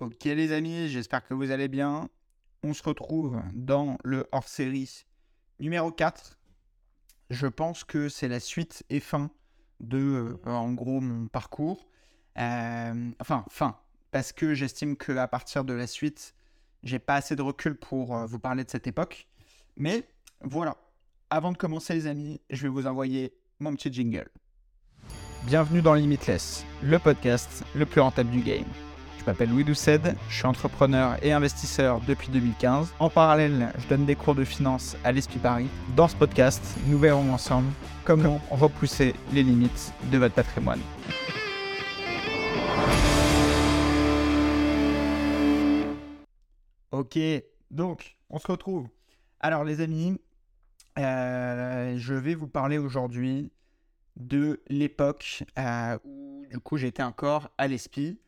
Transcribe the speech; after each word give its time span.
Ok 0.00 0.24
les 0.24 0.52
amis, 0.52 0.88
j'espère 0.88 1.22
que 1.26 1.34
vous 1.34 1.50
allez 1.50 1.68
bien. 1.68 2.08
On 2.62 2.72
se 2.72 2.82
retrouve 2.82 3.42
dans 3.52 3.98
le 4.02 4.26
hors-série 4.32 5.04
numéro 5.58 5.92
4. 5.92 6.38
Je 7.28 7.46
pense 7.46 7.84
que 7.84 8.08
c'est 8.08 8.26
la 8.26 8.40
suite 8.40 8.82
et 8.88 8.98
fin 8.98 9.30
de, 9.78 9.98
euh, 9.98 10.50
en 10.50 10.72
gros, 10.72 11.02
mon 11.02 11.28
parcours. 11.28 11.86
Euh, 12.38 13.10
enfin, 13.20 13.44
fin, 13.50 13.76
parce 14.10 14.32
que 14.32 14.54
j'estime 14.54 14.96
qu'à 14.96 15.28
partir 15.28 15.64
de 15.64 15.74
la 15.74 15.86
suite, 15.86 16.34
j'ai 16.82 16.98
pas 16.98 17.16
assez 17.16 17.36
de 17.36 17.42
recul 17.42 17.74
pour 17.74 18.16
euh, 18.16 18.24
vous 18.24 18.38
parler 18.38 18.64
de 18.64 18.70
cette 18.70 18.86
époque. 18.86 19.28
Mais 19.76 20.08
voilà, 20.40 20.78
avant 21.28 21.52
de 21.52 21.58
commencer 21.58 21.92
les 21.92 22.06
amis, 22.06 22.40
je 22.48 22.62
vais 22.62 22.68
vous 22.68 22.86
envoyer 22.86 23.34
mon 23.58 23.74
petit 23.74 23.92
jingle. 23.92 24.30
Bienvenue 25.44 25.82
dans 25.82 25.92
Limitless, 25.92 26.64
le 26.82 26.98
podcast 26.98 27.64
le 27.74 27.84
plus 27.84 28.00
rentable 28.00 28.30
du 28.30 28.40
game. 28.40 28.64
Je 29.20 29.26
m'appelle 29.26 29.50
Louis 29.50 29.64
Doucet, 29.64 30.00
je 30.30 30.34
suis 30.34 30.46
entrepreneur 30.46 31.22
et 31.22 31.30
investisseur 31.30 32.00
depuis 32.00 32.30
2015. 32.30 32.94
En 32.98 33.10
parallèle, 33.10 33.70
je 33.78 33.86
donne 33.86 34.06
des 34.06 34.14
cours 34.14 34.34
de 34.34 34.44
finance 34.44 34.96
à 35.04 35.12
l'ESPI 35.12 35.38
Paris. 35.38 35.68
Dans 35.94 36.08
ce 36.08 36.16
podcast, 36.16 36.64
nous 36.86 36.98
verrons 36.98 37.30
ensemble 37.30 37.68
comment 38.06 38.40
repousser 38.50 39.14
les 39.34 39.42
limites 39.42 39.92
de 40.10 40.16
votre 40.16 40.34
patrimoine. 40.34 40.80
Ok, 46.90 47.18
donc 47.70 48.16
on 48.30 48.38
se 48.38 48.46
retrouve. 48.50 48.88
Alors 49.38 49.64
les 49.64 49.82
amis, 49.82 50.18
euh, 50.98 51.94
je 51.98 52.14
vais 52.14 52.34
vous 52.34 52.48
parler 52.48 52.78
aujourd'hui 52.78 53.52
de 54.16 54.62
l'époque 54.68 55.44
euh, 55.58 55.98
où 56.04 56.46
du 56.50 56.58
coup 56.58 56.78
j'étais 56.78 57.02
encore 57.02 57.50
à 57.58 57.68
l'ESPI. 57.68 58.18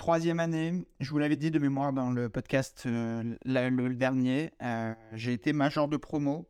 Troisième 0.00 0.40
année, 0.40 0.86
je 0.98 1.10
vous 1.10 1.18
l'avais 1.18 1.36
dit 1.36 1.50
de 1.50 1.58
mémoire 1.58 1.92
dans 1.92 2.08
le 2.08 2.30
podcast 2.30 2.84
euh, 2.86 3.36
le 3.44 3.94
dernier, 3.94 4.50
euh, 4.62 4.94
j'ai 5.12 5.34
été 5.34 5.52
major 5.52 5.88
de 5.88 5.98
promo. 5.98 6.48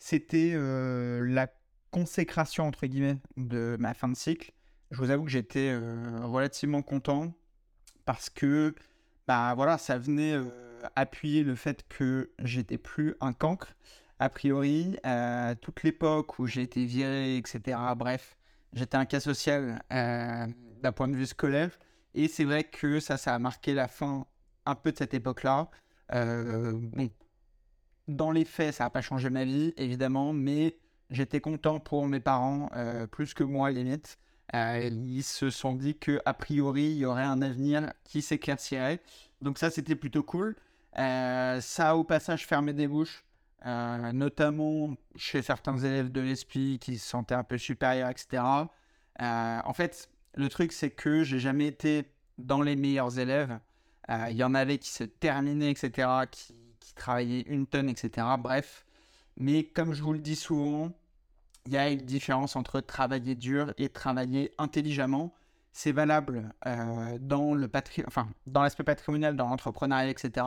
C'était 0.00 0.50
euh, 0.54 1.24
la 1.24 1.46
consécration 1.92 2.66
entre 2.66 2.88
guillemets 2.88 3.18
de 3.36 3.76
ma 3.78 3.94
fin 3.94 4.08
de 4.08 4.16
cycle. 4.16 4.50
Je 4.90 4.98
vous 4.98 5.10
avoue 5.10 5.22
que 5.22 5.30
j'étais 5.30 5.78
relativement 6.24 6.82
content 6.82 7.32
parce 8.04 8.28
que 8.28 8.74
bah 9.28 9.54
voilà, 9.54 9.78
ça 9.78 9.96
venait 9.96 10.34
appuyer 10.96 11.44
le 11.44 11.54
fait 11.54 11.86
que 11.88 12.32
j'étais 12.40 12.78
plus 12.78 13.14
un 13.20 13.32
cancre. 13.32 13.76
A 14.18 14.28
priori, 14.28 14.96
toute 15.60 15.84
l'époque 15.84 16.40
où 16.40 16.48
j'ai 16.48 16.62
été 16.62 16.84
viré, 16.84 17.36
etc. 17.36 17.78
Bref, 17.96 18.36
j'étais 18.72 18.96
un 18.96 19.04
cas 19.04 19.20
social 19.20 19.84
d'un 19.88 20.92
point 20.92 21.06
de 21.06 21.14
vue 21.14 21.26
scolaire. 21.26 21.78
Et 22.14 22.28
c'est 22.28 22.44
vrai 22.44 22.64
que 22.64 23.00
ça, 23.00 23.16
ça 23.16 23.34
a 23.34 23.38
marqué 23.38 23.74
la 23.74 23.88
fin 23.88 24.26
un 24.66 24.74
peu 24.74 24.92
de 24.92 24.98
cette 24.98 25.14
époque-là. 25.14 25.68
Euh, 26.12 26.72
bon, 26.74 27.10
dans 28.08 28.30
les 28.30 28.44
faits, 28.44 28.74
ça 28.74 28.84
n'a 28.84 28.90
pas 28.90 29.00
changé 29.00 29.30
ma 29.30 29.44
vie, 29.44 29.72
évidemment, 29.76 30.32
mais 30.32 30.78
j'étais 31.10 31.40
content 31.40 31.80
pour 31.80 32.06
mes 32.06 32.20
parents, 32.20 32.70
euh, 32.76 33.06
plus 33.06 33.34
que 33.34 33.44
moi, 33.44 33.70
limite. 33.70 34.18
Euh, 34.54 34.90
ils 34.92 35.22
se 35.22 35.50
sont 35.50 35.74
dit 35.74 35.94
qu'a 35.94 36.34
priori, 36.34 36.84
il 36.84 36.98
y 36.98 37.04
aurait 37.06 37.22
un 37.22 37.40
avenir 37.40 37.92
qui 38.04 38.20
s'éclaircirait. 38.20 39.00
Donc 39.40 39.58
ça, 39.58 39.70
c'était 39.70 39.96
plutôt 39.96 40.22
cool. 40.22 40.56
ça 40.94 41.60
a 41.78 41.94
au 41.94 42.04
passage 42.04 42.46
fermé 42.46 42.74
des 42.74 42.86
bouches, 42.86 43.24
notamment 43.64 44.94
chez 45.16 45.40
certains 45.40 45.78
élèves 45.78 46.12
de 46.12 46.20
l'ESPI 46.20 46.78
qui 46.80 46.98
se 46.98 47.08
sentaient 47.08 47.34
un 47.34 47.44
peu 47.44 47.56
supérieurs, 47.56 48.10
etc. 48.10 48.42
en 49.18 49.72
fait, 49.72 50.10
le 50.34 50.48
truc, 50.48 50.72
c'est 50.72 50.90
que 50.90 51.24
j'ai 51.24 51.38
jamais 51.38 51.66
été 51.66 52.04
dans 52.38 52.62
les 52.62 52.76
meilleurs 52.76 53.18
élèves. 53.18 53.58
Euh, 54.10 54.26
il 54.30 54.36
y 54.36 54.44
en 54.44 54.54
avait 54.54 54.78
qui 54.78 54.90
se 54.90 55.04
terminaient, 55.04 55.70
etc., 55.70 56.08
qui, 56.30 56.54
travaillaient 56.94 57.44
une 57.46 57.66
tonne, 57.66 57.88
etc. 57.88 58.26
Bref. 58.38 58.84
Mais 59.38 59.64
comme 59.64 59.94
je 59.94 60.02
vous 60.02 60.12
le 60.12 60.18
dis 60.18 60.36
souvent, 60.36 60.92
il 61.64 61.72
y 61.72 61.78
a 61.78 61.88
une 61.88 62.02
différence 62.02 62.54
entre 62.54 62.80
travailler 62.80 63.34
dur 63.34 63.72
et 63.78 63.88
travailler 63.88 64.52
intelligemment. 64.58 65.32
C'est 65.72 65.92
valable 65.92 66.52
euh, 66.66 67.18
dans 67.18 67.54
le 67.54 67.66
patri... 67.68 68.02
enfin, 68.06 68.28
dans 68.46 68.62
l'aspect 68.62 68.84
patrimonial, 68.84 69.36
dans 69.36 69.48
l'entrepreneuriat, 69.48 70.10
etc. 70.10 70.44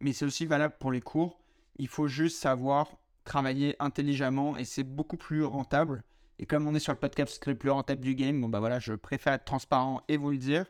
Mais 0.00 0.12
c'est 0.12 0.26
aussi 0.26 0.44
valable 0.44 0.74
pour 0.78 0.92
les 0.92 1.00
cours. 1.00 1.38
Il 1.78 1.88
faut 1.88 2.08
juste 2.08 2.38
savoir 2.38 2.88
travailler 3.24 3.74
intelligemment 3.78 4.58
et 4.58 4.66
c'est 4.66 4.84
beaucoup 4.84 5.16
plus 5.16 5.44
rentable 5.44 6.02
et 6.38 6.46
comme 6.46 6.66
on 6.66 6.74
est 6.74 6.80
sur 6.80 6.92
le 6.92 6.98
podcast 6.98 7.46
le 7.46 7.54
plus 7.54 7.70
rentable 7.70 8.00
du 8.00 8.14
game, 8.14 8.40
bon 8.40 8.48
bah 8.48 8.60
voilà, 8.60 8.78
je 8.78 8.92
préfère 8.92 9.32
être 9.32 9.44
transparent 9.44 10.02
et 10.08 10.16
vous 10.16 10.30
le 10.30 10.38
dire. 10.38 10.66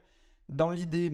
Dans 0.49 0.71
l'idée, 0.71 1.13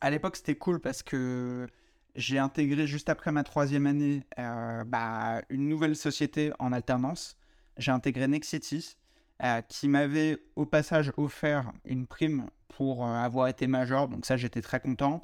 à 0.00 0.10
l'époque 0.10 0.36
c'était 0.36 0.56
cool 0.56 0.80
parce 0.80 1.02
que 1.02 1.66
j'ai 2.14 2.38
intégré 2.38 2.86
juste 2.86 3.08
après 3.08 3.32
ma 3.32 3.42
troisième 3.42 3.86
année 3.86 4.24
euh, 4.38 4.84
bah, 4.84 5.42
une 5.48 5.68
nouvelle 5.68 5.96
société 5.96 6.52
en 6.58 6.72
alternance. 6.72 7.36
J'ai 7.78 7.92
intégré 7.92 8.26
Nexity 8.28 8.96
euh, 9.42 9.62
qui 9.62 9.88
m'avait 9.88 10.38
au 10.56 10.66
passage 10.66 11.12
offert 11.16 11.72
une 11.84 12.06
prime 12.06 12.50
pour 12.68 13.06
euh, 13.06 13.14
avoir 13.14 13.48
été 13.48 13.66
major. 13.66 14.08
Donc 14.08 14.26
ça 14.26 14.36
j'étais 14.36 14.60
très 14.60 14.80
content. 14.80 15.22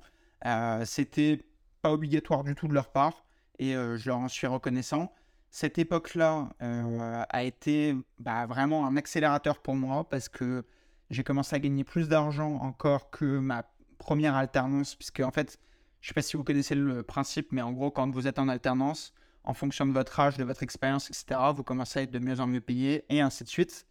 c'était 0.85 1.45
pas 1.83 1.93
obligatoire 1.93 2.45
du 2.45 2.55
tout 2.55 2.69
de 2.69 2.75
leur 2.75 2.91
part 2.91 3.25
et 3.59 3.73
je 3.73 4.09
leur 4.09 4.19
en 4.19 4.29
suis 4.29 4.47
reconnaissant 4.47 5.13
cette 5.51 5.79
époque-là 5.79 6.51
euh, 6.63 7.25
a 7.29 7.45
été 7.45 7.97
bah, 8.19 8.47
vraiment 8.47 8.87
un 8.87 8.97
accélérateur 8.97 9.59
pour 9.59 9.75
moi 9.75 10.09
parce 10.09 10.29
que 10.29 10.65
j'ai 11.11 11.25
commencé 11.25 11.55
à 11.57 11.59
gagner 11.59 11.85
plus 11.85 12.09
d'argent 12.09 12.57
encore 12.57 13.11
que 13.11 13.39
ma 13.39 13.65
première 13.99 14.35
alternance, 14.35 14.95
puisque 14.95 15.21
en 15.21 15.31
fait, 15.31 15.59
je 16.01 16.07
ne 16.07 16.09
sais 16.09 16.15
pas 16.15 16.23
si 16.23 16.37
vous 16.37 16.45
connaissez 16.45 16.75
le 16.75 17.03
principe, 17.03 17.53
mais 17.53 17.63
en 17.63 17.73
gros, 17.73 17.91
quand 17.91 18.11
vous 18.11 18.27
êtes 18.27 18.39
en 18.39 18.49
alternance, 18.49 19.15
en 19.45 19.55
fonction 19.55 19.87
de 19.87 19.93
votre 19.93 20.19
âge, 20.19 20.37
de 20.37 20.45
votre 20.45 20.63
expérience, 20.63 21.09
etc., 21.09 21.41
vous 21.55 21.63
commencez 21.63 22.01
à 22.01 22.03
être 22.03 22.11
de 22.11 22.19
mieux 22.19 22.41
en 22.41 22.47
mieux 22.47 22.61
payé, 22.61 23.05
et 23.09 23.21
ainsi 23.21 23.45
de 23.45 23.49
suite. 23.49 23.87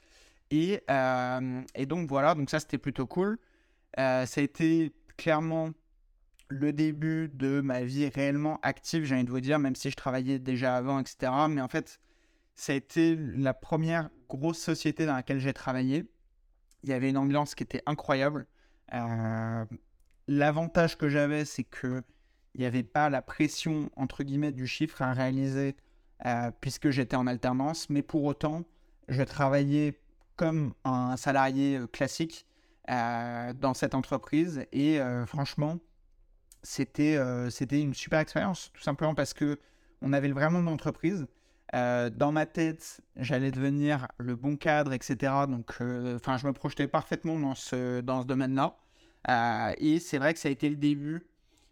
Et, 0.52 0.82
euh, 0.90 1.62
donc 1.88 2.10
voilà, 2.10 2.36
donc 2.36 2.50
ça 2.50 2.60
c'était 2.60 2.78
plutôt 2.78 3.08
cool. 3.08 3.40
Euh, 3.98 4.26
ça 4.26 4.42
a 4.42 4.44
été 4.44 4.94
clairement 5.18 5.72
le 6.48 6.74
début 6.74 7.30
de 7.34 7.62
ma 7.62 7.84
vie 7.84 8.08
réellement 8.08 8.60
active, 8.62 9.04
j'ai 9.04 9.16
envie 9.16 9.24
de 9.24 9.32
vous 9.32 9.40
dire, 9.40 9.60
même 9.60 9.76
si 9.76 9.90
je 9.90 9.96
travaillais 9.96 10.40
déjà 10.40 10.76
avant, 10.76 11.00
etc. 11.00 11.32
Mais 11.50 11.62
en 11.62 11.68
fait, 11.68 12.00
ça 12.56 12.74
a 12.74 12.76
été 12.76 13.16
la 13.16 13.54
première 13.54 14.10
grosse 14.30 14.60
société 14.60 15.06
dans 15.06 15.16
laquelle 15.16 15.40
j'ai 15.40 15.54
travaillé. 15.54 16.06
Il 16.84 16.90
y 16.90 16.94
avait 16.94 17.10
une 17.10 17.18
ambiance 17.18 17.56
qui 17.56 17.64
était 17.64 17.82
incroyable. 17.86 18.48
Euh, 18.94 19.66
l'avantage 20.28 20.98
que 20.98 21.10
j'avais, 21.10 21.46
c'est 21.46 21.64
que 21.64 22.04
il 22.54 22.62
n'y 22.62 22.68
avait 22.68 22.84
pas 22.84 23.10
la 23.10 23.22
pression 23.22 23.90
entre 23.98 24.24
guillemets 24.24 24.54
du 24.54 24.66
chiffre 24.66 25.02
à 25.02 25.12
réaliser 25.12 25.76
euh, 26.26 26.52
puisque 26.62 26.90
j'étais 26.90 27.18
en 27.18 27.28
alternance, 27.28 27.90
mais 27.90 28.02
pour 28.02 28.24
autant, 28.24 28.64
je 29.10 29.22
travaillais 29.24 30.00
comme 30.38 30.74
un 30.86 31.18
salarié 31.18 31.78
euh, 31.78 31.88
classique 31.88 32.46
dans 32.88 33.74
cette 33.74 33.96
entreprise 33.96 34.64
et 34.72 35.00
franchement, 35.26 35.80
c'était 36.66 37.16
euh, 37.16 37.50
c'était 37.50 37.80
une 37.80 37.94
super 37.94 38.20
expérience, 38.20 38.72
tout 38.74 38.82
simplement 38.82 39.16
parce 39.16 39.34
que 39.34 39.60
on 40.02 40.14
avait 40.14 40.32
vraiment 40.32 40.60
une 40.60 40.68
entreprise. 40.68 41.28
Euh, 41.74 42.10
dans 42.10 42.32
ma 42.32 42.46
tête, 42.46 43.02
j'allais 43.16 43.52
devenir 43.52 44.08
le 44.18 44.36
bon 44.36 44.56
cadre, 44.56 44.94
etc. 44.94 45.34
Donc, 45.48 45.78
euh, 45.82 46.16
enfin, 46.16 46.38
je 46.38 46.48
me 46.48 46.54
projetais 46.54 46.88
parfaitement 46.88 47.40
dans 47.40 47.56
ce, 47.56 48.02
dans 48.02 48.22
ce 48.22 48.28
domaine-là. 48.28 48.76
et 49.80 50.00
c'est 50.00 50.18
vrai 50.18 50.34
que 50.34 50.40
ça 50.40 50.50
a 50.50 50.52
été 50.52 50.70
le 50.70 50.76
début 50.76 51.26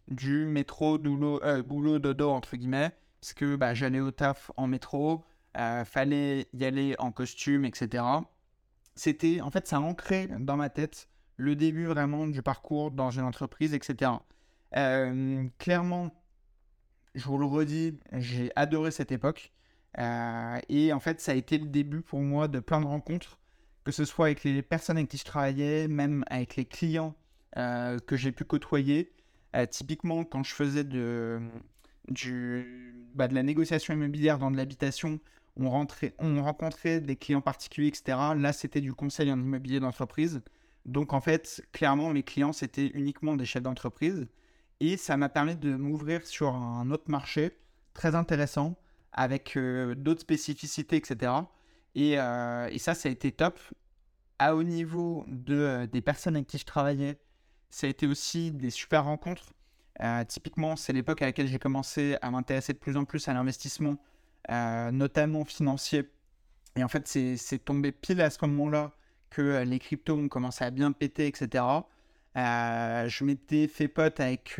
du 0.09 0.45
métro 0.45 0.97
boulot, 0.97 1.41
boulot 1.63 1.99
dodo 1.99 2.29
entre 2.31 2.55
guillemets, 2.57 2.91
parce 3.21 3.33
que 3.33 3.55
bah, 3.55 3.73
j'allais 3.73 3.99
au 3.99 4.11
taf 4.11 4.51
en 4.57 4.67
métro, 4.67 5.23
fallait 5.85 6.47
y 6.53 6.65
aller 6.65 6.95
en 6.99 7.11
costume, 7.11 7.65
etc. 7.65 8.03
C'était, 8.95 9.41
en 9.41 9.51
fait, 9.51 9.67
ça 9.67 9.79
ancrait 9.79 10.27
dans 10.39 10.57
ma 10.57 10.69
tête 10.69 11.07
le 11.37 11.55
début 11.55 11.85
vraiment 11.85 12.27
du 12.27 12.41
parcours 12.41 12.91
dans 12.91 13.11
une 13.11 13.23
entreprise, 13.23 13.73
etc. 13.73 14.11
Euh, 14.75 15.45
clairement, 15.59 16.11
je 17.15 17.25
vous 17.25 17.37
le 17.37 17.45
redis, 17.45 17.99
j'ai 18.13 18.51
adoré 18.55 18.91
cette 18.91 19.11
époque. 19.11 19.51
Euh, 19.99 20.59
et 20.69 20.91
en 20.93 20.99
fait, 20.99 21.21
ça 21.21 21.33
a 21.33 21.35
été 21.35 21.57
le 21.57 21.67
début 21.67 22.01
pour 22.01 22.19
moi 22.21 22.47
de 22.47 22.59
plein 22.59 22.81
de 22.81 22.85
rencontres, 22.85 23.39
que 23.83 23.91
ce 23.91 24.05
soit 24.05 24.27
avec 24.27 24.43
les 24.43 24.61
personnes 24.61 24.97
avec 24.97 25.09
qui 25.09 25.17
je 25.17 25.25
travaillais, 25.25 25.87
même 25.87 26.23
avec 26.27 26.55
les 26.55 26.65
clients 26.65 27.15
euh, 27.57 27.99
que 27.99 28.15
j'ai 28.15 28.31
pu 28.31 28.43
côtoyer. 28.45 29.11
typiquement, 29.69 30.23
quand 30.23 30.43
je 30.43 30.53
faisais 30.53 30.83
de, 30.83 31.39
du, 32.09 32.95
bah, 33.13 33.27
de 33.27 33.35
la 33.35 33.43
négociation 33.43 33.93
immobilière 33.93 34.39
dans 34.39 34.49
de 34.49 34.57
l'habitation, 34.57 35.19
on, 35.57 35.69
rentrait, 35.69 36.15
on 36.17 36.41
rencontrait 36.41 37.01
des 37.01 37.15
clients 37.15 37.41
particuliers, 37.41 37.89
etc. 37.89 38.17
Là, 38.35 38.53
c'était 38.53 38.81
du 38.81 38.93
conseil 38.93 39.31
en 39.31 39.39
immobilier 39.39 39.79
d'entreprise. 39.79 40.41
Donc, 40.85 41.13
en 41.13 41.21
fait, 41.21 41.63
clairement, 41.71 42.11
mes 42.11 42.23
clients, 42.23 42.53
c'était 42.53 42.87
uniquement 42.87 43.35
des 43.35 43.45
chefs 43.45 43.63
d'entreprise. 43.63 44.27
Et 44.85 44.97
ça 44.97 45.15
m'a 45.15 45.29
permis 45.29 45.55
de 45.55 45.77
m'ouvrir 45.77 46.27
sur 46.27 46.53
un 46.53 46.91
autre 46.91 47.09
marché 47.09 47.57
très 47.93 48.15
intéressant 48.15 48.75
avec 49.13 49.55
euh, 49.55 49.95
d'autres 49.95 50.19
spécificités, 50.19 50.97
etc. 50.97 51.31
Euh, 51.95 52.67
et, 52.69 52.79
ça, 52.79 52.93
ça 52.93 53.07
a 53.07 53.11
été 53.13 53.31
top. 53.31 53.57
À 54.39 54.57
au 54.57 54.63
niveau 54.63 55.23
de, 55.29 55.55
euh, 55.55 55.87
des 55.87 56.01
personnes 56.01 56.35
avec 56.35 56.47
qui 56.47 56.57
je 56.57 56.65
travaillais, 56.65 57.17
ça 57.69 57.87
a 57.87 57.89
été 57.89 58.07
aussi 58.07 58.51
des 58.51 58.71
super 58.71 59.05
rencontres. 59.05 59.53
typiquement, 60.27 60.75
c'est 60.75 60.91
l'époque 60.91 61.21
à 61.21 61.27
laquelle 61.27 61.47
j'ai 61.47 61.59
commencé 61.59 62.17
à 62.21 62.29
m'intéresser 62.29 62.73
de 62.73 62.77
plus 62.77 62.97
en 62.97 63.05
plus 63.05 63.25
à 63.29 63.33
l'investissement, 63.33 63.95
notamment 64.91 65.45
financier. 65.45 66.11
Et 66.75 66.83
en 66.83 66.89
fait, 66.89 67.07
c'est 67.07 67.63
tombé 67.63 67.93
pile 67.93 68.19
à 68.19 68.29
ce 68.29 68.45
moment-là 68.45 68.91
que 69.29 69.63
les 69.63 69.79
cryptos 69.79 70.17
ont 70.17 70.27
commencé 70.27 70.65
à 70.65 70.71
bien 70.71 70.91
péter, 70.91 71.25
etc. 71.25 71.63
je 72.35 73.23
m'étais 73.23 73.67
fait 73.67 73.87
pote 73.87 74.19
avec 74.19 74.59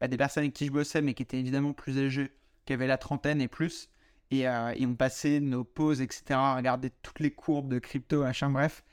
bah, 0.00 0.08
des 0.08 0.16
personnes 0.16 0.44
avec 0.44 0.54
qui 0.54 0.66
je 0.66 0.72
bossais, 0.72 1.02
mais 1.02 1.14
qui 1.14 1.22
étaient 1.22 1.38
évidemment 1.38 1.72
plus 1.72 1.98
âgées, 1.98 2.32
qui 2.66 2.72
avaient 2.72 2.86
la 2.86 2.98
trentaine 2.98 3.40
et 3.40 3.48
plus. 3.48 3.88
Et, 4.30 4.48
euh, 4.48 4.74
on 4.80 4.94
passait 4.94 5.40
nos 5.40 5.64
pauses, 5.64 6.00
etc., 6.00 6.22
à 6.30 6.56
regarder 6.56 6.90
toutes 7.02 7.20
les 7.20 7.30
courbes 7.30 7.68
de 7.68 7.78
crypto, 7.78 8.22
machin, 8.22 8.50
bref. 8.50 8.84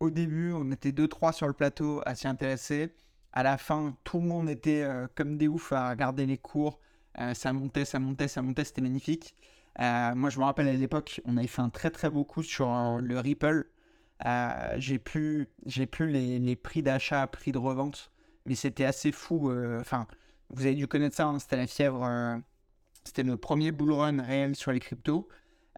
Au 0.00 0.10
début, 0.10 0.52
on 0.52 0.70
était 0.72 0.92
deux, 0.92 1.08
trois 1.08 1.32
sur 1.32 1.46
le 1.46 1.52
plateau 1.52 2.02
à 2.06 2.14
s'y 2.14 2.26
intéresser. 2.26 2.94
À 3.32 3.42
la 3.42 3.58
fin, 3.58 3.96
tout 4.04 4.20
le 4.20 4.26
monde 4.26 4.48
était 4.50 4.82
euh, 4.82 5.06
comme 5.14 5.36
des 5.36 5.48
oufs 5.48 5.72
à 5.72 5.90
regarder 5.90 6.26
les 6.26 6.38
cours. 6.38 6.80
Euh, 7.20 7.34
ça 7.34 7.52
montait, 7.52 7.84
ça 7.84 7.98
montait, 7.98 8.28
ça 8.28 8.42
montait, 8.42 8.64
c'était 8.64 8.80
magnifique. 8.80 9.36
moi, 9.78 10.30
je 10.30 10.38
me 10.38 10.44
rappelle 10.44 10.68
à 10.68 10.72
l'époque, 10.72 11.20
on 11.26 11.36
avait 11.36 11.46
fait 11.46 11.62
un 11.62 11.70
très 11.70 11.90
très 11.90 12.10
beau 12.10 12.24
coup 12.24 12.42
sur 12.42 12.98
le 13.00 13.18
Ripple. 13.20 13.66
J'ai 14.76 14.98
plus, 14.98 15.48
j'ai 15.66 15.88
les, 16.00 16.38
les 16.38 16.56
prix 16.56 16.82
d'achat, 16.82 17.26
prix 17.26 17.52
de 17.52 17.58
revente, 17.58 18.10
mais 18.46 18.54
c'était 18.54 18.84
assez 18.84 19.12
fou. 19.12 19.52
Enfin, 19.80 20.06
vous 20.50 20.66
avez 20.66 20.74
dû 20.74 20.86
connaître 20.86 21.16
ça, 21.16 21.26
hein, 21.26 21.38
c'était 21.38 21.56
la 21.56 21.66
fièvre. 21.66 22.04
Euh, 22.04 22.36
c'était 23.04 23.22
le 23.22 23.36
premier 23.36 23.72
bull 23.72 23.92
run 23.92 24.20
réel 24.22 24.56
sur 24.56 24.72
les 24.72 24.80
cryptos. 24.80 25.28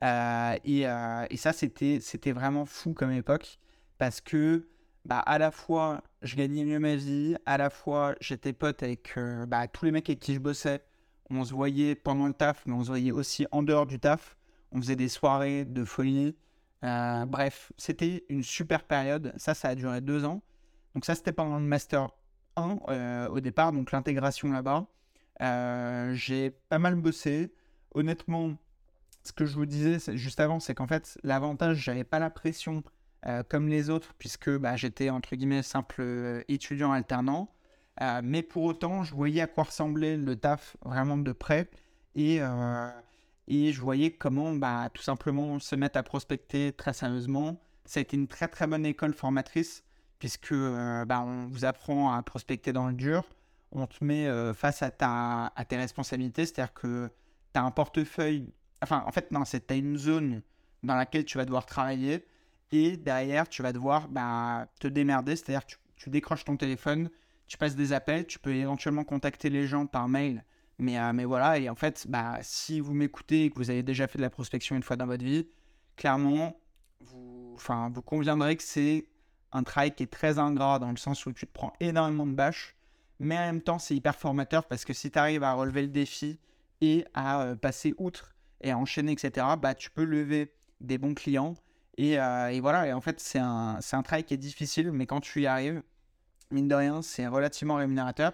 Euh, 0.03 0.57
euh, 0.67 1.27
et, 1.31 1.37
ça, 1.37 1.53
c'était, 1.53 2.01
c'était 2.01 2.33
vraiment 2.33 2.65
fou 2.65 2.95
comme 2.95 3.13
époque 3.13 3.59
parce 3.99 4.21
que 4.21 4.67
bah, 5.05 5.19
à 5.19 5.39
la 5.39 5.51
fois 5.51 6.03
je 6.23 6.37
gagnais 6.37 6.65
mieux 6.65 6.79
ma 6.79 6.97
vie, 6.97 7.37
à 7.47 7.59
la 7.59 7.71
fois 7.71 8.15
j'étais 8.21 8.53
pote 8.53 8.83
avec 8.83 9.17
bah, 9.47 9.69
tous 9.69 9.85
les 9.85 9.91
mecs 9.93 10.09
avec 10.09 10.21
qui 10.21 10.35
je 10.35 10.41
bossais. 10.41 10.83
On 11.31 11.45
se 11.45 11.55
voyait 11.55 11.95
pendant 11.95 12.27
le 12.27 12.35
taf, 12.35 12.65
mais 12.67 12.75
on 12.75 12.83
se 12.83 12.89
voyait 12.89 13.13
aussi 13.13 13.47
en 13.53 13.63
dehors 13.63 13.87
du 13.87 14.01
taf. 14.01 14.37
On 14.73 14.81
faisait 14.81 14.97
des 14.97 15.09
soirées 15.09 15.65
de 15.65 15.85
folie. 15.85 16.35
Bref, 16.83 17.73
c'était 17.77 18.25
une 18.29 18.43
super 18.43 18.85
période. 18.85 19.33
Ça, 19.37 19.55
ça 19.55 19.69
a 19.69 19.75
duré 19.75 20.01
deux 20.01 20.25
ans. 20.25 20.43
Donc 20.95 21.05
ça, 21.05 21.15
c'était 21.15 21.33
pendant 21.33 21.59
le 21.59 21.65
master 21.65 22.09
1 22.57 22.79
euh, 22.89 23.29
au 23.29 23.41
départ, 23.41 23.73
donc 23.73 23.93
l'intégration 23.93 24.51
là-bas. 24.53 24.87
Euh, 25.41 26.13
j'ai 26.15 26.51
pas 26.51 26.79
mal 26.79 26.97
bossé. 26.97 27.53
Honnêtement, 27.95 28.57
ce 29.23 29.33
que 29.33 29.45
je 29.45 29.55
vous 29.55 29.67
disais 29.67 29.99
juste 30.17 30.41
avant, 30.41 30.61
c'est 30.61 30.75
qu'en 30.75 30.87
fait, 30.87 31.19
l'avantage, 31.23 31.79
j'avais 31.79 32.05
pas 32.05 32.19
la 32.19 32.31
pression 32.31 32.83
euh, 33.27 33.43
comme 33.49 33.69
les 33.69 33.91
autres, 33.91 34.15
puisque 34.19 34.51
bah, 34.51 34.77
j'étais 34.77 35.11
entre 35.11 35.37
guillemets 35.37 35.63
simple 35.63 36.45
étudiant 36.49 36.93
alternant. 36.93 37.49
mais 38.23 38.43
pour 38.43 38.65
autant, 38.65 39.03
je 39.03 39.15
voyais 39.15 39.43
à 39.43 39.47
quoi 39.47 39.65
ressemblait 39.65 40.17
le 40.17 40.37
taf 40.37 40.77
vraiment 40.85 41.17
de 41.17 41.33
près. 41.33 41.71
Et, 42.15 42.41
et 43.49 43.73
je 43.73 43.81
voyais 43.81 44.13
comment 44.13 44.53
bah, 44.55 44.89
tout 44.93 45.03
simplement 45.03 45.59
se 45.59 45.75
mettre 45.77 45.99
à 45.99 46.03
prospecter 46.03 46.73
très 46.73 46.93
sérieusement. 46.93 47.61
Ça 47.85 48.01
a 48.01 48.03
été 48.03 48.17
une 48.17 48.29
très 48.29 48.49
très 48.49 48.67
bonne 48.67 48.87
école 48.87 49.15
formatrice 49.15 49.85
puisque 50.23 50.53
euh, 50.53 51.05
bah, 51.05 51.21
on 51.27 51.47
vous 51.47 51.65
apprend 51.65 52.13
à 52.15 52.23
prospecter 52.23 52.73
dans 52.73 52.87
le 52.87 52.93
dur, 52.93 53.25
on 53.73 53.89
te 53.89 54.05
met 54.05 54.29
euh, 54.29 54.55
face 54.55 54.81
à, 54.81 54.93
ta, 54.93 55.47
à 55.57 55.65
tes 55.65 55.77
responsabilités, 55.77 56.47
c'est-à-dire 56.47 56.73
que 56.73 57.11
tu 57.53 57.59
as 57.59 57.65
un 57.65 57.73
portefeuille, 57.73 58.53
enfin 58.83 59.03
en 59.05 59.11
fait 59.11 59.33
non, 59.33 59.45
c'est 59.45 59.67
tu 59.67 59.75
as 59.75 59.77
une 59.77 59.99
zone 59.99 60.43
dans 60.85 60.95
laquelle 60.95 61.25
tu 61.25 61.39
vas 61.39 61.45
devoir 61.45 61.67
travailler, 61.67 62.25
et 62.71 62.97
derrière 62.97 63.49
tu 63.49 63.63
vas 63.63 63.73
devoir 63.73 64.09
bah, 64.09 64.69
te 64.79 64.87
démerder, 64.87 65.35
c'est-à-dire 65.35 65.67
que 65.67 65.75
tu, 65.97 66.09
décroches 66.09 66.45
ton 66.45 66.57
téléphone, 66.57 67.11
tu 67.49 67.59
passes 67.59 67.75
des 67.75 67.93
appels, 67.93 68.25
tu 68.25 68.39
peux 68.39 68.55
éventuellement 68.55 69.03
contacter 69.03 69.51
les 69.51 69.67
gens 69.67 69.87
par 69.87 70.09
mail, 70.09 70.45
mais, 70.83 70.99
euh, 70.99 71.13
mais 71.13 71.25
voilà, 71.25 71.59
et 71.59 71.69
en 71.69 71.75
fait, 71.75 72.07
bah, 72.09 72.39
si 72.43 72.81
vous 72.81 72.93
m'écoutez 72.93 73.45
et 73.45 73.51
que 73.51 73.57
vous 73.57 73.71
avez 73.71 73.83
déjà 73.83 74.07
fait 74.07 74.19
de 74.19 74.23
la 74.23 74.31
prospection 74.31 74.77
une 74.77 74.83
fois 74.83 74.97
dans 74.97 75.07
votre 75.07 75.25
vie, 75.25 75.47
clairement, 75.97 76.57
vous, 77.01 77.57
vous 77.57 78.03
conviendrez 78.03 78.57
que 78.57 78.63
c'est 78.63 79.07
un 79.53 79.63
travail 79.63 79.95
qui 79.95 80.03
est 80.03 80.13
très 80.13 80.39
ingrat 80.39 80.79
dans 80.79 80.91
le 80.91 80.97
sens 80.97 81.25
où 81.27 81.33
tu 81.33 81.47
te 81.47 81.53
prends 81.53 81.73
énormément 81.81 82.27
de 82.27 82.33
bâches, 82.33 82.75
mais 83.19 83.37
en 83.37 83.43
même 83.43 83.61
temps 83.61 83.79
c'est 83.79 83.95
hyper 83.95 84.17
formateur 84.17 84.67
parce 84.67 84.85
que 84.85 84.93
si 84.93 85.11
tu 85.11 85.19
arrives 85.19 85.43
à 85.43 85.53
relever 85.53 85.83
le 85.83 85.89
défi 85.89 86.39
et 86.81 87.05
à 87.15 87.43
euh, 87.43 87.55
passer 87.55 87.95
outre 87.99 88.35
et 88.61 88.71
à 88.71 88.79
enchaîner, 88.79 89.13
etc., 89.13 89.47
bah, 89.61 89.75
tu 89.75 89.91
peux 89.91 90.05
lever 90.05 90.53
des 90.81 90.99
bons 90.99 91.15
clients. 91.15 91.55
Et, 91.99 92.19
euh, 92.19 92.49
et 92.49 92.61
voilà, 92.61 92.89
et 92.89 92.93
en 92.93 93.01
fait 93.01 93.21
c'est 93.21 93.39
un, 93.39 93.79
un 93.93 94.03
travail 94.03 94.25
qui 94.25 94.35
est 94.35 94.39
difficile, 94.39 94.91
mais 94.91 95.07
quand 95.07 95.21
tu 95.21 95.43
y 95.43 95.47
arrives, 95.47 95.83
mine 96.51 96.69
de 96.69 96.75
rien, 96.75 97.03
c'est 97.03 97.27
relativement 97.27 97.77
rémunérateur. 97.77 98.33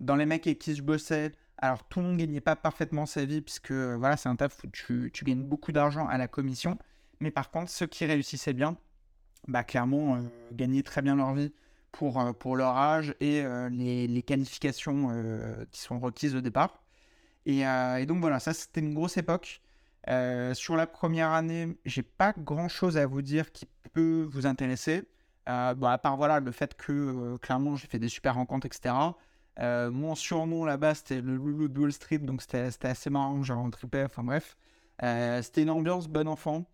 Dans 0.00 0.16
les 0.16 0.26
mecs 0.26 0.46
avec 0.46 0.58
qui 0.58 0.74
je 0.74 0.82
bossais, 0.82 1.32
alors 1.62 1.84
tout 1.84 2.00
le 2.00 2.06
monde 2.06 2.14
ne 2.14 2.18
gagnait 2.18 2.40
pas 2.40 2.56
parfaitement 2.56 3.06
sa 3.06 3.24
vie, 3.24 3.40
puisque 3.40 3.70
voilà, 3.70 4.16
c'est 4.16 4.28
un 4.28 4.34
taf 4.34 4.64
où 4.64 4.66
tu, 4.66 5.10
gagnes 5.22 5.44
beaucoup 5.44 5.70
d'argent 5.70 6.08
à 6.08 6.18
la 6.18 6.26
commission. 6.26 6.76
Mais 7.20 7.30
par 7.30 7.52
contre, 7.52 7.70
ceux 7.70 7.86
qui 7.86 8.04
réussissaient 8.04 8.52
bien, 8.52 8.76
bah, 9.46 9.62
clairement 9.62 10.16
euh, 10.16 10.20
gagner 10.50 10.82
très 10.82 11.02
bien 11.02 11.14
leur 11.14 11.34
vie 11.34 11.52
pour, 11.92 12.20
euh, 12.20 12.32
leur 12.56 12.76
âge 12.76 13.14
et 13.20 13.42
euh, 13.42 13.68
les, 13.68 14.22
qualifications 14.22 15.08
qui 15.70 15.80
sont 15.80 16.00
requises 16.00 16.34
au 16.34 16.40
départ. 16.40 16.82
Et, 17.46 17.62
donc 18.06 18.18
voilà, 18.20 18.40
ça 18.40 18.52
c'était 18.52 18.80
une 18.80 18.94
grosse 18.94 19.16
époque. 19.16 19.62
sur 20.54 20.76
la 20.76 20.86
première 20.88 21.30
année, 21.30 21.78
j'ai 21.84 22.02
pas 22.02 22.34
grand 22.36 22.68
chose 22.68 22.96
à 22.96 23.06
vous 23.06 23.22
dire 23.22 23.52
qui 23.52 23.66
peut 23.92 24.26
vous 24.28 24.46
intéresser. 24.46 25.04
bon, 25.46 25.86
à 25.86 25.98
part 25.98 26.16
voilà, 26.16 26.40
le 26.40 26.50
fait 26.50 26.74
que 26.74 27.36
clairement 27.36 27.76
j'ai 27.76 27.86
fait 27.86 28.00
des 28.00 28.08
super 28.08 28.34
rencontres, 28.34 28.66
etc. 28.66 28.94
mon 29.58 30.14
surnom 30.14 30.64
là-bas 30.64 30.94
c'était 30.94 31.20
le 31.20 31.36
Loulou 31.36 31.68
de 31.68 31.78
Wall 31.78 31.92
Street, 31.92 32.18
donc 32.18 32.42
c'était 32.42 32.70
assez 32.82 33.10
marrant, 33.10 33.42
genre 33.42 33.58
en 33.58 33.70
tripé, 33.70 34.04
enfin 34.04 34.24
bref. 34.24 34.56
c'était 35.42 35.62
une 35.62 35.70
ambiance 35.70 36.08
bon 36.08 36.28
enfant. 36.28 36.64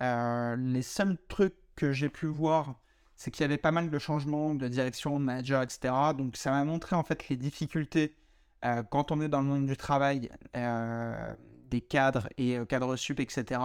les 0.00 0.82
seuls 0.82 1.16
trucs 1.28 1.54
que 1.76 1.92
j'ai 1.92 2.08
pu 2.08 2.26
voir, 2.26 2.74
c'est 3.16 3.30
qu'il 3.30 3.42
y 3.42 3.44
avait 3.44 3.58
pas 3.58 3.70
mal 3.70 3.90
de 3.90 3.98
changements 3.98 4.54
de 4.54 4.68
direction, 4.68 5.18
de 5.18 5.24
manager, 5.24 5.62
etc. 5.62 5.94
Donc 6.16 6.36
ça 6.36 6.50
m'a 6.50 6.64
montré 6.64 6.96
en 6.96 7.02
fait 7.02 7.28
les 7.28 7.36
difficultés 7.36 8.16
euh, 8.64 8.82
quand 8.82 9.12
on 9.12 9.20
est 9.20 9.28
dans 9.28 9.40
le 9.40 9.46
monde 9.46 9.66
du 9.66 9.76
travail, 9.76 10.30
euh, 10.56 11.34
des 11.70 11.80
cadres 11.80 12.28
et 12.38 12.56
euh, 12.56 12.64
cadres 12.64 12.96
sup, 12.96 13.20
etc. 13.20 13.60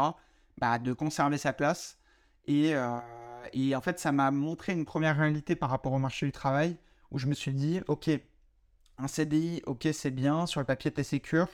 Bah, 0.60 0.78
de 0.78 0.94
conserver 0.94 1.38
sa 1.38 1.54
place. 1.54 1.98
Et, 2.48 2.74
et 3.54 3.76
en 3.76 3.82
fait, 3.82 4.00
ça 4.00 4.12
m'a 4.12 4.32
montré 4.32 4.74
une 4.74 4.84
première 4.84 5.16
réalité 5.18 5.56
par 5.56 5.70
rapport 5.70 5.94
au 5.94 6.00
marché 6.00 6.26
du 6.26 6.32
travail 6.32 6.78
où 7.12 7.20
je 7.20 7.28
me 7.28 7.36
suis 7.36 7.54
dit, 7.54 7.80
ok, 7.88 8.10
un 9.00 9.08
CDI, 9.08 9.62
ok, 9.66 9.88
c'est 9.94 10.12
bien, 10.12 10.46
sur 10.46 10.60
le 10.60 10.66
papier, 10.66 10.92
t'es 10.92 11.04
sécure, 11.04 11.48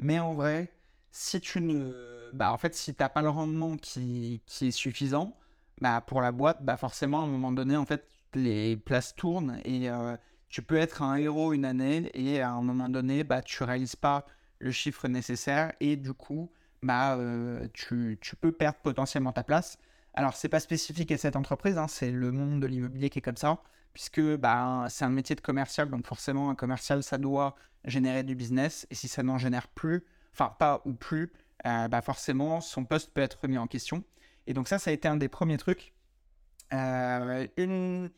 mais 0.00 0.18
en 0.18 0.34
vrai, 0.34 0.72
si 1.10 1.40
tu 1.40 1.60
ne. 1.60 2.30
Bah, 2.32 2.52
en 2.52 2.58
fait, 2.58 2.74
si 2.74 2.92
pas 2.92 3.22
le 3.22 3.30
rendement 3.30 3.76
qui, 3.76 4.42
est 4.60 4.70
suffisant, 4.70 5.36
bah, 5.80 6.02
pour 6.06 6.20
la 6.20 6.32
boîte, 6.32 6.64
bah, 6.64 6.76
forcément, 6.76 7.20
à 7.20 7.24
un 7.24 7.28
moment 7.28 7.52
donné, 7.52 7.76
en 7.76 7.86
fait, 7.86 8.06
les 8.34 8.76
places 8.76 9.14
tournent 9.14 9.60
et 9.64 9.88
euh, 9.88 10.16
tu 10.48 10.62
peux 10.62 10.76
être 10.76 11.02
un 11.02 11.16
héros 11.16 11.52
une 11.52 11.64
année 11.64 12.10
et 12.14 12.40
à 12.40 12.50
un 12.50 12.62
moment 12.62 12.88
donné, 12.88 13.24
bah, 13.24 13.42
tu 13.42 13.62
réalises 13.64 13.96
pas 13.96 14.26
le 14.58 14.70
chiffre 14.72 15.08
nécessaire 15.08 15.72
et 15.80 15.96
du 15.96 16.12
coup, 16.12 16.50
bah, 16.82 17.16
euh, 17.16 17.66
tu, 17.72 18.18
tu, 18.20 18.36
peux 18.36 18.52
perdre 18.52 18.78
potentiellement 18.82 19.32
ta 19.32 19.44
place. 19.44 19.78
Alors, 20.14 20.34
c'est 20.34 20.48
pas 20.48 20.60
spécifique 20.60 21.12
à 21.12 21.18
cette 21.18 21.36
entreprise, 21.36 21.78
hein, 21.78 21.88
c'est 21.88 22.10
le 22.10 22.32
monde 22.32 22.60
de 22.60 22.66
l'immobilier 22.66 23.08
qui 23.08 23.20
est 23.20 23.22
comme 23.22 23.36
ça, 23.36 23.62
puisque 23.92 24.20
bah, 24.36 24.86
c'est 24.88 25.04
un 25.04 25.10
métier 25.10 25.36
de 25.36 25.40
commercial, 25.40 25.90
donc 25.90 26.06
forcément, 26.06 26.50
un 26.50 26.54
commercial, 26.54 27.02
ça 27.02 27.18
doit 27.18 27.56
générer 27.84 28.22
du 28.22 28.34
business 28.34 28.86
et 28.90 28.94
si 28.94 29.08
ça 29.08 29.22
n'en 29.22 29.38
génère 29.38 29.68
plus, 29.68 30.04
enfin, 30.32 30.54
pas 30.58 30.82
ou 30.84 30.92
plus, 30.92 31.32
euh, 31.66 31.88
bah, 31.88 32.00
forcément, 32.02 32.60
son 32.60 32.84
poste 32.84 33.12
peut 33.12 33.20
être 33.20 33.40
remis 33.42 33.58
en 33.58 33.66
question. 33.66 34.04
Et 34.46 34.54
donc 34.54 34.68
ça, 34.68 34.78
ça 34.78 34.90
a 34.90 34.92
été 34.92 35.08
un 35.08 35.16
des 35.16 35.28
premiers 35.28 35.58
trucs. 35.58 35.92
Euh, 36.72 37.46
une, 37.56 38.10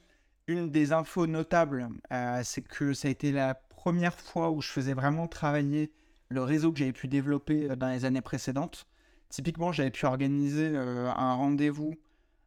une 0.47 0.71
des 0.71 0.93
infos 0.93 1.27
notables, 1.27 1.89
euh, 2.13 2.41
c'est 2.45 2.63
que 2.63 2.93
ça 2.93 3.09
a 3.09 3.11
été 3.11 3.33
la 3.33 3.55
première 3.55 4.19
fois 4.19 4.51
où 4.51 4.61
je 4.61 4.69
faisais 4.69 4.95
vraiment 4.95 5.29
travailler 5.29 5.93
le 6.29 6.43
réseau 6.43 6.73
que 6.73 6.79
j'avais 6.79 6.93
pu 6.93 7.09
développer 7.09 7.69
dans 7.77 7.89
les 7.89 8.05
années 8.05 8.21
précédentes. 8.21 8.87
Typiquement, 9.31 9.73
j'avais 9.73 9.91
pu 9.91 10.07
organiser 10.07 10.77
un 10.77 11.35
rendez-vous, 11.35 11.95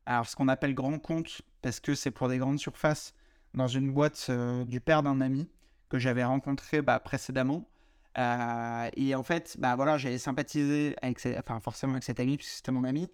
alors 0.06 0.26
ce 0.28 0.36
qu'on 0.36 0.50
appelle 0.50 0.74
grand 0.74 1.00
compte, 1.00 1.42
parce 1.64 1.80
que 1.80 1.96
c'est 1.96 2.12
pour 2.12 2.30
des 2.30 2.38
grandes 2.38 2.60
surfaces, 2.60 3.16
dans 3.56 3.68
une 3.68 3.92
boîte 3.92 4.30
du 4.68 4.80
père 4.80 5.02
d'un 5.02 5.22
ami 5.22 5.50
que 5.90 5.98
j'avais 5.98 6.24
rencontré 6.24 6.82
bah, 6.82 7.00
précédemment. 7.00 7.68
Euh, 8.18 8.90
et 8.96 9.16
en 9.16 9.24
fait, 9.24 9.56
bah 9.60 9.76
voilà, 9.76 9.98
j'avais 9.98 10.18
sympathisé 10.18 10.96
avec, 11.02 11.20
forcément 11.64 11.94
avec 11.94 12.04
cet 12.04 12.20
ami 12.20 12.38
puisque 12.38 12.54
c'était 12.54 12.72
mon 12.72 12.84
ami, 12.84 13.10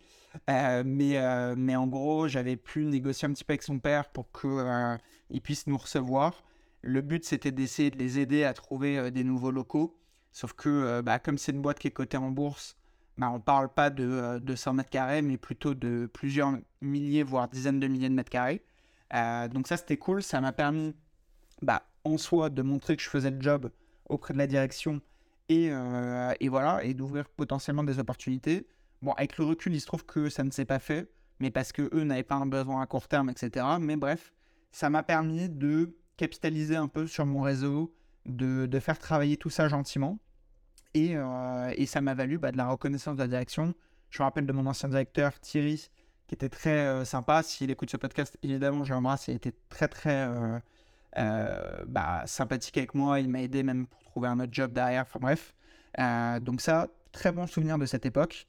euh, 0.49 0.83
mais 0.85 1.17
euh, 1.17 1.55
mais 1.57 1.75
en 1.75 1.87
gros, 1.87 2.27
j'avais 2.27 2.57
pu 2.57 2.85
négocier 2.85 3.27
un 3.27 3.31
petit 3.33 3.43
peu 3.43 3.53
avec 3.53 3.63
son 3.63 3.79
père 3.79 4.09
pour 4.09 4.31
que 4.31 4.97
il 5.29 5.41
puisse 5.41 5.67
nous 5.67 5.77
recevoir. 5.77 6.43
Le 6.81 7.01
but, 7.01 7.25
c'était 7.25 7.51
d'essayer 7.51 7.91
de 7.91 7.97
les 7.97 8.19
aider 8.19 8.43
à 8.43 8.53
trouver 8.53 9.11
des 9.11 9.23
nouveaux 9.23 9.51
locaux. 9.51 9.97
Sauf 10.31 10.53
que, 10.53 11.01
bah, 11.01 11.19
comme 11.19 11.37
c'est 11.37 11.51
une 11.51 11.61
boîte 11.61 11.79
qui 11.79 11.87
est 11.87 11.91
cotée 11.91 12.17
en 12.17 12.31
bourse, 12.31 12.77
bah, 13.19 13.29
on 13.33 13.41
parle 13.41 13.67
pas 13.67 13.89
de, 13.89 14.39
de 14.41 14.55
100 14.55 14.73
mètres 14.73 14.89
carrés, 14.89 15.21
mais 15.21 15.35
plutôt 15.35 15.73
de 15.73 16.09
plusieurs 16.11 16.53
milliers, 16.79 17.23
voire 17.23 17.49
dizaines 17.49 17.79
de 17.79 17.87
milliers 17.87 18.07
de 18.07 18.13
mètres 18.13 18.29
carrés. 18.29 18.63
donc 19.51 19.67
ça, 19.67 19.75
c'était 19.75 19.97
cool. 19.97 20.23
Ça 20.23 20.39
m'a 20.39 20.53
permis 20.53 20.95
bah, 21.61 21.83
en 22.05 22.17
soi, 22.17 22.49
de 22.49 22.61
montrer 22.61 22.95
que 22.95 23.03
je 23.03 23.09
faisais 23.09 23.29
le 23.29 23.41
job 23.41 23.71
auprès 24.07 24.33
de 24.33 24.37
la 24.37 24.47
direction 24.47 25.01
et, 25.49 25.67
euh, 25.69 26.33
et 26.39 26.47
voilà, 26.47 26.81
et 26.85 26.93
d'ouvrir 26.93 27.27
potentiellement 27.27 27.83
des 27.83 27.99
opportunités. 27.99 28.67
Bon, 29.01 29.11
avec 29.11 29.37
le 29.37 29.43
recul, 29.43 29.75
il 29.75 29.81
se 29.81 29.85
trouve 29.85 30.05
que 30.05 30.29
ça 30.29 30.45
ne 30.45 30.51
s'est 30.51 30.63
pas 30.63 30.79
fait, 30.79 31.11
mais 31.41 31.51
parce 31.51 31.73
que 31.73 31.89
eux 31.93 32.03
n'avaient 32.05 32.23
pas 32.23 32.35
un 32.35 32.45
besoin 32.45 32.81
à 32.81 32.85
court 32.85 33.09
terme, 33.09 33.29
etc. 33.29 33.65
Mais 33.81 33.97
bref, 33.97 34.33
ça 34.71 34.89
m'a 34.89 35.03
permis 35.03 35.49
de 35.49 35.97
capitaliser 36.15 36.77
un 36.77 36.87
peu 36.87 37.05
sur 37.05 37.25
mon 37.25 37.41
réseau, 37.41 37.93
de 38.25 38.79
faire 38.79 38.97
travailler 38.97 39.35
tout 39.35 39.49
ça 39.49 39.67
gentiment. 39.67 40.19
Et, 40.93 41.15
euh, 41.15 41.71
et 41.75 41.85
ça 41.85 42.01
m'a 42.01 42.13
valu 42.13 42.37
bah, 42.37 42.51
de 42.51 42.57
la 42.57 42.67
reconnaissance 42.67 43.15
de 43.15 43.21
la 43.21 43.27
direction. 43.27 43.73
Je 44.09 44.21
me 44.21 44.25
rappelle 44.25 44.45
de 44.45 44.53
mon 44.53 44.65
ancien 44.65 44.89
directeur, 44.89 45.39
Thierry, 45.39 45.89
qui 46.27 46.35
était 46.35 46.49
très 46.49 46.87
euh, 46.87 47.05
sympa. 47.05 47.43
S'il 47.43 47.69
écoute 47.69 47.91
ce 47.91 47.97
podcast, 47.97 48.37
évidemment, 48.41 48.83
je 48.83 48.93
l'embrasse. 48.93 49.27
Il 49.27 49.35
était 49.35 49.53
très, 49.69 49.87
très 49.87 50.27
euh, 51.17 51.85
bah, 51.87 52.23
sympathique 52.25 52.77
avec 52.77 52.95
moi. 52.95 53.19
Il 53.19 53.29
m'a 53.29 53.41
aidé 53.41 53.61
même 53.61 53.85
pour 53.85 54.03
trouver 54.03 54.27
un 54.29 54.39
autre 54.39 54.53
job 54.53 54.73
derrière. 54.73 55.03
Enfin 55.03 55.19
bref. 55.19 55.53
donc 56.43 56.61
ça, 56.61 56.87
très 57.11 57.31
bon 57.31 57.45
souvenir 57.45 57.77
de 57.77 57.85
cette 57.85 58.05
époque. 58.05 58.47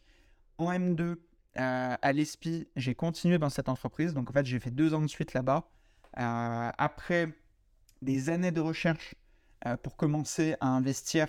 En 0.57 0.73
M2, 0.73 1.17
à 1.57 2.13
l'ESPI, 2.13 2.69
j'ai 2.77 2.95
continué 2.95 3.39
dans 3.39 3.51
cette 3.51 3.69
entreprise. 3.69 4.15
Donc 4.15 4.31
en 4.31 4.33
fait, 4.33 4.47
j'ai 4.47 4.61
fait 4.61 4.71
deux 4.71 4.95
ans 4.95 5.03
de 5.03 5.09
suite 5.09 5.35
là-bas. 5.35 5.69
après 6.15 7.29
des 8.01 8.31
années 8.31 8.51
de 8.51 8.61
recherche 8.63 9.15
pour 9.83 9.97
commencer 9.97 10.57
à 10.61 10.69
investir 10.69 11.29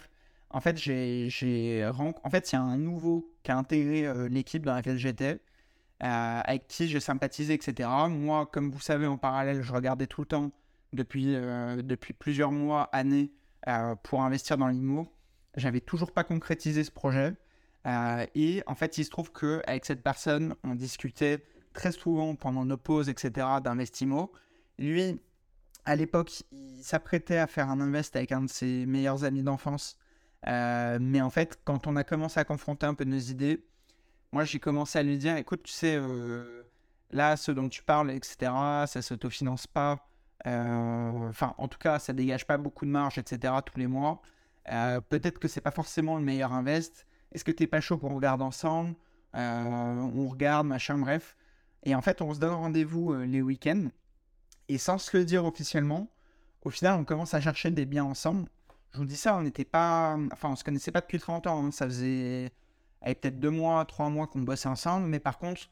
en 0.53 0.59
fait, 0.59 0.77
j'ai, 0.77 1.29
en 1.85 2.13
il 2.23 2.53
y 2.53 2.55
a 2.55 2.61
un 2.61 2.77
nouveau 2.77 3.31
qui 3.43 3.51
a 3.51 3.57
intégré 3.57 4.05
euh, 4.05 4.27
l'équipe 4.27 4.65
dans 4.65 4.73
laquelle 4.73 4.97
j'étais, 4.97 5.39
euh, 6.03 6.41
avec 6.43 6.67
qui 6.67 6.87
j'ai 6.87 6.99
sympathisé, 6.99 7.53
etc. 7.53 7.89
Moi, 8.09 8.45
comme 8.47 8.71
vous 8.71 8.79
savez, 8.79 9.07
en 9.07 9.17
parallèle, 9.17 9.61
je 9.61 9.71
regardais 9.71 10.07
tout 10.07 10.21
le 10.21 10.27
temps 10.27 10.51
depuis, 10.93 11.35
euh, 11.35 11.81
plusieurs 12.19 12.51
mois, 12.51 12.83
années, 12.91 13.31
pour 14.03 14.23
investir 14.23 14.57
dans 14.57 14.67
l'IMO. 14.67 15.13
J'avais 15.55 15.81
toujours 15.81 16.11
pas 16.11 16.23
concrétisé 16.23 16.83
ce 16.83 16.91
projet. 16.91 17.35
et 18.35 18.63
en 18.65 18.75
fait, 18.75 18.97
il 18.97 19.05
se 19.05 19.11
trouve 19.11 19.31
qu'avec 19.31 19.85
cette 19.85 20.01
personne, 20.01 20.55
on 20.63 20.75
discutait 20.75 21.43
très 21.73 21.91
souvent 21.91 22.35
pendant 22.35 22.65
nos 22.65 22.77
pauses, 22.77 23.07
etc., 23.07 23.47
d'Investimo. 23.63 24.31
Lui, 24.79 25.21
à 25.85 25.95
l'époque, 25.95 26.43
il 26.51 26.83
s'apprêtait 26.83 27.37
à 27.37 27.45
faire 27.45 27.69
un 27.69 27.79
invest 27.81 28.15
avec 28.15 28.31
un 28.31 28.41
de 28.41 28.49
ses 28.49 28.85
meilleurs 28.87 29.23
amis 29.23 29.43
d'enfance 29.43 29.97
euh, 30.47 30.97
mais 30.99 31.21
en 31.21 31.29
fait, 31.29 31.59
quand 31.63 31.87
on 31.87 31.95
a 31.95 32.03
commencé 32.03 32.39
à 32.39 32.43
confronter 32.43 32.85
un 32.85 32.93
peu 32.93 33.03
nos 33.03 33.17
idées, 33.17 33.63
moi 34.31 34.43
j'ai 34.43 34.59
commencé 34.59 34.97
à 34.99 35.03
lui 35.03 35.17
dire 35.17 35.37
écoute, 35.37 35.63
tu 35.63 35.71
sais, 35.71 35.95
euh, 35.95 36.63
là, 37.11 37.37
ce 37.37 37.51
dont 37.51 37.69
tu 37.69 37.83
parles, 37.83 38.11
etc., 38.11 38.51
ça 38.87 39.01
s'autofinance 39.01 39.67
pas. 39.67 40.07
Euh, 40.47 41.29
enfin, 41.29 41.53
en 41.57 41.67
tout 41.67 41.77
cas, 41.77 41.99
ça 41.99 42.13
dégage 42.13 42.47
pas 42.47 42.57
beaucoup 42.57 42.85
de 42.85 42.91
marge, 42.91 43.17
etc., 43.17 43.53
tous 43.65 43.79
les 43.79 43.87
mois. 43.87 44.21
Peut-être 45.09 45.39
que 45.39 45.47
c'est 45.47 45.61
pas 45.61 45.71
forcément 45.71 46.17
le 46.17 46.23
meilleur 46.23 46.53
invest. 46.53 47.05
Est-ce 47.31 47.43
que 47.43 47.51
t'es 47.51 47.67
pas 47.67 47.81
chaud 47.81 47.97
qu'on 47.97 48.15
regarde 48.15 48.41
ensemble? 48.41 48.95
On 49.33 50.27
regarde, 50.29 50.67
machin, 50.67 50.97
bref. 50.97 51.35
Et 51.83 51.95
en 51.95 52.01
fait, 52.01 52.21
on 52.21 52.33
se 52.33 52.39
donne 52.39 52.53
rendez-vous 52.53 53.13
les 53.13 53.41
week-ends. 53.41 53.87
Et 54.69 54.77
sans 54.77 54.97
se 54.97 55.15
le 55.17 55.25
dire 55.25 55.45
officiellement, 55.45 56.09
au 56.63 56.69
final, 56.69 56.99
on 56.99 57.05
commence 57.05 57.33
à 57.33 57.41
chercher 57.41 57.71
des 57.71 57.85
biens 57.85 58.05
ensemble 58.05 58.47
je 58.93 58.97
vous 58.97 59.05
dis 59.05 59.15
ça, 59.15 59.35
on 59.37 59.41
n'était 59.41 59.65
pas. 59.65 60.17
Enfin, 60.31 60.49
on 60.49 60.55
se 60.55 60.63
connaissait 60.63 60.91
pas 60.91 61.01
depuis 61.01 61.19
30 61.19 61.47
ans. 61.47 61.65
Hein. 61.65 61.71
Ça 61.71 61.85
faisait 61.85 62.51
peut-être 63.01 63.39
deux 63.39 63.49
mois, 63.49 63.85
trois 63.85 64.09
mois 64.09 64.27
qu'on 64.27 64.41
bossait 64.41 64.69
ensemble. 64.69 65.07
Mais 65.07 65.19
par 65.19 65.37
contre, 65.37 65.69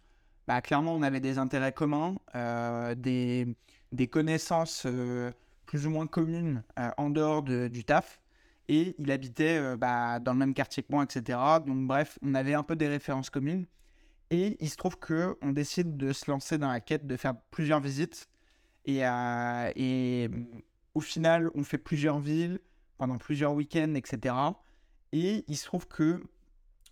bah, 0.48 0.62
clairement, 0.62 0.96
on 0.96 1.02
avait 1.04 1.20
des 1.20 1.38
intérêts 1.38 1.74
communs, 1.74 2.16
euh, 2.36 2.96
des, 2.96 3.56
connaissances 4.08 4.84
euh, 4.86 5.32
plus 5.66 5.86
ou 5.86 5.92
moins 5.92 6.08
communes 6.08 6.64
euh, 6.80 6.90
en 6.98 7.10
dehors 7.10 7.44
du 7.44 7.84
taf. 7.84 8.22
Et 8.68 8.96
il 9.00 9.12
habitait 9.12 9.76
bah, 9.78 10.20
dans 10.20 10.34
le 10.34 10.40
même 10.40 10.54
quartier 10.54 10.84
que 10.84 10.92
moi, 10.92 11.04
etc. 11.04 11.40
Donc, 11.66 11.88
bref, 11.88 12.20
on 12.22 12.36
avait 12.36 12.54
un 12.54 12.64
peu 12.64 12.76
des 12.76 12.88
références 12.88 13.30
communes. 13.30 13.66
Et 14.32 14.58
il 14.60 14.70
se 14.70 14.78
trouve 14.78 14.98
qu'on 15.00 15.52
décide 15.52 15.98
de 15.98 16.14
se 16.14 16.30
lancer 16.30 16.60
dans 16.60 16.72
la 16.72 16.80
quête 16.80 17.08
de 17.08 17.18
faire 17.18 17.36
plusieurs 17.52 17.80
visites. 17.80 18.30
Et 18.86 19.04
au 20.94 21.02
final, 21.02 21.50
on 21.56 21.64
fait 21.64 21.80
plusieurs 21.80 22.20
villes 22.20 22.60
pendant 23.00 23.18
plusieurs 23.18 23.54
week-ends, 23.54 23.96
etc. 23.96 24.36
Et 25.12 25.44
il 25.48 25.58
se 25.58 25.66
trouve 25.66 25.88
que 25.88 26.22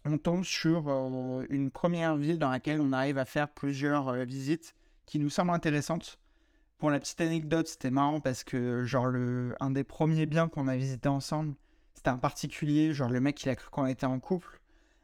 on 0.06 0.18
tombe 0.18 0.44
sur 0.44 0.88
euh, 0.88 1.46
une 1.50 1.70
première 1.70 2.16
ville 2.16 2.40
dans 2.40 2.50
laquelle 2.50 2.80
on 2.82 2.94
arrive 2.94 3.18
à 3.18 3.26
faire 3.26 3.50
plusieurs 3.50 4.08
euh, 4.08 4.24
visites 4.24 4.74
qui 5.06 5.20
nous 5.20 5.30
semblent 5.30 5.52
intéressantes. 5.52 6.18
Pour 6.78 6.92
la 6.92 7.00
petite 7.00 7.20
anecdote, 7.22 7.68
c'était 7.68 7.92
marrant 7.92 8.22
parce 8.22 8.44
que 8.44 8.86
genre 8.86 9.08
le 9.08 9.56
un 9.60 9.72
des 9.72 9.84
premiers 9.84 10.26
biens 10.26 10.48
qu'on 10.48 10.68
a 10.68 10.78
visité 10.78 11.10
ensemble, 11.10 11.56
c'était 11.94 12.10
un 12.10 12.18
particulier, 12.18 12.94
genre 12.94 13.10
le 13.10 13.20
mec 13.20 13.44
il 13.44 13.50
a 13.50 13.56
cru 13.56 13.70
qu'on 13.70 13.86
était 13.86 14.06
en 14.06 14.20
couple. 14.20 14.62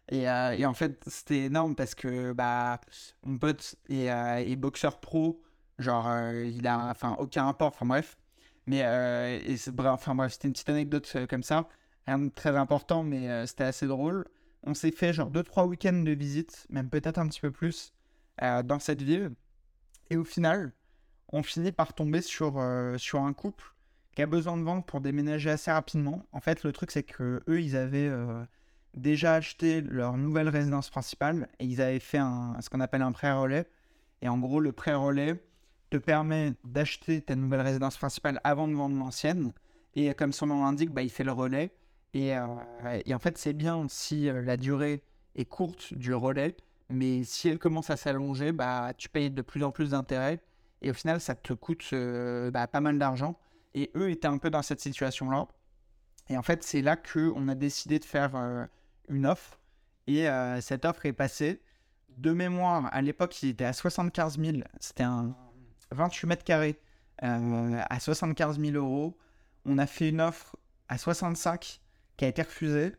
Et, 0.09 0.29
euh, 0.29 0.51
et 0.51 0.65
en 0.65 0.73
fait, 0.73 1.03
c'était 1.07 1.45
énorme 1.45 1.75
parce 1.75 1.95
que 1.95 2.33
bah 2.33 2.79
mon 3.25 3.37
pote 3.37 3.75
est, 3.89 4.55
boxeur 4.55 4.99
pro, 4.99 5.41
genre 5.79 6.07
il 6.31 6.67
a 6.67 6.89
enfin 6.89 7.15
aucun 7.19 7.45
rapport, 7.45 7.69
enfin 7.69 7.85
bref. 7.85 8.17
Mais 8.65 8.81
euh, 8.83 9.39
enfin 9.85 10.15
bref, 10.15 10.33
c'était 10.33 10.47
une 10.47 10.53
petite 10.53 10.69
anecdote 10.69 11.11
euh, 11.15 11.27
comme 11.27 11.43
ça. 11.43 11.67
Rien 12.07 12.19
de 12.19 12.29
très 12.29 12.55
important, 12.55 13.03
mais 13.03 13.29
euh, 13.29 13.45
c'était 13.45 13.65
assez 13.65 13.87
drôle. 13.87 14.25
On 14.63 14.73
s'est 14.73 14.91
fait 14.91 15.13
genre 15.13 15.29
2-3 15.29 15.67
week-ends 15.67 16.03
de 16.03 16.11
visite, 16.11 16.65
même 16.69 16.89
peut-être 16.89 17.17
un 17.17 17.27
petit 17.27 17.41
peu 17.41 17.51
plus, 17.51 17.93
dans 18.39 18.79
cette 18.79 19.01
ville. 19.01 19.31
Et 20.09 20.15
au 20.15 20.23
final, 20.23 20.71
on 21.33 21.43
finit 21.43 21.73
par 21.73 21.93
tomber 21.93 22.21
sur, 22.21 22.63
sur 22.97 23.21
un 23.21 23.33
couple 23.33 23.75
qui 24.15 24.21
a 24.21 24.25
besoin 24.25 24.55
de 24.55 24.63
vendre 24.63 24.85
pour 24.85 25.01
déménager 25.01 25.49
assez 25.49 25.69
rapidement. 25.69 26.25
En 26.31 26.39
fait, 26.39 26.63
le 26.63 26.71
truc, 26.71 26.91
c'est 26.91 27.03
que 27.03 27.43
eux, 27.49 27.61
ils 27.61 27.75
avaient 27.75 28.09
déjà 28.93 29.33
acheté 29.33 29.81
leur 29.81 30.15
nouvelle 30.15 30.47
résidence 30.47 30.89
principale 30.89 31.49
et 31.59 31.65
ils 31.65 31.81
avaient 31.81 31.99
fait 31.99 32.19
ce 32.61 32.69
qu'on 32.69 32.79
appelle 32.79 33.01
un 33.01 33.11
pré-relais. 33.11 33.67
Et 34.21 34.29
en 34.29 34.37
gros, 34.37 34.61
le 34.61 34.71
pré-relais, 34.71 35.43
te 35.93 35.97
permet 35.97 36.53
d'acheter 36.63 37.21
ta 37.21 37.35
nouvelle 37.35 37.61
résidence 37.61 37.97
principale 37.97 38.41
avant 38.43 38.67
de 38.67 38.73
vendre 38.73 38.97
l'ancienne. 38.97 39.53
Et 39.95 40.11
comme 40.15 40.31
son 40.31 40.47
nom 40.47 40.63
l'indique, 40.63 40.89
bah, 40.89 41.03
il 41.03 41.11
fait 41.11 41.23
le 41.23 41.31
relais. 41.31 41.71
Et, 42.15 42.35
euh, 42.35 42.47
et 43.05 43.13
en 43.13 43.19
fait, 43.19 43.37
c'est 43.37 43.53
bien 43.53 43.85
si 43.87 44.27
euh, 44.27 44.41
la 44.41 44.57
durée 44.57 45.03
est 45.35 45.45
courte 45.45 45.93
du 45.93 46.15
relais, 46.15 46.57
mais 46.89 47.23
si 47.23 47.47
elle 47.47 47.59
commence 47.59 47.91
à 47.91 47.97
s'allonger, 47.97 48.51
bah, 48.51 48.93
tu 48.97 49.07
payes 49.07 49.29
de 49.29 49.43
plus 49.43 49.63
en 49.63 49.69
plus 49.69 49.91
d'intérêts. 49.91 50.39
Et 50.81 50.89
au 50.89 50.95
final, 50.95 51.21
ça 51.21 51.35
te 51.35 51.53
coûte 51.53 51.87
euh, 51.93 52.49
bah, 52.49 52.65
pas 52.65 52.81
mal 52.81 52.97
d'argent. 52.97 53.37
Et 53.75 53.91
eux 53.95 54.09
étaient 54.09 54.27
un 54.27 54.39
peu 54.39 54.49
dans 54.49 54.63
cette 54.63 54.81
situation-là. 54.81 55.47
Et 56.29 56.37
en 56.37 56.41
fait, 56.41 56.63
c'est 56.63 56.81
là 56.81 56.95
qu'on 56.95 57.47
a 57.49 57.55
décidé 57.55 57.99
de 57.99 58.05
faire 58.05 58.67
une 59.09 59.25
offre. 59.25 59.59
Et 60.07 60.27
cette 60.61 60.85
offre 60.85 61.05
est 61.05 61.13
passée. 61.13 61.61
De 62.17 62.31
mémoire, 62.31 62.87
à 62.93 63.01
l'époque, 63.01 63.41
il 63.41 63.49
était 63.49 63.65
à 63.65 63.73
75 63.73 64.39
000. 64.39 64.57
C'était 64.79 65.03
un, 65.03 65.35
28 65.93 66.27
mètres 66.27 66.43
carrés 66.43 66.79
euh, 67.23 67.81
à 67.89 67.99
75 67.99 68.59
000 68.59 68.75
euros. 68.75 69.17
On 69.65 69.77
a 69.77 69.85
fait 69.85 70.09
une 70.09 70.21
offre 70.21 70.57
à 70.89 70.97
65 70.97 71.79
qui 72.17 72.25
a 72.25 72.27
été 72.27 72.41
refusée. 72.41 72.93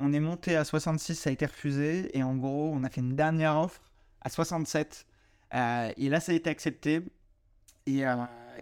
On 0.00 0.12
est 0.12 0.20
monté 0.20 0.56
à 0.56 0.64
66, 0.64 1.14
ça 1.14 1.30
a 1.30 1.32
été 1.32 1.46
refusé. 1.46 2.16
Et 2.16 2.22
en 2.22 2.36
gros, 2.36 2.70
on 2.72 2.84
a 2.84 2.90
fait 2.90 3.00
une 3.00 3.16
dernière 3.16 3.56
offre 3.56 3.82
à 4.20 4.28
67. 4.28 5.06
Euh, 5.54 5.92
et 5.96 6.08
là, 6.08 6.20
ça 6.20 6.32
a 6.32 6.34
été 6.34 6.50
accepté. 6.50 7.02
Et, 7.86 8.06
euh, 8.06 8.16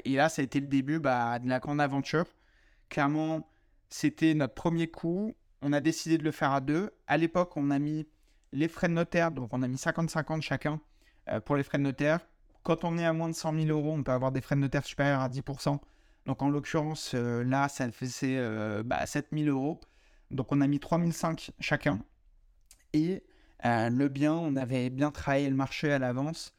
et, 0.05 0.15
là, 0.15 0.29
ça 0.29 0.43
a 0.43 0.45
été 0.45 0.61
le 0.61 0.67
début 0.67 0.99
bah, 0.99 1.39
de 1.39 1.49
la 1.49 1.59
grande 1.59 1.81
aventure. 1.81 2.27
Clairement, 2.89 3.49
c'était 3.89 4.35
notre 4.35 4.55
premier 4.55 4.89
coup. 4.89 5.35
On 5.63 5.73
a 5.73 5.81
décidé 5.81 6.19
de 6.19 6.25
le 6.25 6.31
faire 6.31 6.53
à 6.53 6.61
deux. 6.61 6.91
À 7.07 7.17
l'époque, 7.17 7.57
on 7.57 7.71
a 7.71 7.79
mis 7.79 8.07
les 8.53 8.69
frais 8.69 8.89
de 8.89 8.95
notaire, 8.95 9.31
donc 9.31 9.51
on 9.53 9.63
a 9.63 9.69
mis 9.69 9.77
50-50 9.77 10.41
chacun 10.41 10.81
pour 11.45 11.55
les 11.55 11.63
frais 11.63 11.79
de 11.79 11.85
notaire. 11.85 12.21
Quand 12.63 12.85
on 12.85 12.99
est 12.99 13.05
à 13.05 13.13
moins 13.13 13.29
de 13.29 13.35
100 13.35 13.55
000 13.55 13.69
euros, 13.69 13.93
on 13.93 14.03
peut 14.03 14.13
avoir 14.13 14.33
des 14.33 14.41
frais 14.41 14.55
de 14.55 14.61
notaire 14.61 14.85
supérieurs 14.85 15.21
à 15.21 15.29
10%. 15.29 15.79
Donc 16.27 16.43
en 16.43 16.51
l'occurrence, 16.51 17.13
euh, 17.15 17.43
là, 17.43 17.69
ça 17.69 17.91
faisait 17.91 18.37
euh, 18.37 18.83
bah, 18.85 19.05
7 19.07 19.29
000 19.33 19.49
euros. 19.49 19.81
Donc 20.31 20.53
on 20.53 20.61
a 20.61 20.67
mis 20.67 20.79
3 20.79 20.99
500 21.11 21.53
chacun. 21.59 22.01
Et 22.93 23.23
euh, 23.65 23.89
le 23.89 24.09
bien, 24.09 24.35
on 24.35 24.57
avait 24.57 24.91
bien 24.91 25.11
travaillé 25.11 25.49
le 25.49 25.57
marché 25.57 25.93
à 25.93 25.99
l'avance 25.99 26.55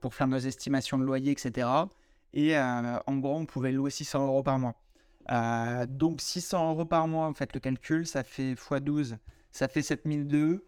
pour 0.00 0.16
faire 0.16 0.26
nos 0.26 0.38
estimations 0.38 0.98
de 0.98 1.04
loyer, 1.04 1.30
etc. 1.30 1.68
Et 2.32 2.58
en 2.58 3.16
gros, 3.18 3.36
on 3.36 3.46
pouvait 3.46 3.70
louer 3.70 3.90
600 3.90 4.26
euros 4.26 4.42
par 4.42 4.58
mois. 4.58 4.74
donc 5.86 6.20
600 6.20 6.72
euros 6.72 6.84
par 6.84 7.06
mois, 7.06 7.26
en 7.26 7.34
fait, 7.34 7.54
le 7.54 7.60
calcul, 7.60 8.04
ça 8.04 8.24
fait 8.24 8.54
x12, 8.54 9.16
ça 9.52 9.68
fait 9.68 9.82
7002. 9.82 10.66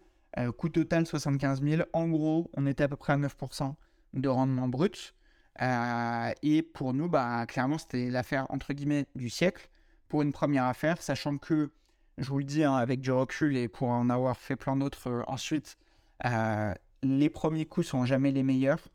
coût 0.57 0.69
total 0.69 1.05
75 1.05 1.61
000. 1.61 1.81
En 1.91 2.07
gros, 2.07 2.49
on 2.53 2.65
était 2.65 2.85
à 2.85 2.87
peu 2.87 2.95
près 2.95 3.11
à 3.11 3.17
9% 3.17 3.75
de 4.13 4.29
rendement 4.29 4.67
brut. 4.67 5.13
Euh, 5.61 6.31
et 6.41 6.61
pour 6.61 6.93
nous, 6.93 7.09
bah, 7.09 7.45
clairement, 7.45 7.77
c'était 7.77 8.09
l'affaire 8.09 8.45
entre 8.49 8.73
guillemets 8.73 9.05
du 9.15 9.29
siècle 9.29 9.69
pour 10.09 10.21
une 10.21 10.31
première 10.31 10.65
affaire, 10.65 11.01
sachant 11.01 11.37
que, 11.37 11.71
je 12.17 12.29
vous 12.29 12.39
le 12.39 12.43
dis 12.43 12.63
hein, 12.63 12.75
avec 12.75 13.01
du 13.01 13.11
recul 13.11 13.57
et 13.57 13.67
pour 13.67 13.89
en 13.89 14.09
avoir 14.09 14.37
fait 14.37 14.55
plein 14.55 14.75
d'autres 14.75 15.09
euh, 15.09 15.23
ensuite, 15.27 15.77
euh, 16.25 16.73
les 17.01 17.29
premiers 17.29 17.65
coups 17.65 17.87
sont 17.87 18.05
jamais 18.05 18.31
les 18.31 18.43
meilleurs, 18.43 18.87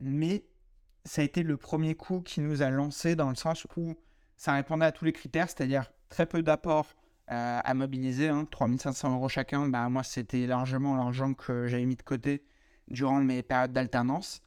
mais 0.00 0.44
ça 1.04 1.22
a 1.22 1.24
été 1.24 1.42
le 1.42 1.56
premier 1.56 1.94
coup 1.94 2.20
qui 2.20 2.40
nous 2.40 2.62
a 2.62 2.70
lancé 2.70 3.14
dans 3.14 3.28
le 3.28 3.36
sens 3.36 3.66
où 3.76 3.94
ça 4.36 4.52
répondait 4.54 4.84
à 4.86 4.92
tous 4.92 5.04
les 5.04 5.12
critères, 5.12 5.48
c'est-à-dire 5.48 5.92
très 6.08 6.26
peu 6.26 6.42
d'apports 6.42 6.94
à 7.28 7.74
mobiliser, 7.74 8.30
3500 8.52 9.08
hein, 9.08 9.14
euros 9.14 9.28
chacun. 9.28 9.68
Bah, 9.68 9.88
moi, 9.88 10.04
c'était 10.04 10.46
largement 10.46 10.96
l'argent 10.96 11.34
que 11.34 11.66
j'avais 11.66 11.84
mis 11.84 11.96
de 11.96 12.02
côté 12.02 12.44
durant 12.88 13.20
mes 13.20 13.42
périodes 13.42 13.72
d'alternance. 13.72 14.42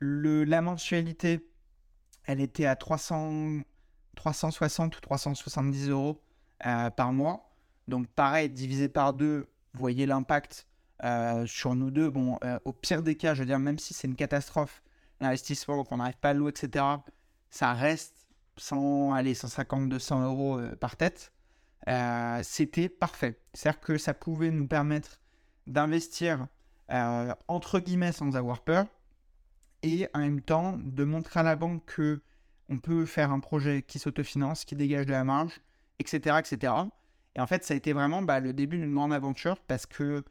La 0.00 0.62
mensualité, 0.62 1.48
elle 2.24 2.40
était 2.40 2.66
à 2.66 2.76
300, 2.76 3.60
360 4.16 4.96
ou 4.96 5.00
370 5.00 5.88
euros 5.90 6.20
euh, 6.66 6.90
par 6.90 7.12
mois. 7.12 7.50
Donc, 7.88 8.06
pareil, 8.08 8.50
divisé 8.50 8.88
par 8.88 9.14
deux, 9.14 9.48
vous 9.74 9.80
voyez 9.80 10.06
l'impact 10.06 10.66
euh, 11.04 11.46
sur 11.46 11.74
nous 11.74 11.90
deux. 11.90 12.10
Bon, 12.10 12.38
au 12.64 12.72
pire 12.72 13.02
des 13.02 13.16
cas, 13.16 13.34
je 13.34 13.40
veux 13.40 13.46
dire, 13.46 13.58
même 13.58 13.78
si 13.78 13.94
c'est 13.94 14.08
une 14.08 14.16
catastrophe, 14.16 14.82
l'investissement, 15.20 15.84
qu'on 15.84 15.96
n'arrive 15.96 16.18
pas 16.18 16.30
à 16.30 16.34
louer, 16.34 16.50
etc., 16.50 16.84
ça 17.50 17.72
reste 17.72 18.26
100, 18.58 19.14
allez, 19.14 19.34
150, 19.34 19.88
200 19.88 20.24
euros 20.24 20.60
par 20.80 20.96
tête. 20.96 21.32
Euh, 21.88 22.40
c'était 22.42 22.88
parfait. 22.88 23.40
C'est-à-dire 23.54 23.80
que 23.80 23.98
ça 23.98 24.14
pouvait 24.14 24.50
nous 24.50 24.66
permettre 24.66 25.20
d'investir 25.66 26.46
euh, 26.90 27.34
entre 27.46 27.80
guillemets 27.80 28.12
sans 28.12 28.36
avoir 28.36 28.60
peur 28.60 28.86
et 29.82 30.08
en 30.14 30.20
même 30.20 30.40
temps 30.40 30.78
de 30.82 31.04
montrer 31.04 31.40
à 31.40 31.42
la 31.42 31.56
banque 31.56 31.84
que 31.86 32.20
on 32.68 32.78
peut 32.78 33.06
faire 33.06 33.30
un 33.30 33.40
projet 33.40 33.82
qui 33.82 33.98
s'autofinance, 33.98 34.64
qui 34.64 34.76
dégage 34.76 35.06
de 35.06 35.12
la 35.12 35.24
marge, 35.24 35.60
etc. 35.98 36.36
etc. 36.38 36.72
Et 37.34 37.40
en 37.40 37.46
fait, 37.46 37.64
ça 37.64 37.74
a 37.74 37.76
été 37.76 37.92
vraiment 37.92 38.20
bah, 38.20 38.40
le 38.40 38.52
début 38.52 38.78
d'une 38.78 38.94
grande 38.94 39.12
aventure 39.12 39.58
parce 39.60 39.86
que 39.86 40.22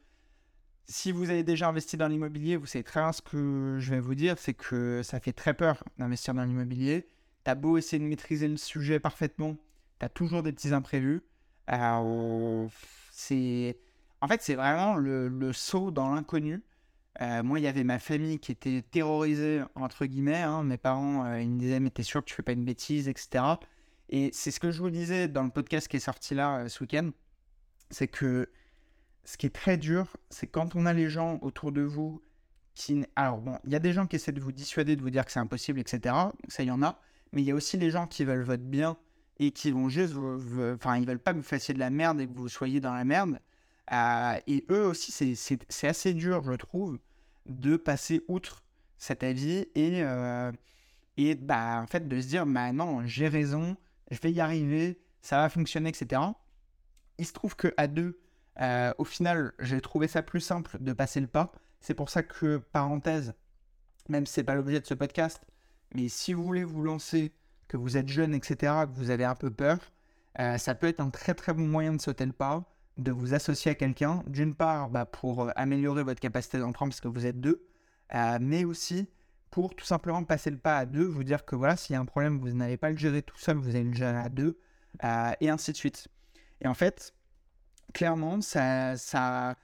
si 0.88 1.12
vous 1.12 1.30
avez 1.30 1.42
déjà 1.42 1.68
investi 1.68 1.96
dans 1.96 2.08
l'immobilier, 2.08 2.56
vous 2.56 2.66
savez 2.66 2.82
très 2.82 3.00
bien 3.00 3.12
ce 3.12 3.20
que 3.20 3.76
je 3.78 3.90
vais 3.90 4.00
vous 4.00 4.14
dire, 4.14 4.38
c'est 4.38 4.54
que 4.54 5.02
ça 5.02 5.20
fait 5.20 5.32
très 5.32 5.54
peur 5.54 5.84
d'investir 5.98 6.34
dans 6.34 6.44
l'immobilier. 6.44 7.06
T'as 7.44 7.54
beau 7.54 7.76
essayer 7.76 8.02
de 8.02 8.08
maîtriser 8.08 8.48
le 8.48 8.56
sujet 8.56 8.98
parfaitement, 8.98 9.56
t'as 9.98 10.08
toujours 10.08 10.42
des 10.42 10.52
petits 10.52 10.72
imprévus. 10.72 11.22
C'est 13.10 13.78
en 14.20 14.28
fait 14.28 14.42
c'est 14.42 14.54
vraiment 14.54 14.96
le, 14.96 15.52
saut 15.52 15.90
dans 15.90 16.14
l'inconnu. 16.14 16.62
Euh, 17.20 17.42
moi, 17.42 17.58
il 17.58 17.62
y 17.64 17.66
avait 17.66 17.84
ma 17.84 17.98
famille 17.98 18.38
qui 18.38 18.52
était 18.52 18.82
terrorisée 18.82 19.62
entre 19.74 20.06
guillemets. 20.06 20.42
Hein. 20.42 20.62
Mes 20.62 20.76
parents, 20.76 21.24
euh, 21.24 21.40
ils 21.40 21.50
me 21.50 21.58
disaient 21.58 21.80
mais 21.80 21.90
t'es 21.90 22.02
sûr 22.02 22.20
que 22.20 22.26
tu 22.26 22.34
fais 22.34 22.42
pas 22.42 22.52
une 22.52 22.64
bêtise, 22.64 23.08
etc. 23.08 23.44
Et 24.08 24.30
c'est 24.32 24.50
ce 24.50 24.60
que 24.60 24.70
je 24.70 24.80
vous 24.80 24.90
disais 24.90 25.28
dans 25.28 25.42
le 25.42 25.50
podcast 25.50 25.88
qui 25.88 25.96
est 25.96 26.00
sorti 26.00 26.34
là 26.34 26.68
ce 26.68 26.82
week-end, 26.82 27.10
c'est 27.90 28.08
que 28.08 28.48
ce 29.24 29.36
qui 29.36 29.46
est 29.46 29.54
très 29.54 29.76
dur, 29.76 30.16
c'est 30.30 30.46
quand 30.46 30.74
on 30.74 30.86
a 30.86 30.92
les 30.92 31.10
gens 31.10 31.38
autour 31.42 31.72
de 31.72 31.82
vous 31.82 32.22
qui... 32.74 33.04
Alors 33.16 33.40
bon, 33.40 33.58
il 33.64 33.72
y 33.72 33.76
a 33.76 33.80
des 33.80 33.92
gens 33.92 34.06
qui 34.06 34.16
essaient 34.16 34.32
de 34.32 34.40
vous 34.40 34.52
dissuader, 34.52 34.96
de 34.96 35.02
vous 35.02 35.10
dire 35.10 35.26
que 35.26 35.32
c'est 35.32 35.40
impossible, 35.40 35.80
etc. 35.80 36.14
Ça, 36.48 36.62
il 36.62 36.66
y 36.66 36.70
en 36.70 36.82
a. 36.82 36.98
Mais 37.32 37.42
il 37.42 37.44
y 37.44 37.50
a 37.50 37.54
aussi 37.54 37.76
les 37.76 37.90
gens 37.90 38.06
qui 38.06 38.24
veulent 38.24 38.42
votre 38.42 38.62
bien 38.62 38.96
et 39.38 39.50
qui 39.50 39.70
vont 39.70 39.88
juste, 39.88 40.14
enfin, 40.74 40.96
ils 40.96 41.06
veulent 41.06 41.18
pas 41.18 41.32
que 41.32 41.38
vous 41.38 41.42
fassiez 41.42 41.74
de 41.74 41.78
la 41.78 41.90
merde 41.90 42.20
et 42.20 42.26
que 42.26 42.32
vous 42.32 42.48
soyez 42.48 42.80
dans 42.80 42.94
la 42.94 43.04
merde. 43.04 43.38
Euh, 43.92 44.38
et 44.46 44.64
eux 44.70 44.86
aussi, 44.86 45.36
c'est 45.36 45.86
assez 45.88 46.14
dur, 46.14 46.42
je 46.44 46.52
trouve, 46.52 46.98
de 47.48 47.76
passer 47.76 48.22
outre 48.28 48.62
cet 48.98 49.22
avis 49.22 49.66
et, 49.74 50.02
euh, 50.02 50.52
et 51.16 51.34
bah, 51.34 51.80
en 51.82 51.86
fait, 51.86 52.08
de 52.08 52.20
se 52.20 52.26
dire, 52.28 52.46
bah 52.46 52.72
non, 52.72 53.06
j'ai 53.06 53.28
raison, 53.28 53.76
je 54.10 54.18
vais 54.20 54.32
y 54.32 54.40
arriver, 54.40 55.00
ça 55.22 55.38
va 55.38 55.48
fonctionner, 55.48 55.88
etc. 55.90 56.22
Il 57.18 57.26
se 57.26 57.32
trouve 57.32 57.56
que 57.56 57.72
à 57.76 57.86
deux, 57.86 58.20
euh, 58.60 58.92
au 58.98 59.04
final, 59.04 59.52
j'ai 59.58 59.80
trouvé 59.80 60.08
ça 60.08 60.22
plus 60.22 60.40
simple 60.40 60.78
de 60.80 60.92
passer 60.92 61.20
le 61.20 61.26
pas. 61.26 61.52
C'est 61.80 61.94
pour 61.94 62.10
ça 62.10 62.22
que, 62.22 62.58
parenthèse, 62.58 63.34
même 64.08 64.26
si 64.26 64.34
c'est 64.34 64.44
pas 64.44 64.54
l'objet 64.54 64.80
de 64.80 64.86
ce 64.86 64.94
podcast, 64.94 65.42
mais 65.94 66.08
si 66.08 66.32
vous 66.32 66.44
voulez 66.44 66.64
vous 66.64 66.82
lancer 66.82 67.32
que 67.68 67.76
vous 67.76 67.96
êtes 67.96 68.08
jeune, 68.08 68.34
etc., 68.34 68.72
que 68.86 68.94
vous 68.94 69.10
avez 69.10 69.24
un 69.24 69.34
peu 69.34 69.50
peur, 69.50 69.78
euh, 70.40 70.58
ça 70.58 70.74
peut 70.74 70.86
être 70.86 71.00
un 71.00 71.10
très 71.10 71.34
très 71.34 71.52
bon 71.52 71.66
moyen 71.66 71.94
de 71.94 72.00
sauter 72.00 72.26
le 72.26 72.32
pas, 72.32 72.64
de 72.98 73.12
vous 73.12 73.34
associer 73.34 73.70
à 73.70 73.74
quelqu'un, 73.74 74.22
d'une 74.26 74.54
part 74.54 74.90
bah, 74.90 75.06
pour 75.06 75.42
euh, 75.42 75.50
améliorer 75.56 76.02
votre 76.02 76.20
capacité 76.20 76.58
d'emprunt 76.58 76.86
parce 76.88 77.00
que 77.00 77.08
vous 77.08 77.26
êtes 77.26 77.40
deux, 77.40 77.66
euh, 78.14 78.38
mais 78.40 78.64
aussi 78.64 79.08
pour 79.50 79.74
tout 79.74 79.84
simplement 79.84 80.24
passer 80.24 80.50
le 80.50 80.58
pas 80.58 80.78
à 80.78 80.86
deux, 80.86 81.04
vous 81.04 81.24
dire 81.24 81.44
que 81.44 81.56
voilà, 81.56 81.76
s'il 81.76 81.94
y 81.94 81.96
a 81.96 82.00
un 82.00 82.04
problème, 82.04 82.38
vous 82.38 82.50
n'allez 82.50 82.76
pas 82.76 82.90
le 82.90 82.96
gérer 82.96 83.22
tout 83.22 83.38
seul, 83.38 83.56
vous 83.56 83.70
allez 83.70 83.84
le 83.84 83.94
gérer 83.94 84.18
à 84.18 84.28
deux, 84.28 84.58
et 85.40 85.48
ainsi 85.48 85.72
de 85.72 85.76
suite. 85.76 86.08
Et 86.60 86.68
en 86.68 86.74
fait, 86.74 87.14
clairement, 87.94 88.42
ça, 88.42 88.96
ça... 88.96 89.56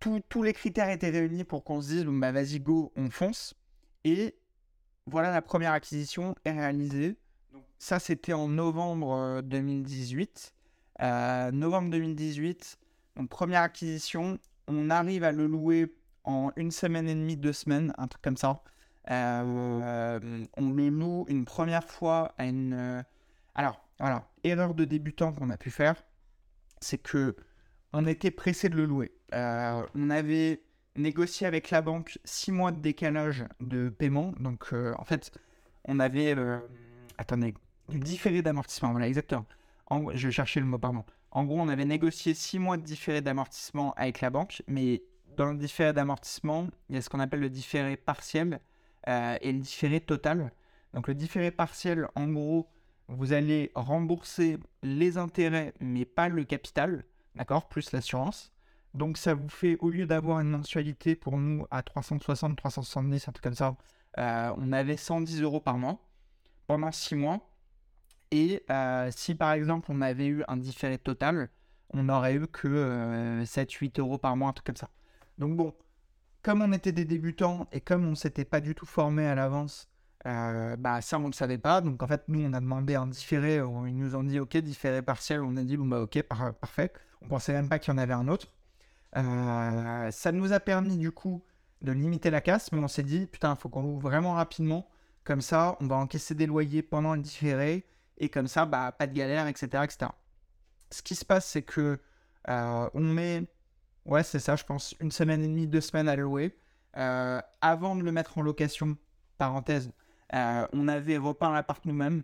tous 0.00 0.42
les 0.42 0.52
critères 0.52 0.90
étaient 0.90 1.08
réunis 1.08 1.44
pour 1.44 1.64
qu'on 1.64 1.80
se 1.80 1.88
dise, 1.88 2.04
bah 2.04 2.32
vas-y, 2.32 2.60
go, 2.60 2.92
on 2.96 3.08
fonce. 3.08 3.54
Et 4.04 4.38
voilà, 5.06 5.30
la 5.30 5.40
première 5.40 5.72
acquisition 5.72 6.34
est 6.44 6.52
réalisée. 6.52 7.16
Ça, 7.78 7.98
c'était 7.98 8.34
en 8.34 8.48
novembre 8.48 9.40
2018. 9.42 10.52
Euh, 11.00 11.48
euh, 11.48 11.50
novembre 11.52 11.90
2018, 11.90 12.78
donc 13.16 13.28
première 13.28 13.62
acquisition. 13.62 14.38
On 14.66 14.90
arrive 14.90 15.24
à 15.24 15.32
le 15.32 15.46
louer 15.46 15.94
en 16.24 16.50
une 16.56 16.70
semaine 16.70 17.08
et 17.08 17.14
demie, 17.14 17.36
deux 17.36 17.52
semaines, 17.52 17.92
un 17.98 18.08
truc 18.08 18.22
comme 18.22 18.36
ça. 18.36 18.62
Euh, 19.10 20.46
on 20.56 20.70
le 20.70 20.88
loue 20.88 21.24
une 21.28 21.44
première 21.44 21.84
fois 21.84 22.34
à 22.36 22.46
une. 22.46 23.04
Alors, 23.54 23.80
voilà, 23.98 24.28
erreur 24.44 24.74
de 24.74 24.84
débutant 24.84 25.32
qu'on 25.32 25.50
a 25.50 25.56
pu 25.56 25.70
faire, 25.70 25.94
c'est 26.80 26.98
que 26.98 27.36
on 27.92 28.06
était 28.06 28.30
pressé 28.30 28.68
de 28.68 28.76
le 28.76 28.84
louer. 28.84 29.12
on 29.32 30.10
avait 30.10 30.62
négocié 30.98 31.46
avec 31.46 31.70
la 31.70 31.80
banque 31.80 32.18
six 32.24 32.52
mois 32.52 32.72
de 32.72 32.80
décalage 32.80 33.44
de 33.60 33.88
paiement. 33.88 34.34
Donc, 34.40 34.68
euh, 34.72 34.92
en 34.98 35.04
fait, 35.04 35.32
on 35.84 35.98
avait. 36.00 36.36
Euh, 36.36 36.58
attendez, 37.16 37.54
du 37.88 37.98
différé 37.98 38.42
d'amortissement. 38.42 38.90
Voilà, 38.90 39.08
exactement. 39.08 39.46
Je 40.14 40.30
cherchais 40.30 40.60
le 40.60 40.66
mot, 40.66 40.78
pardon. 40.78 41.04
En 41.30 41.44
gros, 41.44 41.60
on 41.60 41.68
avait 41.68 41.84
négocié 41.84 42.34
six 42.34 42.58
mois 42.58 42.76
de 42.76 42.82
différé 42.82 43.20
d'amortissement 43.20 43.94
avec 43.96 44.20
la 44.20 44.30
banque, 44.30 44.62
mais 44.66 45.02
dans 45.36 45.46
le 45.46 45.56
différé 45.56 45.92
d'amortissement, 45.92 46.66
il 46.88 46.96
y 46.96 46.98
a 46.98 47.02
ce 47.02 47.08
qu'on 47.08 47.20
appelle 47.20 47.40
le 47.40 47.50
différé 47.50 47.96
partiel 47.96 48.60
euh, 49.08 49.36
et 49.40 49.52
le 49.52 49.60
différé 49.60 50.00
total. 50.00 50.52
Donc, 50.94 51.08
le 51.08 51.14
différé 51.14 51.50
partiel, 51.50 52.08
en 52.14 52.28
gros, 52.28 52.68
vous 53.08 53.32
allez 53.32 53.70
rembourser 53.74 54.58
les 54.82 55.16
intérêts, 55.16 55.74
mais 55.80 56.04
pas 56.04 56.28
le 56.28 56.44
capital, 56.44 57.04
d'accord, 57.34 57.68
plus 57.68 57.92
l'assurance. 57.92 58.52
Donc 58.94 59.18
ça 59.18 59.34
vous 59.34 59.48
fait, 59.48 59.76
au 59.80 59.90
lieu 59.90 60.06
d'avoir 60.06 60.40
une 60.40 60.48
mensualité 60.48 61.14
pour 61.14 61.38
nous 61.38 61.66
à 61.70 61.82
360, 61.82 62.56
370, 62.56 63.28
un 63.28 63.32
truc 63.32 63.44
comme 63.44 63.54
ça, 63.54 63.76
euh, 64.18 64.52
on 64.56 64.72
avait 64.72 64.96
110 64.96 65.42
euros 65.42 65.60
par 65.60 65.78
mois 65.78 65.98
pendant 66.66 66.90
6 66.90 67.14
mois. 67.14 67.40
Et 68.30 68.64
euh, 68.70 69.10
si 69.14 69.34
par 69.34 69.52
exemple 69.52 69.88
on 69.90 70.00
avait 70.00 70.26
eu 70.26 70.44
un 70.48 70.56
différé 70.56 70.98
total, 70.98 71.50
on 71.90 72.04
n'aurait 72.04 72.34
eu 72.34 72.46
que 72.46 73.42
7-8 73.44 73.98
euh, 73.98 74.02
euros 74.02 74.18
par 74.18 74.36
mois, 74.36 74.50
un 74.50 74.52
truc 74.52 74.66
comme 74.66 74.76
ça. 74.76 74.90
Donc 75.38 75.56
bon, 75.56 75.74
comme 76.42 76.62
on 76.62 76.72
était 76.72 76.92
des 76.92 77.04
débutants 77.04 77.66
et 77.72 77.80
comme 77.80 78.04
on 78.06 78.10
ne 78.10 78.14
s'était 78.14 78.44
pas 78.44 78.60
du 78.60 78.74
tout 78.74 78.86
formé 78.86 79.26
à 79.26 79.34
l'avance, 79.34 79.88
bah 80.24 81.00
ça 81.00 81.16
on 81.16 81.22
ne 81.22 81.26
le 81.28 81.32
savait 81.32 81.58
pas. 81.58 81.80
Donc 81.80 82.02
en 82.02 82.06
fait 82.06 82.24
nous 82.28 82.40
on 82.40 82.52
a 82.52 82.60
demandé 82.60 82.94
un 82.96 83.06
différé, 83.06 83.56
ils 83.56 83.96
nous 83.96 84.14
ont 84.14 84.24
dit 84.24 84.40
ok 84.40 84.58
différé 84.58 85.00
partiel, 85.00 85.40
on 85.40 85.56
a 85.56 85.62
dit 85.62 85.76
bon 85.76 85.86
bah 85.86 86.00
ok 86.02 86.22
parfait. 86.22 86.92
On 87.22 87.28
pensait 87.28 87.52
même 87.52 87.68
pas 87.68 87.78
qu'il 87.78 87.92
y 87.92 87.94
en 87.94 87.98
avait 87.98 88.14
un 88.14 88.28
autre. 88.28 88.48
Euh, 89.16 90.10
ça 90.10 90.32
nous 90.32 90.52
a 90.52 90.60
permis 90.60 90.96
du 90.96 91.10
coup 91.10 91.42
de 91.82 91.92
limiter 91.92 92.30
la 92.30 92.40
casse, 92.40 92.72
mais 92.72 92.78
on 92.78 92.88
s'est 92.88 93.02
dit, 93.02 93.26
putain, 93.26 93.54
il 93.54 93.60
faut 93.60 93.68
qu'on 93.68 93.84
ouvre 93.84 94.00
vraiment 94.00 94.34
rapidement. 94.34 94.88
Comme 95.24 95.40
ça, 95.40 95.76
on 95.80 95.86
va 95.86 95.96
encaisser 95.96 96.34
des 96.34 96.46
loyers 96.46 96.82
pendant 96.82 97.14
le 97.14 97.20
différé, 97.20 97.84
et 98.18 98.28
comme 98.28 98.48
ça, 98.48 98.66
bah, 98.66 98.92
pas 98.92 99.06
de 99.06 99.14
galère, 99.14 99.46
etc. 99.46 99.84
etc. 99.84 100.10
Ce 100.90 101.02
qui 101.02 101.14
se 101.14 101.24
passe, 101.24 101.46
c'est 101.46 101.62
que 101.62 101.98
euh, 102.48 102.90
on 102.94 103.00
met, 103.00 103.44
ouais, 104.06 104.22
c'est 104.22 104.38
ça, 104.38 104.56
je 104.56 104.64
pense, 104.64 104.94
une 105.00 105.10
semaine 105.10 105.42
et 105.42 105.48
demie, 105.48 105.66
deux 105.66 105.80
semaines 105.80 106.08
à 106.08 106.16
louer. 106.16 106.58
Euh, 106.96 107.40
avant 107.60 107.94
de 107.94 108.02
le 108.02 108.12
mettre 108.12 108.38
en 108.38 108.42
location, 108.42 108.96
parenthèse, 109.36 109.90
on 110.32 110.88
avait 110.88 111.16
repeint 111.16 111.52
l'appart 111.52 111.84
nous-mêmes. 111.84 112.22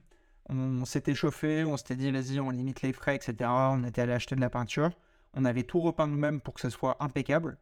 On, 0.51 0.85
s'était 0.85 1.15
chauffé, 1.15 1.65
on 1.65 1.77
s'était 1.77 1.97
dit, 1.97 2.11
vas-y, 2.11 2.39
on 2.39 2.51
limite 2.51 2.83
les 2.83 2.93
frais, 2.93 3.17
etc. 3.17 3.35
On 3.51 3.83
était 3.85 4.03
allé 4.03 4.13
acheter 4.13 4.37
de 4.37 4.41
la 4.41 4.51
peinture. 4.51 4.91
On 5.33 5.45
avait 5.45 5.63
tout 5.63 5.81
repeint 5.81 6.07
nous-mêmes 6.07 6.41
pour 6.41 6.55
que 6.55 6.61
ce 6.61 6.71
soit 6.71 6.97
impeccable. 7.01 7.57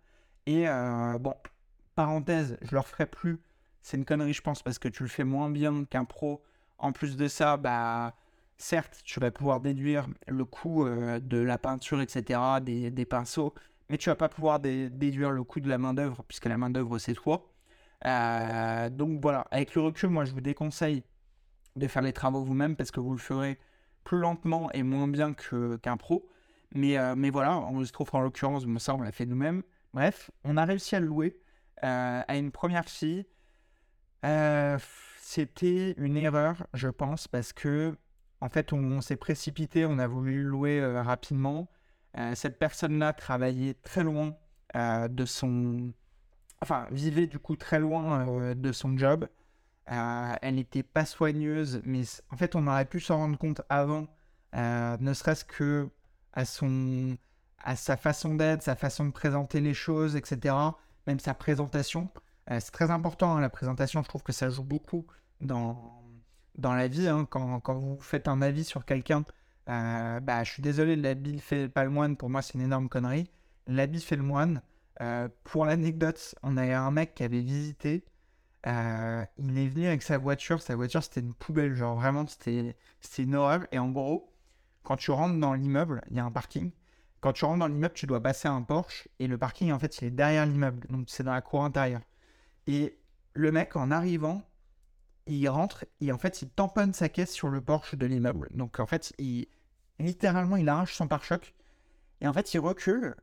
Et 0.47 0.68
euh, 0.68 1.18
bon, 1.18 1.35
parenthèse, 1.95 2.59
je 2.62 2.73
le 2.73 2.81
referai 2.81 3.07
plus. 3.07 3.40
C'est 3.83 3.97
une 3.97 4.05
connerie, 4.05 4.33
je 4.33 4.42
pense, 4.42 4.62
parce 4.62 4.79
que 4.79 4.88
tu 4.88 5.03
le 5.05 5.09
fais 5.09 5.25
moins 5.25 5.51
bien 5.51 5.85
qu'un 5.85 6.05
pro. 6.05 6.42
En 6.79 6.92
plus 6.92 7.16
de 7.16 7.29
ça, 7.29 7.57
bah, 7.57 8.14
certes, 8.62 9.01
tu 9.05 9.20
vas 9.20 9.31
pouvoir 9.31 9.61
déduire 9.61 10.07
le 10.29 10.44
coût 10.44 10.87
euh, 10.87 11.18
de 11.18 11.38
la 11.38 11.59
peinture, 11.59 12.01
etc., 12.01 12.40
des, 12.62 13.05
pinceaux, 13.05 13.55
mais 13.90 13.98
tu 13.98 14.09
vas 14.09 14.14
pas 14.14 14.29
pouvoir 14.29 14.61
déduire 14.61 15.33
le 15.33 15.42
coût 15.42 15.61
de 15.61 15.68
la 15.68 15.79
main-d'œuvre, 15.79 16.22
puisque 16.29 16.46
la 16.46 16.57
main-d'œuvre, 16.57 16.98
c'est 16.98 17.14
toi. 17.14 17.51
Euh, 18.07 18.88
donc 18.88 19.20
voilà, 19.20 19.46
avec 19.51 19.75
le 19.75 19.83
recul, 19.83 20.11
moi, 20.11 20.25
je 20.25 20.33
vous 20.33 20.40
déconseille 20.40 21.03
de 21.77 21.88
faire 21.88 22.03
les 22.03 22.12
travaux 22.12 22.42
vous-même 22.42 22.77
parce 22.77 22.90
que 22.90 23.01
vous 23.01 23.12
le 23.12 23.18
ferez 23.18 23.59
plus 24.05 24.18
lentement 24.18 24.70
et 24.72 24.83
moins 24.83 25.09
bien 25.09 25.35
qu'un 25.35 25.96
pro. 25.96 26.29
Mais, 26.75 26.96
euh, 26.98 27.14
mais 27.16 27.31
voilà, 27.31 27.59
on 27.59 27.85
se 27.85 27.92
trouve 27.92 28.11
en 28.12 28.20
l'occurrence, 28.20 28.64
ça 28.79 28.94
on 28.94 29.03
l'a 29.03 29.12
fait 29.12 29.27
nous-mêmes. 29.27 29.62
Bref, 29.92 30.31
on 30.44 30.57
a 30.57 30.64
réussi 30.64 30.96
à 30.96 31.01
le 31.01 31.07
louer 31.07 31.38
à 31.83 32.37
une 32.37 32.53
première 32.53 32.85
fille. 32.88 33.27
C'était 35.18 35.94
une 35.96 36.16
erreur, 36.16 36.64
je 36.75 36.88
pense, 36.88 37.27
parce 37.27 37.53
que 37.53 37.96
en 38.43 38.49
fait, 38.49 38.73
on, 38.73 39.01
s'est 39.01 39.17
précipité, 39.17 39.87
on 39.87 40.01
a 40.01 40.09
voulu 40.09 40.43
louer 40.43 40.81
euh, 40.81 41.01
rapidement. 41.01 41.69
Euh, 42.19 42.35
cette 42.35 42.59
personne-là 42.59 43.13
travaillait 43.13 43.75
très 43.75 44.03
loin 44.03 44.37
euh, 44.75 45.07
de 45.07 45.25
son, 45.25 45.93
enfin, 46.61 46.89
vivait 46.91 47.29
du 47.29 47.39
coup 47.39 47.55
très 47.55 47.79
loin 47.79 48.55
de 48.57 48.73
son 48.73 48.99
job. 48.99 49.29
elle 49.87 50.57
n'était 50.57 50.83
pas 50.83 51.05
soigneuse, 51.05 51.83
mais 51.85 52.03
en 52.31 52.37
fait, 52.37 52.57
on 52.57 52.67
aurait 52.67 52.85
pu 52.85 52.99
s'en 52.99 53.19
rendre 53.19 53.39
compte 53.39 53.63
avant, 53.69 54.09
ne 54.55 55.13
serait-ce 55.15 55.45
que 55.45 55.89
à 56.33 56.45
son, 56.45 57.17
à 57.63 57.77
sa 57.77 57.97
façon 57.97 58.35
d'être, 58.35 58.63
sa 58.63 58.75
façon 58.75 59.05
de 59.05 59.13
présenter 59.13 59.61
les 59.61 59.75
choses, 59.75 60.17
etc. 60.17 60.57
Même 61.07 61.21
sa 61.21 61.35
présentation. 61.35 62.09
c'est 62.49 62.73
très 62.73 62.91
important, 62.91 63.37
hein, 63.37 63.41
la 63.41 63.51
présentation, 63.51 64.03
je 64.03 64.09
trouve 64.09 64.25
que 64.25 64.33
ça 64.33 64.51
joue 64.51 64.65
beaucoup 64.65 65.07
dans, 65.41 66.02
dans 66.57 66.75
la 66.75 66.88
vie, 66.88 67.09
hein, 67.09 67.27
quand, 67.29 67.61
quand, 67.61 67.75
vous 67.75 67.99
faites 68.01 68.29
un 68.29 68.43
avis 68.43 68.65
sur 68.65 68.85
quelqu'un, 68.85 69.25
euh, 69.69 70.21
bah, 70.21 70.45
je 70.45 70.53
suis 70.53 70.62
désolé, 70.62 70.97
l'habit 70.97 71.38
fait 71.38 71.69
pas 71.69 71.85
le 71.85 71.91
moine, 71.91 72.17
pour 72.17 72.31
moi 72.31 72.43
c'est 72.43 72.55
une 72.55 72.62
énorme 72.62 72.88
connerie. 72.88 73.31
L'habit 73.67 74.01
fait 74.01 74.17
le 74.17 74.23
moine. 74.23 74.62
Euh, 75.01 75.29
pour 75.45 75.65
l'anecdote, 75.65 76.35
on 76.43 76.57
avait 76.57 76.75
un 76.75 76.91
mec 76.91 77.15
qui 77.15 77.25
avait 77.25 77.41
visité, 77.41 78.05
euh, 78.67 79.25
il 79.38 79.59
est 79.59 79.69
venu 79.69 79.87
avec 79.87 80.03
sa 80.03 80.19
voiture, 80.19 80.62
sa 80.62 80.77
voiture 80.77 81.03
c'était 81.03 81.21
une 81.21 81.35
poubelle, 81.35 81.75
genre 81.75 81.97
vraiment 81.97 82.27
c'était 82.27 82.77
une 83.19 83.35
horreur. 83.35 83.67
Et 83.73 83.79
en 83.79 83.91
gros, 83.91 84.33
quand 84.83 84.97
tu 84.97 85.11
rentres 85.11 85.38
dans 85.38 85.55
l'immeuble, 85.55 86.03
il 86.11 86.17
y 86.17 86.21
a 86.21 86.25
un 86.25 86.31
parking. 86.31 86.71
Quand 87.21 87.33
tu 87.33 87.45
rentres 87.45 87.61
dans 87.61 87.69
l'immeuble, 87.69 87.95
tu 87.95 88.07
dois 88.07 88.21
passer 88.23 88.49
un 88.49 88.62
Porsche 88.62 89.09
et 89.19 89.29
le 89.29 89.38
parking 89.38 89.73
en 89.73 89.79
fait 89.79 89.99
il 89.99 90.07
est 90.07 90.11
derrière 90.11 90.47
l'immeuble, 90.47 90.87
donc 90.88 91.07
c'est 91.09 91.23
dans 91.23 91.33
la 91.33 91.41
cour 91.41 91.65
intérieure. 91.65 92.03
Et 92.67 92.99
le 93.35 93.53
mec 93.53 93.77
en 93.77 93.91
arrivant, 93.91 94.43
il 95.27 95.49
rentre 95.49 95.85
et 96.01 96.13
en 96.13 96.19
fait 96.19 96.43
il 96.43 96.49
tamponne 96.51 96.93
sa 96.93 97.09
caisse 97.09 97.33
sur 97.33 97.49
le 97.49 97.61
porche 97.61 97.95
de 97.95 98.07
l'immeuble. 98.07 98.49
Donc 98.53 98.81
en 98.81 98.87
fait, 98.87 99.13
il 99.19 99.47
littéralement 99.99 100.57
il 100.57 100.69
arrache 100.69 100.95
son 100.95 101.07
pare-choc 101.07 101.55
et 102.21 102.27
en 102.27 102.33
fait 102.33 102.55
il 102.55 102.59
recule 102.59 103.15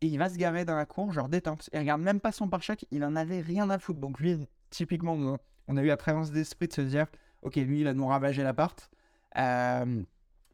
et 0.00 0.06
il 0.06 0.18
va 0.18 0.28
se 0.28 0.36
garer 0.36 0.64
dans 0.64 0.76
la 0.76 0.86
cour, 0.86 1.12
genre 1.12 1.28
détente. 1.28 1.70
Il 1.72 1.78
regarde 1.78 2.02
même 2.02 2.20
pas 2.20 2.32
son 2.32 2.48
pare-choc, 2.48 2.84
il 2.90 3.04
en 3.04 3.16
avait 3.16 3.40
rien 3.40 3.70
à 3.70 3.78
foutre. 3.78 4.00
Donc 4.00 4.20
lui, 4.20 4.46
typiquement, 4.70 5.38
on 5.68 5.76
a 5.76 5.82
eu 5.82 5.86
la 5.86 5.96
présence 5.96 6.30
d'esprit 6.30 6.68
de 6.68 6.72
se 6.72 6.80
dire, 6.82 7.06
ok, 7.42 7.56
lui 7.56 7.80
il 7.80 7.84
va 7.84 7.94
nous 7.94 8.06
ravager 8.06 8.42
l'appart. 8.42 8.90
Euh, 9.38 10.02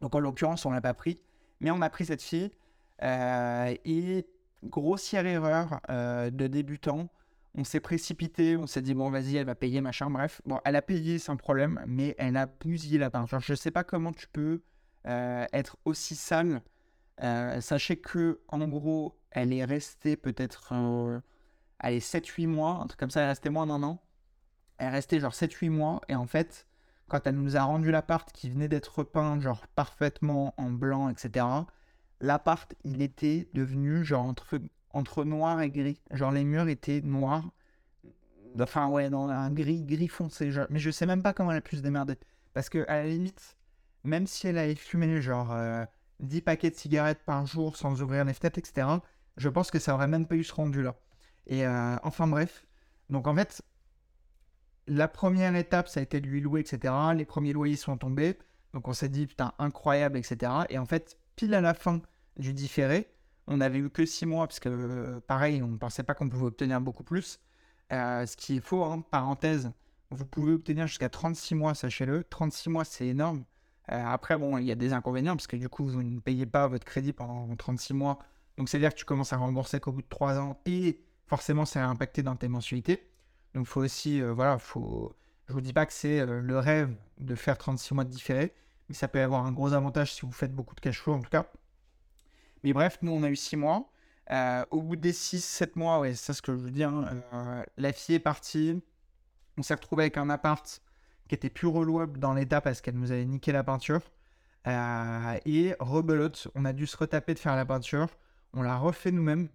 donc 0.01 0.15
en 0.15 0.21
l'occurrence, 0.21 0.65
on 0.67 0.71
l'a 0.71 0.81
pas 0.81 0.95
pris, 0.95 1.23
mais 1.61 1.71
on 1.71 1.81
a 1.83 1.91
pris 1.91 2.07
cette 2.07 2.23
fille 2.23 2.51
euh, 3.03 3.75
et 3.85 4.27
grossière 4.65 5.27
erreur 5.27 5.81
euh, 5.91 6.31
de 6.31 6.47
débutant 6.47 7.09
on 7.55 7.65
s'est 7.65 7.81
précipité, 7.81 8.57
on 8.57 8.67
s'est 8.67 8.83
dit 8.83 8.95
bon 8.95 9.11
vas-y 9.11 9.37
elle 9.37 9.47
va 9.47 9.55
payer 9.55 9.81
machin, 9.81 10.11
bref. 10.11 10.41
Bon 10.47 10.61
elle 10.65 10.77
a 10.77 10.83
payé 10.83 11.19
sans 11.19 11.37
problème, 11.37 11.83
mais 11.87 12.15
elle 12.19 12.37
a 12.37 12.47
bousillé 12.47 12.99
la 12.99 13.11
peinture. 13.11 13.41
Je 13.41 13.55
sais 13.55 13.71
pas 13.71 13.85
comment 13.85 14.13
tu 14.13 14.29
peux 14.29 14.63
euh, 15.07 15.47
être 15.53 15.77
aussi 15.85 16.15
sale. 16.15 16.63
Euh, 17.23 17.61
sachez 17.61 17.97
que 17.97 18.41
en 18.49 18.67
gros 18.67 19.19
elle 19.31 19.53
est 19.53 19.65
restée 19.65 20.17
peut-être 20.17 20.73
euh, 20.73 21.21
allez 21.79 22.01
7-8 22.01 22.47
mois, 22.47 22.81
un 22.83 22.87
truc 22.87 22.99
comme 22.99 23.11
ça, 23.11 23.21
elle 23.21 23.27
est 23.27 23.31
restée 23.31 23.51
moins 23.51 23.67
d'un 23.67 23.83
an. 23.83 24.03
Elle 24.79 24.89
est 24.89 24.91
restée 24.91 25.21
genre 25.21 25.33
7-8 25.33 25.71
mois 25.71 26.01
et 26.09 26.15
en 26.15 26.27
fait 26.27 26.67
quand 27.09 27.27
elle 27.27 27.35
nous 27.35 27.57
a 27.57 27.63
rendu 27.63 27.91
l'appart 27.91 28.31
qui 28.33 28.49
venait 28.49 28.69
d'être 28.69 28.99
repeint 28.99 29.41
genre 29.41 29.67
parfaitement 29.75 30.55
en 30.57 30.71
blanc 30.71 31.09
etc. 31.09 31.45
L'appart 32.21 32.75
il 32.85 33.03
était 33.03 33.49
devenu 33.55 34.05
genre 34.05 34.25
entre 34.25 34.61
entre 34.93 35.25
noir 35.25 35.61
et 35.61 35.71
gris. 35.71 36.01
Genre 36.13 36.33
les 36.33 36.45
murs 36.45 36.69
étaient 36.69 37.01
noirs. 37.03 37.51
Enfin 38.59 38.89
ouais, 38.89 39.11
dans 39.11 39.29
un 39.29 39.51
gris, 39.51 39.85
gris 39.85 40.09
foncé. 40.09 40.51
Mais 40.71 40.79
je 40.79 40.91
sais 40.91 41.07
même 41.07 41.23
pas 41.23 41.33
comment 41.33 41.53
elle 41.53 41.59
a 41.59 41.63
pu 41.63 41.77
se 41.77 41.83
démerder. 41.83 42.17
Parce 42.53 42.69
que 42.69 42.85
à 42.89 43.03
la 43.03 43.07
limite, 43.07 43.57
même 44.05 44.27
si 44.27 44.47
elle 44.47 44.59
avait 44.59 44.75
fumé 44.75 45.21
genre 45.21 45.55
10 46.21 46.39
euh, 46.39 46.41
paquets 46.41 46.71
de 46.71 46.75
cigarettes 46.75 47.23
par 47.25 47.47
jour 47.47 47.77
sans 47.77 48.03
ouvrir 48.03 48.25
les 48.25 48.35
fenêtres, 48.35 48.59
etc., 48.59 48.87
je 49.37 49.49
pense 49.49 49.71
que 49.71 49.79
ça 49.79 49.95
aurait 49.95 50.09
même 50.09 50.27
pas 50.27 50.35
eu 50.35 50.45
ce 50.45 50.53
rendu 50.53 50.83
là. 50.83 50.97
Et 51.47 51.67
euh, 51.67 51.97
enfin 52.03 52.27
bref. 52.27 52.67
Donc 53.09 53.27
en 53.27 53.35
fait, 53.35 53.63
la 54.87 55.09
première 55.09 55.55
étape, 55.57 55.89
ça 55.89 56.01
a 56.01 56.03
été 56.03 56.21
de 56.21 56.27
lui 56.27 56.41
louer, 56.41 56.61
etc. 56.61 56.93
Les 57.15 57.25
premiers 57.25 57.53
loyers 57.53 57.77
sont 57.77 57.97
tombés. 57.97 58.39
Donc 58.75 58.89
on 58.89 58.93
s'est 58.93 59.09
dit, 59.09 59.27
putain, 59.27 59.53
incroyable, 59.59 60.19
etc. 60.19 60.53
Et 60.69 60.79
en 60.79 60.87
fait, 60.87 61.19
pile 61.37 61.55
à 61.55 61.61
la 61.61 61.75
fin 61.75 62.01
du 62.37 62.53
différé, 62.53 63.09
on 63.51 63.61
avait 63.61 63.79
eu 63.81 63.91
que 63.91 64.07
6 64.07 64.27
mois, 64.27 64.47
parce 64.47 64.61
que 64.61 65.19
pareil, 65.27 65.61
on 65.63 65.69
ne 65.69 65.77
pensait 65.77 66.05
pas 66.05 66.15
qu'on 66.15 66.29
pouvait 66.29 66.47
obtenir 66.47 66.81
beaucoup 66.81 67.03
plus. 67.03 67.41
Euh, 67.93 68.25
ce 68.25 68.37
qui 68.37 68.57
est 68.57 68.61
faux, 68.61 68.85
hein, 68.85 69.05
parenthèse, 69.11 69.73
vous 70.11 70.25
pouvez 70.25 70.53
obtenir 70.53 70.87
jusqu'à 70.87 71.09
36 71.09 71.57
mois, 71.57 71.75
sachez-le. 71.75 72.23
36 72.25 72.71
mois, 72.71 72.85
c'est 72.85 73.09
énorme. 73.09 73.45
Euh, 73.91 74.05
après, 74.07 74.39
bon, 74.39 74.57
il 74.59 74.67
y 74.67 74.71
a 74.71 74.77
des 74.77 74.93
inconvénients, 74.93 75.35
parce 75.35 75.49
que 75.49 75.57
du 75.57 75.69
coup, 75.69 75.85
vous 75.85 76.03
ne 76.03 76.21
payez 76.21 76.47
pas 76.47 76.69
votre 76.69 76.85
crédit 76.85 77.13
pendant 77.13 77.55
36 77.57 77.93
mois. 77.93 78.21
Donc, 78.57 78.69
c'est-à-dire 78.69 78.91
que 78.95 78.99
tu 78.99 79.05
commences 79.05 79.33
à 79.33 79.37
rembourser 79.37 79.81
qu'au 79.81 79.91
bout 79.91 80.03
de 80.03 80.09
3 80.09 80.39
ans, 80.39 80.61
et 80.65 81.01
forcément, 81.27 81.65
ça 81.65 81.85
a 81.85 81.89
impacté 81.89 82.23
dans 82.23 82.37
tes 82.37 82.49
mensualités. 82.49 83.11
Donc, 83.55 83.65
il 83.65 83.69
faut 83.69 83.81
aussi, 83.81 84.23
euh, 84.23 84.33
voilà, 84.33 84.59
faut... 84.59 85.17
je 85.49 85.53
vous 85.55 85.61
dis 85.61 85.73
pas 85.73 85.87
que 85.87 85.93
c'est 85.93 86.25
le 86.25 86.59
rêve 86.61 86.95
de 87.19 87.35
faire 87.35 87.59
36 87.59 87.95
mois 87.95 88.05
de 88.05 88.11
différé, 88.11 88.55
mais 88.89 88.95
ça 88.95 89.09
peut 89.09 89.21
avoir 89.21 89.45
un 89.45 89.51
gros 89.51 89.73
avantage 89.73 90.15
si 90.15 90.21
vous 90.23 90.31
faites 90.31 90.55
beaucoup 90.55 90.77
de 90.77 90.81
cash 90.81 91.01
flow, 91.01 91.15
en 91.15 91.21
tout 91.21 91.31
cas. 91.31 91.51
Mais 92.65 92.73
bref, 92.73 92.99
nous, 93.03 93.13
on 93.13 93.23
a 93.23 93.31
eu 93.31 93.37
six 93.37 93.57
mois. 93.57 93.91
Euh, 94.31 94.65
au 94.71 94.81
bout 94.81 94.97
des 94.97 95.13
6-7 95.13 95.73
mois, 95.75 95.99
ouais, 96.01 96.15
c'est 96.15 96.33
ce 96.33 96.43
que 96.43 96.53
je 96.53 96.59
veux 96.59 96.71
dire, 96.71 96.93
euh, 97.33 97.65
la 97.77 97.93
fille 97.93 98.15
est 98.15 98.21
partie. 98.21 98.81
On 99.59 99.63
s'est 99.63 99.75
retrouvé 99.75 100.05
avec 100.05 100.17
un 100.19 100.31
appart 100.31 100.83
qui 101.29 101.35
était 101.35 101.51
plus 101.51 101.67
relouable 101.67 102.21
dans 102.21 102.35
l'état 102.35 102.61
parce 102.61 102.81
qu'elle 102.81 102.95
nous 102.95 103.11
avait 103.11 103.25
niqué 103.25 103.51
la 103.51 103.65
peinture. 103.65 104.03
Euh, 104.67 105.39
et 105.47 105.75
rebelote, 105.81 106.49
on 106.55 106.65
a 106.65 106.73
dû 106.73 106.87
se 106.87 106.97
retaper 106.97 107.35
de 107.35 107.41
faire 107.41 107.57
la 107.57 107.65
peinture. 107.65 108.09
On 108.55 108.63
l'a 108.63 108.77
refait 108.77 109.11
nous-mêmes. 109.11 109.49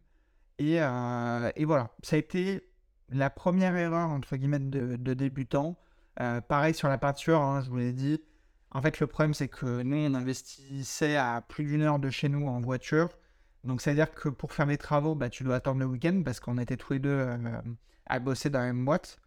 Et, 0.57 0.79
voilà, 0.79 1.89
ça 2.03 2.15
a 2.15 2.19
été 2.19 2.67
la 3.09 3.29
première 3.29 3.75
erreur, 3.75 4.09
entre 4.09 4.35
guillemets, 4.35 4.59
de, 4.59 4.95
de 4.95 5.13
débutant. 5.13 5.77
pareil 6.47 6.73
sur 6.73 6.89
la 6.89 6.97
peinture, 6.97 7.41
hein, 7.41 7.61
je 7.61 7.69
vous 7.69 7.77
l'ai 7.77 7.93
dit. 7.93 8.21
En 8.75 8.81
fait, 8.81 8.99
le 8.99 9.07
problème, 9.07 9.33
c'est 9.33 9.47
que 9.47 9.83
nous, 9.83 9.95
on 9.95 10.13
investissait 10.15 11.15
à 11.15 11.41
plus 11.47 11.63
d'une 11.63 11.81
heure 11.81 11.97
de 11.97 12.09
chez 12.09 12.27
nous 12.27 12.45
en 12.45 12.59
voiture. 12.59 13.07
Donc, 13.63 13.79
c'est-à-dire 13.79 14.13
que 14.13 14.27
pour 14.27 14.51
faire 14.51 14.65
les 14.65 14.77
travaux, 14.77 15.15
bah, 15.15 15.29
tu 15.29 15.45
dois 15.45 15.55
attendre 15.55 15.79
le 15.79 15.85
week-end 15.85 16.23
parce 16.25 16.41
qu'on 16.41 16.57
était 16.57 16.75
tous 16.75 16.91
les 16.91 16.99
deux 16.99 17.09
euh, 17.09 17.37
à 18.05 18.19
bosser 18.19 18.49
dans 18.49 18.59
la 18.59 18.65
même 18.65 18.83
boîte. 18.83 19.17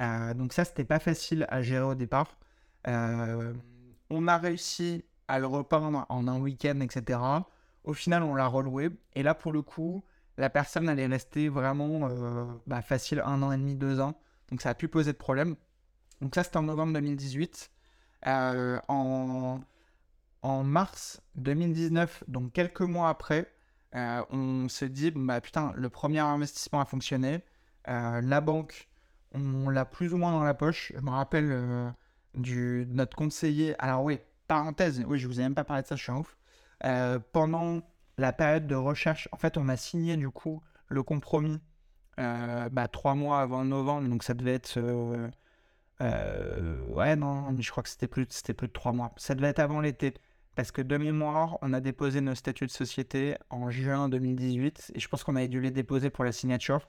Euh, 0.00 0.34
donc, 0.34 0.52
ça, 0.52 0.64
c'était 0.64 0.84
pas 0.84 0.98
facile 0.98 1.46
à 1.50 1.62
gérer 1.62 1.84
au 1.84 1.94
départ. 1.94 2.36
Euh, 2.88 3.54
on 4.10 4.26
a 4.26 4.38
réussi 4.38 5.04
à 5.28 5.38
le 5.38 5.46
repeindre 5.46 6.04
en 6.08 6.26
un 6.26 6.40
week-end, 6.40 6.80
etc. 6.80 7.20
Au 7.84 7.92
final, 7.92 8.24
on 8.24 8.34
l'a 8.34 8.48
reloué. 8.48 8.90
Et 9.14 9.22
là, 9.22 9.36
pour 9.36 9.52
le 9.52 9.62
coup, 9.62 10.02
la 10.36 10.50
personne, 10.50 10.88
elle 10.88 10.98
est 10.98 11.06
restée 11.06 11.48
vraiment 11.48 12.10
bah, 12.66 12.82
facile 12.82 13.22
un 13.24 13.40
an 13.44 13.52
et 13.52 13.56
demi, 13.56 13.76
deux 13.76 14.00
ans. 14.00 14.20
Donc, 14.50 14.62
ça 14.62 14.70
a 14.70 14.74
pu 14.74 14.88
poser 14.88 15.12
de 15.12 15.18
problème. 15.18 15.54
Donc, 16.20 16.34
ça, 16.34 16.42
c'était 16.42 16.56
en 16.56 16.64
novembre 16.64 16.94
2018. 16.94 17.70
Euh, 18.26 18.80
en, 18.88 19.60
mars 20.64 21.20
2019, 21.34 22.24
donc 22.28 22.52
quelques 22.52 22.80
mois 22.80 23.08
après, 23.08 23.52
euh, 23.94 24.22
on 24.30 24.68
se 24.68 24.84
dit, 24.84 25.10
bah 25.10 25.40
putain, 25.40 25.72
le 25.74 25.88
premier 25.88 26.20
investissement 26.20 26.80
a 26.80 26.84
fonctionné. 26.84 27.42
Euh, 27.88 28.20
la 28.20 28.40
banque, 28.40 28.88
on 29.32 29.68
l'a 29.68 29.84
plus 29.84 30.14
ou 30.14 30.18
moins 30.18 30.32
dans 30.32 30.44
la 30.44 30.54
poche. 30.54 30.92
Je 30.94 31.00
me 31.00 31.10
rappelle 31.10 31.94
du, 32.34 32.86
notre 32.90 33.16
conseiller. 33.16 33.74
Alors 33.80 34.04
oui, 34.04 34.20
parenthèse, 34.46 35.02
oui, 35.06 35.18
je 35.18 35.26
vous 35.26 35.40
ai 35.40 35.42
même 35.42 35.54
pas 35.54 35.64
parlé 35.64 35.82
de 35.82 35.88
ça, 35.88 35.96
je 35.96 36.02
suis 36.02 36.12
un 36.12 36.18
ouf. 36.18 36.36
pendant 37.32 37.80
la 38.18 38.32
période 38.32 38.66
de 38.68 38.76
recherche, 38.76 39.28
en 39.32 39.36
fait, 39.36 39.56
on 39.56 39.68
a 39.68 39.76
signé 39.76 40.16
du 40.16 40.30
coup 40.30 40.62
le 40.88 41.02
compromis 41.02 41.60
bah, 42.16 42.88
trois 42.90 43.16
mois 43.16 43.40
avant 43.40 43.64
novembre, 43.64 44.08
donc 44.08 44.22
ça 44.22 44.34
devait 44.34 44.54
être 44.54 44.78
euh, 46.00 46.78
ouais, 46.88 47.16
non, 47.16 47.50
mais 47.52 47.62
je 47.62 47.70
crois 47.70 47.82
que 47.82 47.88
c'était 47.88 48.08
plus, 48.08 48.26
c'était 48.30 48.54
plus 48.54 48.68
de 48.68 48.72
trois 48.72 48.92
mois. 48.92 49.12
Ça 49.16 49.34
devait 49.34 49.48
être 49.48 49.58
avant 49.58 49.80
l'été. 49.80 50.14
Parce 50.54 50.72
que 50.72 50.80
de 50.80 50.96
mémoire, 50.96 51.58
on 51.60 51.72
a 51.74 51.80
déposé 51.80 52.22
nos 52.22 52.34
statuts 52.34 52.66
de 52.66 52.70
société 52.70 53.36
en 53.50 53.70
juin 53.70 54.08
2018. 54.08 54.92
Et 54.94 55.00
je 55.00 55.08
pense 55.08 55.22
qu'on 55.22 55.36
avait 55.36 55.48
dû 55.48 55.60
les 55.60 55.70
déposer 55.70 56.10
pour 56.10 56.24
la 56.24 56.32
signature. 56.32 56.88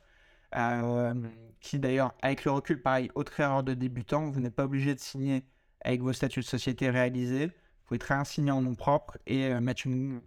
Euh, 0.56 1.14
qui 1.60 1.78
d'ailleurs, 1.80 2.14
avec 2.22 2.46
le 2.46 2.52
recul, 2.52 2.82
pareil, 2.82 3.12
autre 3.16 3.38
erreur 3.40 3.64
de 3.64 3.74
débutant, 3.74 4.30
vous 4.30 4.40
n'êtes 4.40 4.56
pas 4.56 4.64
obligé 4.64 4.96
de 4.96 5.00
signer 5.00 5.44
avec 5.82 6.02
vos 6.02 6.14
statuts 6.14 6.40
de 6.40 6.46
société 6.46 6.90
réalisés. 6.90 7.48
Vous 7.48 7.88
pouvez 7.88 8.00
très 8.00 8.16
bien 8.16 8.24
signer 8.24 8.52
en 8.52 8.62
nom 8.62 8.76
propre 8.76 9.18
et 9.28 9.48
euh, 9.48 9.60
mettre 9.60 9.86
une, 9.86 10.22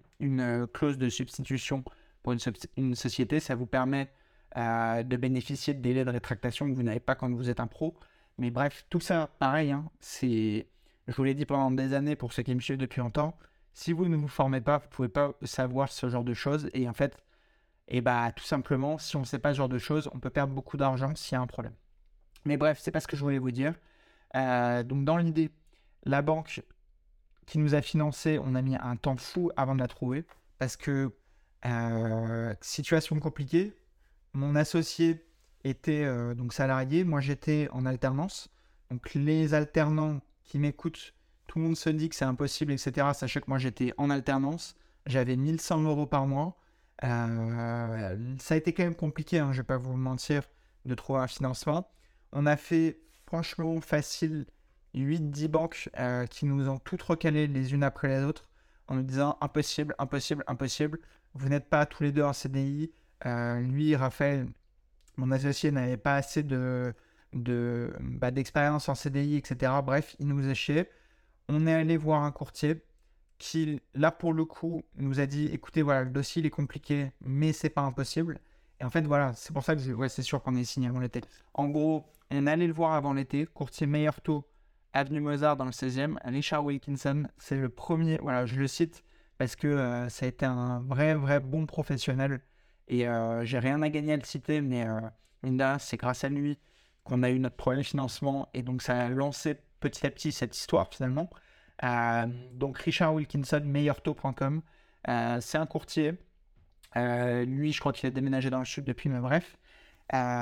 clause 0.74 0.98
de 0.98 1.08
substitution 1.08 1.82
pour 2.22 2.34
une, 2.34 2.94
société. 2.94 3.40
Ça 3.40 3.54
vous 3.54 3.64
permet 3.64 4.10
de 4.54 5.16
bénéficier 5.16 5.72
de 5.72 5.80
délais 5.80 6.04
de 6.04 6.10
rétractation 6.10 6.68
que 6.68 6.74
vous 6.74 6.82
n'avez 6.82 7.00
pas 7.00 7.14
quand 7.14 7.32
vous 7.32 7.48
êtes 7.48 7.60
un 7.60 7.66
pro. 7.66 7.96
Mais 8.40 8.50
bref, 8.50 8.87
tout 8.88 9.00
ça, 9.00 9.29
pareil, 9.38 9.70
hein, 9.70 9.85
c'est. 10.00 10.66
Je 11.07 11.14
vous 11.14 11.24
l'ai 11.24 11.35
dit 11.35 11.44
pendant 11.44 11.70
des 11.70 11.92
années 11.92 12.16
pour 12.16 12.33
ceux 12.33 12.42
qui 12.42 12.55
me 12.55 12.61
suivent 12.61 12.79
depuis 12.79 13.00
longtemps. 13.00 13.37
Si 13.74 13.92
vous 13.92 14.09
ne 14.09 14.16
vous 14.16 14.29
formez 14.29 14.62
pas, 14.62 14.79
vous 14.79 14.87
ne 14.87 14.90
pouvez 14.90 15.09
pas 15.09 15.35
savoir 15.42 15.90
ce 15.90 16.09
genre 16.09 16.24
de 16.24 16.33
choses. 16.33 16.70
Et 16.72 16.88
en 16.88 16.94
fait, 16.94 17.18
et 17.88 17.98
eh 17.98 18.00
bah, 18.00 18.33
tout 18.35 18.44
simplement, 18.44 18.96
si 18.96 19.16
on 19.16 19.20
ne 19.20 19.24
sait 19.26 19.38
pas 19.38 19.53
ce 19.53 19.59
genre 19.59 19.68
de 19.68 19.79
choses, 19.79 20.09
on 20.14 20.20
peut 20.20 20.31
perdre 20.31 20.55
beaucoup 20.55 20.79
d'argent 20.79 21.14
s'il 21.16 21.35
y 21.35 21.38
a 21.38 21.40
un 21.40 21.46
problème. 21.46 21.74
Mais 22.46 22.57
bref, 22.57 22.79
c'est 22.81 22.90
pas 22.90 23.00
ce 23.00 23.09
que 23.09 23.16
je 23.16 23.22
voulais 23.22 23.38
vous 23.38 23.50
dire. 23.50 23.74
donc 24.35 25.05
dans 25.05 25.18
l'idée, 25.18 25.50
la 26.05 26.22
banque 26.22 26.62
qui 27.46 27.59
nous 27.59 27.74
a 27.74 27.83
financé, 27.83 28.38
on 28.42 28.55
a 28.55 28.62
mis 28.62 28.76
un 28.76 28.96
temps 28.96 29.16
fou 29.16 29.50
avant 29.57 29.74
de 29.74 29.81
la 29.81 29.88
trouver 29.88 30.24
parce 30.59 30.76
que 30.76 31.12
situation 32.62 33.18
compliquée. 33.18 33.74
Mon 34.33 34.55
associé 34.55 35.26
était 35.64 36.06
donc 36.34 36.52
salarié, 36.52 37.04
moi 37.04 37.20
j'étais 37.20 37.68
en 37.72 37.86
alternance. 37.86 38.48
Donc 38.90 39.14
les 39.14 39.54
alternants 39.54 40.20
qui 40.44 40.58
m'écoutent, 40.58 41.14
tout 41.46 41.58
le 41.58 41.64
monde 41.64 41.76
se 41.76 41.90
dit 41.90 42.08
que 42.08 42.14
c'est 42.14 42.24
impossible, 42.24 42.72
etc. 42.72 43.08
Sachez 43.14 43.40
que 43.40 43.46
moi 43.48 43.58
j'étais 43.58 43.92
en 43.98 44.10
alternance, 44.10 44.74
j'avais 45.06 45.36
1100 45.36 45.82
euros 45.82 46.06
par 46.06 46.26
mois. 46.26 46.56
Euh, 47.04 48.36
ça 48.38 48.54
a 48.54 48.56
été 48.56 48.72
quand 48.72 48.84
même 48.84 48.94
compliqué, 48.94 49.38
hein, 49.38 49.52
je 49.52 49.58
vais 49.58 49.66
pas 49.66 49.78
vous 49.78 49.96
mentir, 49.96 50.42
de 50.84 50.94
trouver 50.94 51.20
un 51.20 51.26
financement. 51.26 51.90
On 52.32 52.46
a 52.46 52.56
fait 52.56 53.00
franchement 53.26 53.80
facile 53.80 54.46
8-10 54.94 55.48
banques 55.48 55.90
euh, 55.98 56.26
qui 56.26 56.46
nous 56.46 56.68
ont 56.68 56.78
toutes 56.78 57.02
recalées 57.02 57.46
les 57.46 57.74
unes 57.74 57.82
après 57.82 58.08
les 58.08 58.24
autres 58.24 58.48
en 58.88 58.96
nous 58.96 59.02
disant 59.02 59.38
impossible, 59.40 59.94
impossible, 59.98 60.44
impossible. 60.46 60.98
Vous 61.34 61.48
n'êtes 61.48 61.68
pas 61.68 61.86
tous 61.86 62.02
les 62.02 62.12
deux 62.12 62.24
en 62.24 62.32
CDI. 62.32 62.92
Euh, 63.24 63.60
lui, 63.60 63.94
Raphaël, 63.94 64.48
mon 65.16 65.30
associé, 65.30 65.70
n'avait 65.70 65.96
pas 65.96 66.16
assez 66.16 66.42
de, 66.42 66.94
de, 67.32 67.92
bah, 68.00 68.30
d'expérience 68.30 68.88
en 68.88 68.94
CDI, 68.94 69.36
etc. 69.36 69.72
Bref, 69.84 70.16
il 70.18 70.28
nous 70.28 70.48
a 70.48 70.54
chié. 70.54 70.88
On 71.48 71.66
est 71.66 71.74
allé 71.74 71.96
voir 71.96 72.22
un 72.22 72.32
courtier 72.32 72.82
qui, 73.38 73.80
là, 73.94 74.10
pour 74.10 74.32
le 74.32 74.44
coup, 74.44 74.82
nous 74.96 75.20
a 75.20 75.26
dit 75.26 75.46
écoutez, 75.46 75.82
voilà, 75.82 76.04
le 76.04 76.10
dossier 76.10 76.44
est 76.44 76.50
compliqué, 76.50 77.12
mais 77.20 77.52
c'est 77.52 77.70
pas 77.70 77.82
impossible. 77.82 78.40
Et 78.80 78.84
en 78.84 78.90
fait, 78.90 79.02
voilà, 79.02 79.32
c'est 79.34 79.52
pour 79.52 79.64
ça 79.64 79.76
que 79.76 79.92
ouais, 79.92 80.08
c'est 80.08 80.22
sûr 80.22 80.42
qu'on 80.42 80.56
est 80.56 80.64
signé 80.64 80.88
avant 80.88 81.00
l'été. 81.00 81.20
En 81.54 81.68
gros, 81.68 82.04
on 82.30 82.46
est 82.46 82.50
allé 82.50 82.66
le 82.66 82.72
voir 82.72 82.92
avant 82.92 83.12
l'été, 83.12 83.46
courtier 83.46 83.86
meilleur 83.86 84.20
taux, 84.20 84.46
Avenue 84.92 85.20
Mozart 85.20 85.56
dans 85.56 85.64
le 85.64 85.70
16e. 85.70 86.16
Richard 86.24 86.64
Wilkinson, 86.64 87.24
c'est 87.38 87.56
le 87.56 87.68
premier, 87.68 88.18
voilà, 88.22 88.46
je 88.46 88.56
le 88.56 88.66
cite 88.66 89.04
parce 89.38 89.56
que 89.56 89.68
euh, 89.68 90.08
ça 90.08 90.26
a 90.26 90.28
été 90.28 90.44
un 90.44 90.80
vrai, 90.80 91.14
vrai 91.14 91.40
bon 91.40 91.64
professionnel. 91.66 92.40
Et 92.90 93.07
euh, 93.07 93.44
j'ai 93.44 93.61
rien 93.61 93.81
à 93.83 93.88
gagner 93.88 94.14
à 94.14 94.16
le 94.16 94.24
citer, 94.24 94.61
mais 94.61 94.85
euh, 94.85 95.79
c'est 95.79 95.96
grâce 95.96 96.24
à 96.24 96.29
lui 96.29 96.59
qu'on 97.05 97.22
a 97.22 97.31
eu 97.31 97.38
notre 97.38 97.55
premier 97.55 97.85
financement 97.85 98.48
et 98.53 98.62
donc 98.62 98.83
ça 98.83 98.98
a 98.98 99.09
lancé 99.09 99.57
petit 99.79 100.05
à 100.07 100.11
petit 100.11 100.33
cette 100.33 100.57
histoire 100.57 100.92
finalement. 100.92 101.31
Euh, 101.85 102.26
donc 102.53 102.79
Richard 102.79 103.14
Wilkinson, 103.14 103.62
meilleurtaux.com, 103.64 104.61
c'est 105.40 105.57
un 105.57 105.66
courtier. 105.66 106.14
Lui, 106.96 107.72
je 107.72 107.79
crois 107.79 107.92
qu'il 107.92 108.09
a 108.09 108.11
déménagé 108.11 108.50
dans 108.50 108.59
le 108.59 108.64
sud 108.64 108.85
depuis, 108.85 109.09
mais 109.09 109.20
bref. 109.20 109.57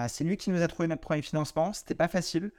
c'est 0.09 0.25
lui 0.25 0.39
qui 0.39 0.51
nous 0.51 0.63
a 0.63 0.69
trouvé 0.69 0.89
notre 0.89 1.03
premier 1.03 1.21
financement. 1.21 1.75
C'était 1.75 1.95
pas 1.95 2.09
facile, 2.09 2.51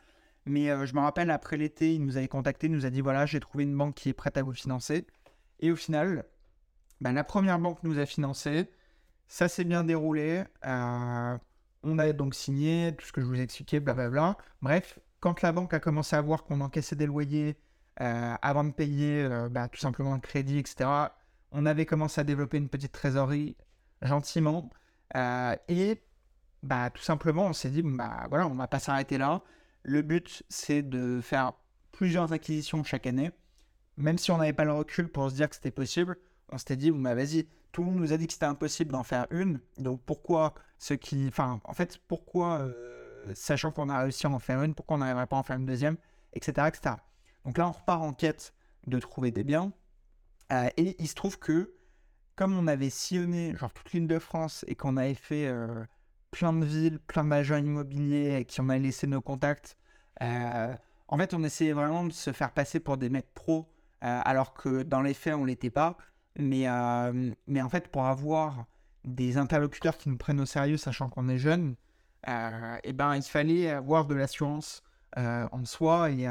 mais 0.45 0.67
je 0.85 0.93
me 0.93 0.99
rappelle 0.99 1.31
après 1.31 1.57
l'été, 1.57 1.95
il 1.95 2.05
nous 2.05 2.15
avait 2.15 2.27
contacté, 2.27 2.67
il 2.67 2.73
nous 2.73 2.85
a 2.85 2.91
dit 2.91 3.01
voilà, 3.01 3.25
j'ai 3.25 3.39
trouvé 3.39 3.63
une 3.63 3.75
banque 3.75 3.95
qui 3.95 4.09
est 4.09 4.13
prête 4.13 4.37
à 4.37 4.43
vous 4.43 4.53
financer. 4.53 5.07
Et 5.59 5.71
au 5.71 5.75
final, 5.75 6.25
ben, 7.01 7.11
la 7.11 7.23
première 7.23 7.57
banque 7.57 7.81
nous 7.81 7.97
a 7.97 8.05
financé. 8.05 8.69
Ça 9.29 9.47
s'est 9.47 9.63
bien 9.63 9.85
déroulé. 9.85 10.43
On 11.83 11.97
a 11.97 12.11
donc 12.13 12.35
signé 12.35 12.93
tout 12.97 13.05
ce 13.05 13.13
que 13.13 13.21
je 13.21 13.25
vous 13.25 13.39
ai 13.39 13.43
expliqué, 13.43 13.79
blablabla. 13.79 14.37
Bref, 14.61 14.99
quand 15.19 15.41
la 15.41 15.51
banque 15.51 15.73
a 15.73 15.79
commencé 15.79 16.15
à 16.15 16.21
voir 16.21 16.43
qu'on 16.43 16.61
encaissait 16.61 16.95
des 16.95 17.05
loyers 17.05 17.57
euh, 18.01 18.35
avant 18.41 18.63
de 18.63 18.71
payer 18.71 19.23
euh, 19.23 19.49
bah, 19.49 19.67
tout 19.69 19.79
simplement 19.79 20.13
le 20.13 20.19
crédit, 20.19 20.57
etc., 20.57 20.89
on 21.51 21.65
avait 21.65 21.85
commencé 21.85 22.19
à 22.19 22.23
développer 22.23 22.57
une 22.57 22.69
petite 22.69 22.91
trésorerie 22.91 23.55
gentiment. 24.01 24.69
Euh, 25.15 25.55
et 25.67 26.01
bah, 26.63 26.89
tout 26.89 27.01
simplement, 27.01 27.45
on 27.45 27.53
s'est 27.53 27.69
dit, 27.69 27.81
bah, 27.81 28.27
voilà, 28.29 28.47
on 28.47 28.53
ne 28.53 28.57
va 28.57 28.67
pas 28.67 28.79
s'arrêter 28.79 29.17
là. 29.17 29.41
Le 29.83 30.01
but, 30.01 30.43
c'est 30.49 30.81
de 30.81 31.21
faire 31.21 31.53
plusieurs 31.91 32.33
acquisitions 32.33 32.83
chaque 32.83 33.07
année. 33.07 33.31
Même 33.97 34.17
si 34.17 34.31
on 34.31 34.37
n'avait 34.37 34.53
pas 34.53 34.65
le 34.65 34.73
recul 34.73 35.09
pour 35.09 35.29
se 35.29 35.35
dire 35.35 35.49
que 35.49 35.55
c'était 35.55 35.71
possible, 35.71 36.17
on 36.51 36.57
s'était 36.57 36.75
dit, 36.75 36.91
bah, 36.91 37.15
vas-y, 37.15 37.47
tout 37.71 37.81
le 37.81 37.87
monde 37.87 37.99
nous 37.99 38.13
a 38.13 38.17
dit 38.17 38.27
que 38.27 38.33
c'était 38.33 38.45
impossible 38.45 38.91
d'en 38.91 39.03
faire 39.03 39.27
une. 39.31 39.59
Donc 39.77 40.01
pourquoi 40.05 40.53
ce 40.77 40.93
qui. 40.93 41.27
Enfin, 41.27 41.61
en 41.63 41.73
fait, 41.73 41.99
pourquoi, 42.07 42.59
euh, 42.59 43.33
sachant 43.33 43.71
qu'on 43.71 43.89
a 43.89 43.99
réussi 43.99 44.25
à 44.25 44.29
en 44.29 44.39
faire 44.39 44.63
une, 44.63 44.73
pourquoi 44.73 44.95
on 44.97 44.99
n'arriverait 44.99 45.27
pas 45.27 45.37
à 45.37 45.39
en 45.39 45.43
faire 45.43 45.57
une 45.57 45.65
deuxième, 45.65 45.97
etc.. 46.33 46.67
Donc 47.45 47.57
là, 47.57 47.67
on 47.67 47.71
repart 47.71 48.01
en 48.01 48.13
quête 48.13 48.53
de 48.87 48.99
trouver 48.99 49.31
des 49.31 49.43
biens. 49.43 49.71
Euh, 50.51 50.69
et 50.77 50.95
il 50.99 51.07
se 51.07 51.15
trouve 51.15 51.37
que, 51.37 51.73
comme 52.35 52.57
on 52.57 52.67
avait 52.67 52.89
sillonné 52.89 53.55
genre 53.55 53.71
toute 53.71 53.91
l'île 53.91 54.07
de 54.07 54.19
France 54.19 54.65
et 54.67 54.75
qu'on 54.75 54.97
avait 54.97 55.13
fait 55.13 55.47
euh, 55.47 55.85
plein 56.31 56.53
de 56.53 56.65
villes, 56.65 56.99
plein 56.99 57.25
d'agents 57.25 57.57
immobiliers 57.57 58.39
et 58.39 58.45
qu'on 58.45 58.69
a 58.69 58.77
laissé 58.77 59.05
nos 59.05 59.21
contacts, 59.21 59.77
en 60.21 61.17
fait, 61.17 61.33
on 61.33 61.43
essayait 61.43 61.73
vraiment 61.73 62.03
de 62.03 62.11
se 62.11 62.33
faire 62.33 62.51
passer 62.51 62.79
pour 62.79 62.97
des 62.97 63.09
mecs 63.09 63.33
pros, 63.33 63.71
alors 64.01 64.53
que 64.53 64.83
dans 64.83 65.01
les 65.01 65.13
faits, 65.13 65.33
on 65.33 65.45
l'était 65.45 65.69
pas. 65.69 65.97
Mais, 66.37 66.67
euh, 66.67 67.31
mais 67.47 67.61
en 67.61 67.69
fait, 67.69 67.87
pour 67.87 68.05
avoir 68.05 68.65
des 69.03 69.37
interlocuteurs 69.37 69.97
qui 69.97 70.09
nous 70.09 70.17
prennent 70.17 70.39
au 70.39 70.45
sérieux, 70.45 70.77
sachant 70.77 71.09
qu'on 71.09 71.27
est 71.29 71.37
jeune, 71.37 71.75
euh, 72.27 72.75
et 72.77 72.89
eh 72.89 72.93
ben, 72.93 73.15
il 73.15 73.23
fallait 73.23 73.69
avoir 73.69 74.05
de 74.05 74.13
l'assurance 74.13 74.83
euh, 75.17 75.47
en 75.51 75.65
soi 75.65 76.11
et, 76.11 76.27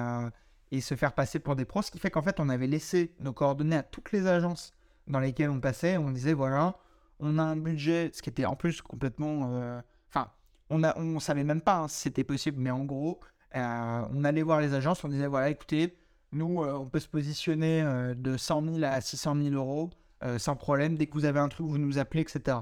et, 0.71 0.81
se 0.81 0.95
faire 0.95 1.15
passer 1.15 1.39
pour 1.39 1.57
des 1.57 1.65
pros. 1.65 1.83
Ce 1.83 1.91
qui 1.91 1.99
fait 1.99 2.11
qu'en 2.11 2.23
fait, 2.23 2.41
on 2.41 2.49
avait 2.49 2.67
laissé 2.67 3.15
nos 3.21 3.33
coordonnées 3.33 3.77
à 3.77 3.83
toutes 3.83 4.13
les 4.13 4.27
agences 4.27 4.75
dans 5.07 5.21
lesquelles 5.21 5.51
on 5.51 5.61
passait. 5.61 5.97
On 5.97 6.11
disait, 6.11 6.35
voilà, 6.35 6.77
on 7.21 7.39
a 7.39 7.43
un 7.43 7.57
budget, 7.57 8.11
ce 8.13 8.23
qui 8.23 8.31
était 8.31 8.45
en 8.45 8.57
plus 8.57 8.83
complètement... 8.83 9.81
Enfin, 10.09 10.31
on 10.71 10.79
ne 10.79 10.89
on 10.97 11.21
savait 11.21 11.45
même 11.45 11.63
pas 11.63 11.79
hein, 11.79 11.89
si 11.89 12.03
c'était 12.03 12.25
possible, 12.25 12.61
mais 12.61 12.71
en 12.71 12.85
gros, 12.85 13.19
on 13.55 14.25
allait 14.25 14.43
voir 14.43 14.61
les 14.61 14.75
agences, 14.75 15.03
on 15.05 15.09
disait, 15.09 15.27
voilà, 15.27 15.49
écoutez, 15.49 15.97
nous, 16.33 16.63
euh, 16.63 16.75
on 16.75 16.87
peut 16.87 17.01
se 17.01 17.09
positionner 17.09 17.83
euh, 17.83 18.15
de 18.15 18.37
100 18.37 18.75
000 18.75 18.85
à 18.85 19.01
600 19.01 19.37
000 19.43 19.55
euros 19.55 19.91
euh, 20.23 20.39
sans 20.39 20.57
problème. 20.57 20.97
Dès 20.97 21.07
que 21.07 21.15
vous 21.15 21.25
avez 21.25 21.41
un 21.41 21.49
truc, 21.49 21.67
vous 21.67 21.79
nous 21.79 21.99
appelez, 21.99 22.23
etc. 22.23 22.59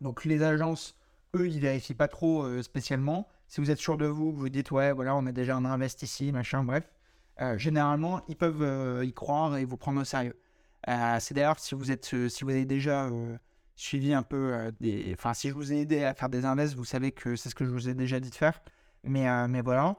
Donc 0.00 0.24
les 0.24 0.42
agences, 0.42 0.96
eux, 1.36 1.48
ils 1.48 1.60
vérifient 1.60 1.94
pas 1.94 2.08
trop 2.08 2.62
spécialement. 2.62 3.28
Si 3.48 3.60
vous 3.60 3.70
êtes 3.70 3.78
sûr 3.78 3.96
de 3.96 4.06
vous, 4.06 4.32
vous 4.32 4.48
dites 4.48 4.70
ouais, 4.70 4.92
voilà, 4.92 5.16
on 5.16 5.26
a 5.26 5.32
déjà 5.32 5.56
un 5.56 5.64
invest 5.64 6.02
ici, 6.02 6.30
machin, 6.32 6.62
bref. 6.62 6.84
généralement, 7.56 8.20
ils 8.28 8.36
peuvent 8.36 9.04
y 9.04 9.12
croire 9.12 9.56
et 9.56 9.64
vous 9.64 9.76
prendre 9.76 10.00
au 10.00 10.04
sérieux. 10.04 10.36
c'est 10.86 11.34
d'ailleurs 11.34 11.58
si 11.58 11.74
vous 11.74 11.90
êtes, 11.90 12.28
si 12.28 12.44
vous 12.44 12.50
avez 12.50 12.64
déjà 12.64 13.10
suivi 13.74 14.14
un 14.14 14.22
peu 14.22 14.70
des, 14.80 15.10
enfin 15.14 15.34
si 15.34 15.48
je 15.48 15.54
vous 15.54 15.72
ai 15.72 15.80
aidé 15.80 16.04
à 16.04 16.14
faire 16.14 16.28
des 16.28 16.44
invests, 16.44 16.76
vous 16.76 16.84
savez 16.84 17.10
que 17.10 17.34
c'est 17.34 17.48
ce 17.48 17.54
que 17.56 17.64
je 17.64 17.70
vous 17.70 17.88
ai 17.88 17.94
déjà 17.94 18.20
dit 18.20 18.30
de 18.30 18.34
faire. 18.34 18.60
Mais, 19.02 19.26
mais 19.48 19.62
voilà. 19.62 19.96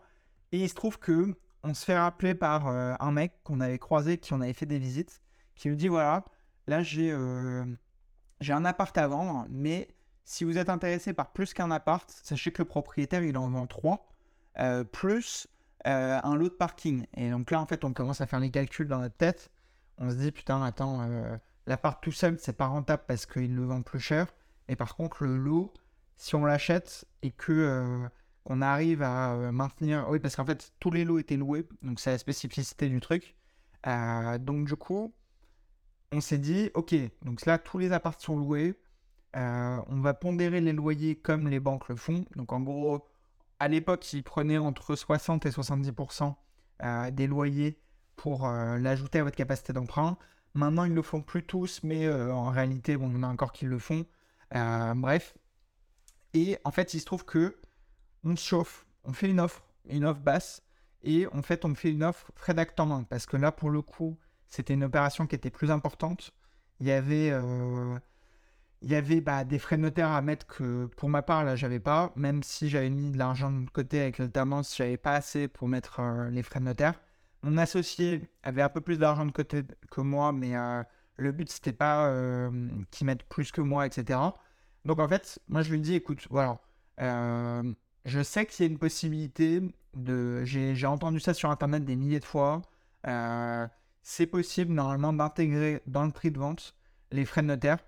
Et 0.54 0.60
il 0.64 0.70
se 0.70 0.76
trouve 0.76 0.98
que 0.98 1.36
on 1.64 1.74
se 1.74 1.86
fait 1.86 1.98
rappeler 1.98 2.36
par 2.36 2.68
euh, 2.68 2.94
un 3.00 3.12
mec 3.12 3.34
qu'on 3.44 3.60
avait 3.60 3.80
croisé, 3.80 4.18
qui 4.18 4.34
en 4.34 4.42
avait 4.42 4.54
fait 4.54 4.66
des 4.66 4.80
visites, 4.80 5.22
qui 5.56 5.70
nous 5.70 5.76
dit 5.76 5.88
voilà, 5.88 6.24
là 6.68 6.82
j'ai 6.82 7.12
euh, 7.12 7.66
j'ai 8.40 8.54
un 8.54 8.66
appart 8.66 8.98
à 8.98 9.08
vendre, 9.08 9.46
mais 9.50 9.90
si 10.24 10.44
vous 10.44 10.58
êtes 10.58 10.70
intéressé 10.70 11.14
par 11.14 11.32
plus 11.32 11.54
qu'un 11.54 11.72
appart, 11.72 12.10
sachez 12.24 12.52
que 12.52 12.62
le 12.62 12.68
propriétaire 12.68 13.24
il 13.24 13.38
en 13.38 13.50
vend 13.50 13.68
trois, 13.68 14.08
euh, 14.60 14.84
plus 14.84 15.48
un 15.86 16.36
lot 16.36 16.50
de 16.50 16.54
parking. 16.54 17.06
Et 17.16 17.32
donc 17.32 17.52
là 17.52 17.60
en 17.60 17.66
fait 17.66 17.84
on 17.84 17.94
commence 17.94 18.22
à 18.22 18.28
faire 18.28 18.40
les 18.40 18.52
calculs 18.52 18.88
dans 18.88 19.00
notre 19.00 19.16
tête. 19.16 19.50
On 19.98 20.10
se 20.10 20.16
dit 20.16 20.32
putain 20.32 20.62
attends, 20.62 21.08
l'appart 21.66 22.04
tout 22.04 22.12
seul 22.12 22.38
c'est 22.40 22.58
pas 22.58 22.68
rentable 22.68 23.04
parce 23.08 23.26
qu'il 23.26 23.56
le 23.56 23.64
vend 23.64 23.82
plus 23.82 24.00
cher. 24.00 24.28
Et 24.68 24.76
par 24.76 24.96
contre 24.96 25.24
le 25.24 25.38
lot, 25.38 25.74
si 26.18 26.36
on 26.36 26.46
l'achète 26.46 27.06
et 27.24 27.32
que 27.32 28.10
qu'on 28.44 28.62
arrive 28.62 29.02
à 29.02 29.34
euh, 29.34 29.52
maintenir. 29.52 30.08
Oui, 30.10 30.20
parce 30.20 30.36
qu'en 30.36 30.46
fait, 30.46 30.72
tous 30.80 30.92
les 30.92 31.06
lots 31.06 31.20
étaient 31.20 31.38
loués, 31.38 31.68
donc 31.82 32.00
c'est 32.00 32.12
la 32.12 32.18
spécificité 32.18 32.90
du 32.90 33.00
truc. 33.00 33.36
Euh, 33.88 34.38
donc, 34.38 34.66
du 34.66 34.76
coup, 34.76 35.14
on 36.12 36.22
s'est 36.22 36.38
dit, 36.38 36.72
ok, 36.74 36.96
donc 37.24 37.46
là, 37.46 37.58
tous 37.58 37.78
les 37.78 37.92
appartements 37.92 38.36
sont 38.36 38.38
loués. 38.38 38.76
Euh, 39.36 39.78
on 39.88 40.02
va 40.02 40.14
pondérer 40.14 40.62
les 40.62 40.74
loyers 40.74 41.16
comme 41.16 41.48
les 41.48 41.60
banques 41.60 41.88
le 41.90 41.96
font. 41.96 42.26
Donc, 42.36 42.52
en 42.52 42.62
gros, 42.62 43.06
à 43.60 43.68
l'époque, 43.68 44.12
ils 44.14 44.24
prenaient 44.24 44.58
entre 44.58 44.96
60 44.96 45.46
et 45.46 45.50
70% 45.50 46.36
des 47.12 47.28
loyers 47.28 47.78
pour 48.16 48.48
l'ajouter 48.48 49.20
à 49.20 49.24
votre 49.24 49.36
capacité 49.36 49.74
d'emprunt. 49.74 50.18
Maintenant, 50.54 50.86
ils 50.86 50.94
le 50.94 51.02
font 51.02 51.22
plus 51.22 51.44
tous, 51.44 51.82
mais 51.84 52.10
en 52.10 52.50
réalité, 52.50 52.96
bon, 52.96 53.12
on 53.14 53.22
a 53.22 53.28
encore 53.28 53.52
qui 53.52 53.66
le 53.66 53.78
font. 53.80 54.06
bref. 54.52 55.36
Et 56.34 56.58
en 56.64 56.72
fait, 56.72 56.94
il 56.94 57.02
se 57.02 57.06
trouve 57.06 57.26
que 57.26 57.60
on 58.24 58.36
se 58.36 58.46
chauffe, 58.46 58.86
on 59.04 59.14
fait 59.14 59.30
une 59.30 59.40
offre, 59.40 59.64
une 59.90 60.06
offre 60.06 60.20
basse, 60.20 60.62
et 61.04 61.28
en 61.28 61.42
fait, 61.42 61.66
on 61.66 61.76
fait 61.76 61.92
une 61.92 62.04
offre 62.04 62.32
frais 62.36 62.54
d'acte 62.54 62.80
en 62.80 62.86
main, 62.86 63.04
parce 63.04 63.26
que 63.26 63.38
là, 63.38 63.52
pour 63.52 63.70
le 63.70 63.82
coup, 63.82 64.18
c'était 64.48 64.74
une 64.74 64.84
opération 64.84 65.28
qui 65.28 65.36
était 65.36 65.50
plus 65.50 65.72
importante. 65.72 66.32
Il 66.80 66.88
y 66.88 66.92
avait, 66.92 67.30
euh, 67.32 67.98
bah, 69.22 69.44
des 69.44 69.60
frais 69.60 69.78
notaires 69.78 70.12
à 70.12 70.22
mettre 70.22 70.48
que, 70.48 70.88
pour 70.98 71.10
ma 71.10 71.22
part, 71.22 71.44
là, 71.44 71.56
j'avais 71.56 71.80
pas, 71.80 72.12
même 72.16 72.44
si 72.44 72.70
j'avais 72.70 72.90
mis 72.90 73.12
de 73.12 73.18
l'argent 73.18 73.52
de 73.52 73.70
côté 73.70 74.02
avec 74.02 74.18
le 74.18 74.30
si 74.64 74.78
j'avais 74.78 74.98
pas 74.98 75.14
assez 75.14 75.48
pour 75.48 75.68
mettre 75.68 76.00
euh, 76.00 76.30
les 76.30 76.44
frais 76.44 76.60
notaires. 76.60 77.00
Mon 77.44 77.58
associé 77.58 78.30
avait 78.44 78.62
un 78.62 78.70
peu 78.70 78.82
plus 78.82 79.00
d'argent 79.00 79.26
de 79.26 79.32
côté 79.32 79.64
que 79.92 80.02
moi, 80.02 80.34
mais 80.34 80.56
euh, 80.58 80.84
le 81.18 81.32
but, 81.32 81.50
c'était 81.50 81.74
pas 81.74 82.12
qu'il 82.92 83.08
mette 83.08 83.24
plus 83.24 83.52
que 83.52 83.62
moi, 83.62 83.86
etc. 83.86 84.20
Donc, 84.86 85.00
en 85.00 85.08
fait, 85.08 85.40
moi, 85.48 85.62
je 85.62 85.72
lui 85.72 85.80
dis, 85.80 85.96
écoute, 85.96 86.28
voilà, 86.30 86.60
je 88.10 88.22
sais 88.22 88.46
qu'il 88.46 88.66
y 88.66 88.68
a 88.68 88.72
une 88.72 88.80
possibilité. 88.80 89.62
J'ai 90.44 90.86
entendu 90.86 91.20
ça 91.20 91.34
sur 91.34 91.50
Internet 91.50 91.86
des 91.86 91.96
milliers 91.96 92.20
de 92.20 92.26
fois. 92.26 92.62
Euh, 93.08 93.68
c'est 94.02 94.28
possible 94.28 94.74
normalement 94.74 95.14
d'intégrer 95.14 95.82
dans 95.88 96.04
le 96.04 96.12
prix 96.12 96.32
de 96.32 96.40
vente 96.40 96.76
les 97.12 97.26
frais 97.26 97.42
de 97.42 97.48
notaire. 97.48 97.80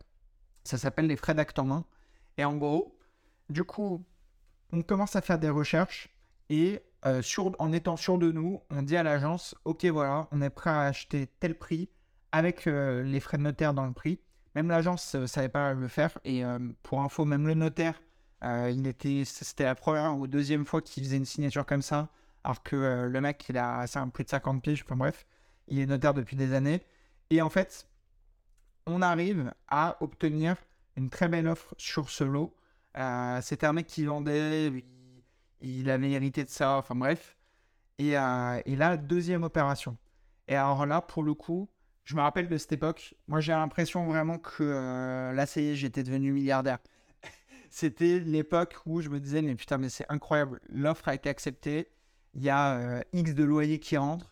Ça 0.64 0.78
s'appelle 0.78 1.08
les 1.08 1.16
frais 1.16 1.34
d'acte 1.34 1.58
en 1.60 1.66
main. 1.66 1.86
Et 2.38 2.46
en 2.46 2.56
gros, 2.56 2.98
du 3.50 3.64
coup, 3.64 4.06
on 4.72 4.82
commence 4.84 5.16
à 5.16 5.22
faire 5.22 5.40
des 5.40 5.50
recherches 5.50 6.10
et 6.50 6.82
euh, 7.06 7.22
en 7.60 7.72
étant 7.72 7.98
sûr 7.98 8.18
de 8.20 8.32
nous, 8.32 8.62
on 8.70 8.84
dit 8.84 8.96
à 8.96 9.04
l'agence, 9.04 9.56
ok 9.66 9.86
voilà, 9.86 10.28
on 10.32 10.42
est 10.42 10.52
prêt 10.52 10.70
à 10.70 10.82
acheter 10.82 11.28
tel 11.40 11.58
prix 11.58 11.90
avec 12.32 12.68
euh, 12.68 13.02
les 13.04 13.20
frais 13.20 13.38
de 13.38 13.44
notaire 13.44 13.74
dans 13.74 13.88
le 13.88 13.94
prix. 13.94 14.20
Même 14.54 14.70
l'agence 14.70 15.16
ne 15.16 15.26
savait 15.26 15.50
pas 15.50 15.74
le 15.74 15.88
faire. 15.88 16.20
Et 16.26 16.44
pour 16.84 17.02
info, 17.02 17.24
même 17.24 17.48
le 17.48 17.54
notaire, 17.54 18.02
il 18.44 18.88
était, 18.88 19.24
c'était 19.26 19.66
la 19.66 19.76
première 19.76 20.18
ou 20.18 20.28
deuxième 20.28 20.66
fois 20.66 20.82
qu'il 20.82 21.04
faisait 21.04 21.18
une 21.18 21.26
signature 21.26 21.66
comme 21.66 21.82
ça. 21.82 22.10
Alors 22.44 22.64
que 22.64 23.08
le 23.08 23.22
mec, 23.22 23.46
il 23.50 23.58
a 23.58 23.86
un 23.96 24.10
prix 24.10 24.24
de 24.24 24.30
50 24.30 24.64
piges, 24.64 24.84
enfin 24.84 24.96
bref 24.96 25.26
il 25.72 25.80
est 25.80 25.86
notaire 25.86 26.14
depuis 26.14 26.36
des 26.36 26.54
années. 26.54 26.82
Et 27.30 27.42
en 27.42 27.50
fait, 27.50 27.88
on 28.86 29.02
arrive 29.02 29.52
à 29.68 29.98
obtenir 30.02 30.58
une 30.98 31.10
très 31.10 31.28
belle 31.28 31.48
offre 31.48 31.74
sur 31.78 32.10
ce 32.10 32.24
lot. 32.24 32.54
Euh, 32.98 33.40
c'était 33.42 33.66
un 33.66 33.74
mec 33.74 33.88
qui 33.88 34.06
vendait, 34.06 34.84
il, 35.62 35.90
avait 35.90 36.12
hérité 36.12 36.44
de 36.44 36.50
ça, 36.50 36.78
enfin 36.78 36.94
bref. 36.94 37.38
Et, 37.98 38.18
euh, 38.18 38.62
et, 38.66 38.76
là, 38.76 38.98
deuxième 38.98 39.44
opération. 39.44 39.98
Et 40.48 40.56
alors 40.56 40.86
là, 40.86 41.02
pour 41.02 41.24
le 41.24 41.34
coup, 41.34 41.70
je 42.04 42.16
me 42.16 42.22
rappelle 42.22 42.50
de 42.50 42.58
cette 42.58 42.74
époque, 42.74 43.16
moi 43.28 43.40
j'ai 43.40 43.54
l'impression 43.54 44.06
vraiment 44.08 44.38
que 44.38 44.64
euh, 44.64 45.32
là, 45.32 45.46
ça 45.46 45.62
y 45.62 45.70
est, 45.70 45.76
j'étais 45.76 46.04
devenu 46.04 46.34
milliardaire. 46.34 46.80
C'était 47.72 48.20
l'époque 48.20 48.76
où 48.86 49.02
je 49.02 49.10
me 49.10 49.20
disais, 49.20 49.42
mais 49.42 49.56
putain, 49.56 49.80
mais 49.80 49.90
c'est 49.90 50.06
incroyable, 50.10 50.60
l'offre 50.70 51.08
a 51.08 51.16
été 51.16 51.30
acceptée, 51.30 51.88
il 52.36 52.44
y 52.44 52.50
a 52.50 53.04
X 53.14 53.34
de 53.34 53.44
loyer 53.44 53.80
qui 53.80 53.98
rentre, 53.98 54.32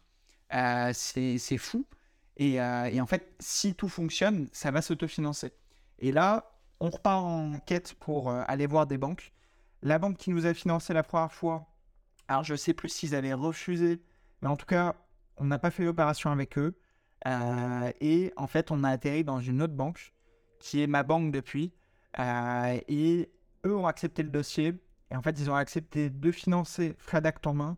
euh, 0.54 0.92
c'est 0.94 1.58
fou. 1.58 1.86
Euh, 2.40 2.86
et, 2.86 3.02
en 3.02 3.06
fait, 3.06 3.34
si 3.40 3.76
tout 3.76 3.90
fonctionne, 3.90 4.48
ça 4.52 4.72
va 4.72 4.82
s'autofinancer. 4.82 5.52
Et 6.00 6.12
là, 6.12 6.52
on 6.80 6.90
repart 6.90 7.24
en 7.24 7.60
quête 7.60 7.96
pour 7.96 8.30
euh, 8.30 8.44
aller 8.48 8.66
voir 8.66 8.88
des 8.88 8.98
banques. 8.98 9.34
La 9.82 10.00
banque 10.00 10.18
qui 10.18 10.30
nous 10.32 10.46
a 10.46 10.54
financé 10.54 10.94
la 10.94 11.04
première 11.04 11.32
fois, 11.32 11.68
alors 12.28 12.44
je 12.44 12.56
sais 12.56 12.74
plus 12.74 12.90
s'ils 12.90 13.16
avaient 13.16 13.34
refusé, 13.34 14.02
mais 14.42 14.48
en 14.48 14.56
tout 14.56 14.66
cas, 14.66 14.96
on 15.38 15.46
n'a 15.46 15.60
pas 15.60 15.72
fait 15.72 15.84
l'opération 15.84 16.32
avec 16.32 16.58
eux. 16.58 16.78
et 18.02 18.34
en 18.36 18.48
fait, 18.48 18.72
on 18.72 18.84
a 18.84 18.90
atterri 18.90 19.24
dans 19.24 19.40
une 19.40 19.62
autre 19.62 19.74
banque, 19.74 20.14
qui 20.60 20.82
est 20.82 20.88
ma 20.88 21.04
banque 21.04 21.32
depuis. 21.32 21.74
Et 22.18 23.30
eux 23.66 23.76
ont 23.76 23.88
accepté 23.88 24.24
le 24.24 24.30
dossier. 24.30 24.74
Et 25.12 25.16
en 25.16 25.22
fait, 25.22 25.40
ils 25.40 25.50
ont 25.50 25.56
accepté 25.56 26.10
de 26.10 26.32
financer 26.32 26.96
frais 27.00 27.22
d'acte 27.22 27.48
en 27.48 27.54
main 27.54 27.78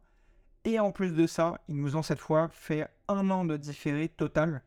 et 0.63 0.79
en 0.79 0.91
plus 0.91 1.13
de 1.13 1.25
ça, 1.25 1.59
ils 1.67 1.75
nous 1.75 1.95
ont 1.95 2.03
cette 2.03 2.19
fois 2.19 2.49
fait 2.49 2.87
un 3.07 3.29
an 3.31 3.45
de 3.45 3.57
différé 3.57 4.09
total. 4.09 4.61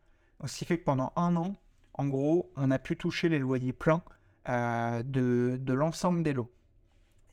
ce 0.45 0.59
qui 0.59 0.65
fait 0.65 0.79
que 0.79 0.85
pendant 0.85 1.13
un 1.17 1.37
an, 1.37 1.55
en 1.95 2.07
gros, 2.07 2.53
on 2.57 2.71
a 2.71 2.79
pu 2.79 2.97
toucher 2.97 3.29
les 3.29 3.39
loyers 3.39 3.73
pleins 3.73 4.03
euh, 4.49 5.03
de, 5.05 5.73
l'ensemble 5.73 6.23
des 6.23 6.33
lots. 6.33 6.53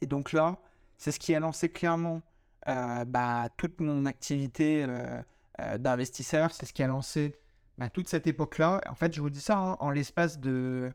Et 0.02 0.06
donc 0.06 0.32
là, 0.32 0.58
c'est 0.98 1.12
ce 1.12 1.20
qui 1.20 1.34
a 1.34 1.40
lancé 1.40 1.70
clairement 1.70 2.22
euh, 2.68 3.04
bah, 3.06 3.50
toute 3.58 3.82
mon 3.82 4.06
activité 4.06 4.86
euh, 4.88 5.78
d'investisseur. 5.80 6.52
C'est 6.52 6.68
ce 6.68 6.74
qui 6.74 6.84
a 6.84 6.88
lancé 6.88 7.36
bah, 7.80 7.90
toute 7.90 8.08
cette 8.08 8.28
époque-là. 8.28 8.82
En 8.88 8.96
fait, 8.96 9.14
je 9.16 9.22
vous 9.22 9.32
dis 9.32 9.42
ça 9.42 9.58
hein, 9.58 9.78
en 9.80 9.90
l'espace 9.90 10.40
de... 10.40 10.92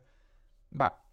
Bah, 0.71 1.03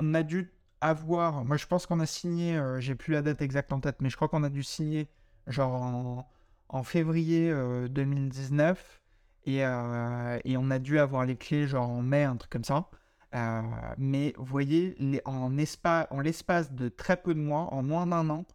on 0.00 0.14
a 0.14 0.22
dû 0.22 0.52
avoir... 0.80 1.44
Moi, 1.44 1.56
je 1.56 1.66
pense 1.66 1.86
qu'on 1.86 2.00
a 2.00 2.06
signé, 2.06 2.60
j'ai 2.78 2.94
plus 2.94 3.12
la 3.12 3.22
date 3.22 3.42
exacte 3.42 3.72
en 3.72 3.80
tête, 3.80 3.96
mais 4.00 4.10
je 4.10 4.16
crois 4.16 4.28
qu'on 4.28 4.42
a 4.44 4.50
dû 4.50 4.62
signer 4.62 5.08
genre 5.46 6.26
en, 6.68 6.82
février 6.82 7.52
2019. 7.88 8.78
Euh, 8.78 9.00
et, 9.46 9.64
euh, 9.64 10.38
et, 10.44 10.56
on 10.56 10.70
a 10.70 10.78
dû 10.78 10.98
avoir 10.98 11.24
les 11.26 11.36
clés 11.36 11.66
genre 11.66 11.88
en 11.88 12.02
mai, 12.02 12.24
un 12.24 12.36
truc 12.36 12.50
comme 12.50 12.64
ça. 12.64 12.88
Euh, 13.34 13.62
mais 13.98 14.32
vous 14.38 14.44
voyez, 14.44 14.96
en, 15.24 15.50
en 15.52 16.20
l'espace 16.20 16.72
de 16.72 16.88
très 16.88 17.16
peu 17.16 17.34
de 17.34 17.40
mois, 17.40 17.72
en 17.74 17.82
moins 17.82 18.06
d'un 18.06 18.30
an, 18.30 18.46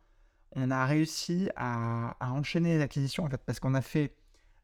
on 0.53 0.71
a 0.71 0.85
réussi 0.85 1.49
à, 1.55 2.15
enchaîner 2.21 2.77
les 2.77 2.83
acquisitions 2.83 3.25
en 3.25 3.29
fait, 3.29 3.41
parce 3.45 3.59
qu'on 3.59 3.75
a 3.75 3.81
fait 3.81 4.15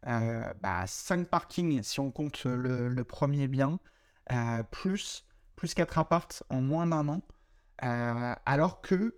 euh, 0.07 0.41
bah, 0.61 0.85
5 0.87 1.27
parkings 1.27 1.83
si 1.83 1.99
on 1.99 2.11
compte 2.11 2.45
le, 2.45 3.03
premier 3.03 3.47
bien, 3.47 3.79
plus, 4.71 5.24
plus 5.55 5.73
4 5.73 5.97
appartes 5.97 6.43
en 6.49 6.61
moins 6.61 6.87
d'un 6.87 7.07
an, 7.07 7.21
alors 8.45 8.81
que 8.81 9.15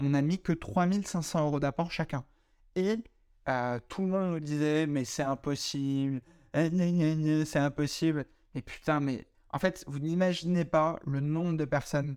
on 0.00 0.10
n'a 0.10 0.22
mis 0.22 0.38
que 0.40 0.52
3500 0.52 1.46
euros 1.46 1.60
d'apport 1.60 1.90
chacun. 1.90 2.24
Et 2.76 2.98
euh, 3.48 3.80
tout 3.88 4.02
le 4.02 4.08
monde 4.08 4.32
nous 4.32 4.40
disait, 4.40 4.86
mais 4.86 5.04
c'est 5.04 5.22
impossible, 5.22 6.20
c'est 6.54 7.56
impossible. 7.56 8.26
Et 8.54 8.62
putain, 8.62 9.00
mais 9.00 9.26
en 9.50 9.58
fait, 9.58 9.84
vous 9.86 9.98
n'imaginez 9.98 10.64
pas 10.64 10.98
le 11.06 11.20
nombre 11.20 11.56
de 11.56 11.64
personnes 11.64 12.16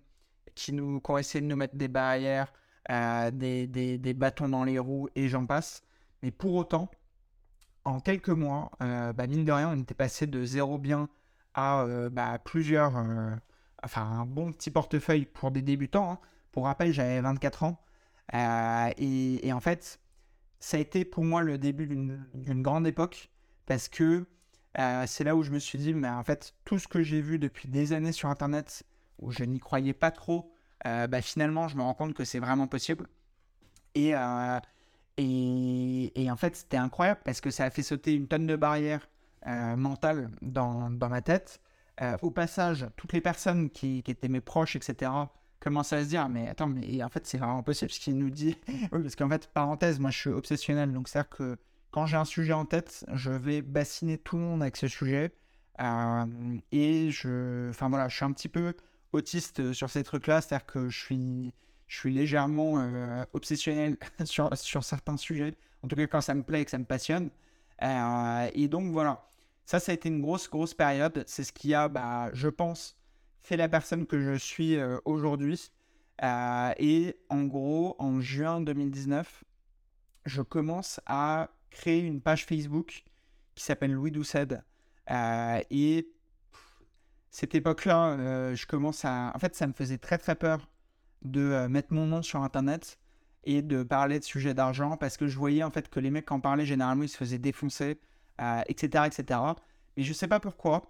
qui, 0.54 0.72
nous, 0.72 1.00
ont 1.06 1.18
essayé 1.18 1.40
de 1.40 1.46
nous 1.46 1.56
mettre 1.56 1.76
des 1.76 1.88
barrières, 1.88 2.52
euh, 2.90 3.30
des, 3.30 3.66
des, 3.66 4.14
bâtons 4.14 4.48
dans 4.48 4.64
les 4.64 4.78
roues 4.78 5.08
et 5.14 5.28
j'en 5.28 5.46
passe. 5.46 5.82
Mais 6.22 6.30
pour 6.30 6.54
autant, 6.54 6.90
en 7.84 8.00
quelques 8.00 8.28
mois, 8.28 8.70
euh, 8.82 9.12
bah, 9.12 9.26
mine 9.26 9.44
de 9.44 9.52
rien, 9.52 9.70
on 9.70 9.80
était 9.80 9.94
passé 9.94 10.26
de 10.26 10.44
zéro 10.44 10.78
bien 10.78 11.08
à 11.54 11.86
bah, 12.10 12.38
plusieurs, 12.44 12.94
enfin 13.82 14.02
un 14.02 14.26
bon 14.26 14.52
petit 14.52 14.70
portefeuille 14.70 15.26
pour 15.26 15.50
des 15.50 15.62
débutants. 15.62 16.12
Hein. 16.12 16.18
Pour 16.52 16.64
rappel, 16.64 16.92
j'avais 16.92 17.20
24 17.20 17.64
ans. 17.64 17.80
Euh, 18.34 18.90
et, 18.98 19.52
en 19.52 19.60
fait, 19.60 20.00
ça 20.60 20.76
a 20.76 20.80
été 20.80 21.04
pour 21.04 21.24
moi 21.24 21.42
le 21.42 21.58
début 21.58 21.86
d'une 21.86 22.62
grande 22.62 22.86
époque 22.86 23.30
parce 23.66 23.88
que 23.88 24.26
euh, 24.78 25.04
c'est 25.06 25.24
là 25.24 25.36
où 25.36 25.42
je 25.42 25.50
me 25.50 25.58
suis 25.58 25.78
dit, 25.78 25.94
mais 25.94 26.08
en 26.08 26.24
fait, 26.24 26.54
tout 26.64 26.78
ce 26.78 26.88
que 26.88 27.02
j'ai 27.02 27.20
vu 27.20 27.38
depuis 27.38 27.68
des 27.68 27.92
années 27.92 28.12
sur 28.12 28.28
Internet, 28.28 28.84
où 29.18 29.30
je 29.32 29.44
n'y 29.44 29.60
croyais 29.60 29.92
pas 29.92 30.10
trop, 30.10 30.52
euh, 30.86 31.06
bah, 31.06 31.22
finalement, 31.22 31.68
je 31.68 31.76
me 31.76 31.82
rends 31.82 31.94
compte 31.94 32.14
que 32.14 32.24
c'est 32.24 32.38
vraiment 32.38 32.66
possible. 32.66 33.06
Et, 33.94 34.14
et, 35.18 36.30
en 36.30 36.36
fait, 36.36 36.56
c'était 36.56 36.78
incroyable 36.78 37.20
parce 37.24 37.40
que 37.40 37.50
ça 37.50 37.64
a 37.64 37.70
fait 37.70 37.82
sauter 37.82 38.14
une 38.14 38.28
tonne 38.28 38.46
de 38.46 38.56
barrières 38.56 39.08
mentales 39.46 40.30
dans, 40.40 40.90
dans, 40.90 41.08
ma 41.08 41.20
tête. 41.22 41.60
au 42.22 42.30
passage, 42.30 42.86
toutes 42.96 43.12
les 43.12 43.20
personnes 43.20 43.70
qui, 43.70 44.02
étaient 44.06 44.28
mes 44.28 44.40
proches, 44.40 44.76
etc., 44.76 45.10
commence 45.62 45.92
à 45.92 46.02
se 46.02 46.08
dire 46.08 46.28
mais 46.28 46.48
attends 46.48 46.66
mais 46.66 47.02
en 47.02 47.08
fait 47.08 47.24
c'est 47.26 47.38
vraiment 47.38 47.62
possible 47.62 47.90
ce 47.90 48.00
qu'il 48.00 48.18
nous 48.18 48.30
dit 48.30 48.56
parce 48.90 49.14
qu'en 49.14 49.28
fait 49.28 49.46
parenthèse 49.46 50.00
moi 50.00 50.10
je 50.10 50.18
suis 50.18 50.30
obsessionnel 50.30 50.92
donc 50.92 51.08
c'est 51.08 51.20
à 51.20 51.22
dire 51.22 51.30
que 51.30 51.56
quand 51.92 52.06
j'ai 52.06 52.16
un 52.16 52.24
sujet 52.24 52.52
en 52.52 52.64
tête 52.64 53.04
je 53.12 53.30
vais 53.30 53.62
bassiner 53.62 54.18
tout 54.18 54.36
le 54.36 54.42
monde 54.42 54.62
avec 54.62 54.76
ce 54.76 54.88
sujet 54.88 55.32
euh, 55.80 56.24
et 56.72 57.10
je 57.10 57.70
enfin 57.70 57.88
voilà 57.88 58.08
je 58.08 58.16
suis 58.16 58.24
un 58.24 58.32
petit 58.32 58.48
peu 58.48 58.74
autiste 59.12 59.72
sur 59.72 59.88
ces 59.88 60.02
trucs 60.02 60.26
là 60.26 60.40
c'est 60.40 60.54
à 60.54 60.58
dire 60.58 60.66
que 60.66 60.88
je 60.88 60.98
suis 60.98 61.54
je 61.86 61.98
suis 61.98 62.12
légèrement 62.12 62.80
euh, 62.80 63.24
obsessionnel 63.32 63.96
sur, 64.24 64.56
sur 64.56 64.82
certains 64.82 65.16
sujets 65.16 65.54
en 65.82 65.88
tout 65.88 65.94
cas 65.94 66.06
quand 66.08 66.20
ça 66.20 66.34
me 66.34 66.42
plaît 66.42 66.62
et 66.62 66.64
que 66.64 66.72
ça 66.72 66.78
me 66.78 66.84
passionne 66.84 67.30
euh, 67.82 68.50
et 68.52 68.66
donc 68.66 68.90
voilà 68.92 69.28
ça 69.64 69.80
ça 69.80 69.92
a 69.92 69.94
été 69.94 70.08
une 70.08 70.20
grosse 70.20 70.48
grosse 70.48 70.74
période 70.74 71.24
c'est 71.26 71.44
ce 71.44 71.52
qui 71.52 71.74
a 71.74 71.88
bah, 71.88 72.30
je 72.32 72.48
pense 72.48 72.96
fait 73.42 73.56
la 73.56 73.68
personne 73.68 74.06
que 74.06 74.20
je 74.20 74.36
suis 74.36 74.76
euh, 74.76 74.98
aujourd'hui. 75.04 75.70
Euh, 76.22 76.72
et 76.78 77.16
en 77.28 77.44
gros, 77.44 77.96
en 77.98 78.20
juin 78.20 78.60
2019, 78.60 79.44
je 80.24 80.42
commence 80.42 81.00
à 81.06 81.50
créer 81.70 82.00
une 82.00 82.20
page 82.20 82.46
Facebook 82.46 83.04
qui 83.54 83.64
s'appelle 83.64 83.92
Louis 83.92 84.12
Doucet. 84.12 84.48
Euh, 85.10 85.60
et 85.70 86.08
cette 87.30 87.54
époque-là, 87.54 88.54
je 88.54 88.66
commence 88.66 89.04
à... 89.04 89.32
En 89.34 89.38
fait, 89.38 89.54
ça 89.56 89.66
me 89.66 89.72
faisait 89.72 89.98
très 89.98 90.18
très 90.18 90.36
peur 90.36 90.68
de 91.22 91.66
mettre 91.66 91.92
mon 91.92 92.06
nom 92.06 92.22
sur 92.22 92.42
Internet 92.42 92.98
et 93.44 93.62
de 93.62 93.82
parler 93.82 94.20
de 94.20 94.24
sujets 94.24 94.54
d'argent 94.54 94.96
parce 94.96 95.16
que 95.16 95.26
je 95.26 95.36
voyais 95.38 95.62
en 95.62 95.70
fait 95.70 95.88
que 95.88 95.98
les 95.98 96.10
mecs 96.10 96.26
qui 96.26 96.32
en 96.32 96.40
parlaient 96.40 96.66
généralement 96.66 97.04
ils 97.04 97.08
se 97.08 97.16
faisaient 97.16 97.38
défoncer, 97.38 97.98
etc., 98.66 99.04
etc. 99.06 99.40
Mais 99.96 100.02
je 100.02 100.12
sais 100.12 100.28
pas 100.28 100.40
pourquoi. 100.40 100.82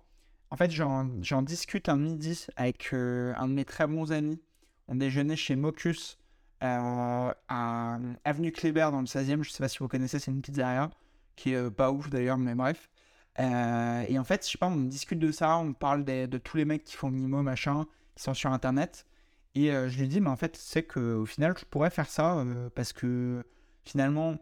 En 0.52 0.56
fait, 0.56 0.70
j'en 0.70 1.42
discute 1.42 1.88
un 1.88 1.96
midi 1.96 2.46
avec 2.56 2.90
euh, 2.92 3.32
un 3.38 3.48
de 3.48 3.54
mes 3.54 3.64
très 3.64 3.86
bons 3.86 4.12
amis. 4.12 4.38
On 4.86 4.94
déjeunait 4.96 5.34
chez 5.34 5.56
Mocus 5.56 6.18
euh, 6.62 7.32
à 7.48 7.98
Avenue 8.24 8.52
Kléber 8.52 8.88
dans 8.92 9.00
le 9.00 9.06
16e. 9.06 9.42
Je 9.42 9.50
sais 9.50 9.62
pas 9.62 9.68
si 9.68 9.78
vous 9.78 9.88
connaissez, 9.88 10.18
c'est 10.18 10.30
une 10.30 10.42
pizzeria 10.42 10.90
qui 11.36 11.52
est 11.52 11.56
euh, 11.56 11.70
pas 11.70 11.90
ouf 11.90 12.10
d'ailleurs, 12.10 12.36
mais 12.36 12.54
bref. 12.54 12.90
et 13.38 14.18
en 14.18 14.24
fait, 14.24 14.44
je 14.44 14.50
sais 14.50 14.58
pas, 14.58 14.66
on 14.66 14.76
discute 14.76 15.18
de 15.18 15.32
ça, 15.32 15.56
on 15.56 15.72
parle 15.72 16.04
de 16.04 16.38
tous 16.38 16.58
les 16.58 16.66
mecs 16.66 16.84
qui 16.84 16.96
font 16.96 17.10
Mimo, 17.10 17.40
machin, 17.40 17.86
qui 18.14 18.22
sont 18.22 18.34
sur 18.34 18.52
internet. 18.52 19.06
Et 19.54 19.70
je 19.70 19.98
lui 19.98 20.06
dis, 20.06 20.20
mais 20.20 20.28
en 20.28 20.36
fait, 20.36 20.54
c'est 20.56 20.82
qu'au 20.82 21.24
final, 21.24 21.54
je 21.58 21.64
pourrais 21.64 21.90
faire 21.90 22.10
ça 22.10 22.44
parce 22.74 22.92
que 22.92 23.42
finalement, 23.84 24.36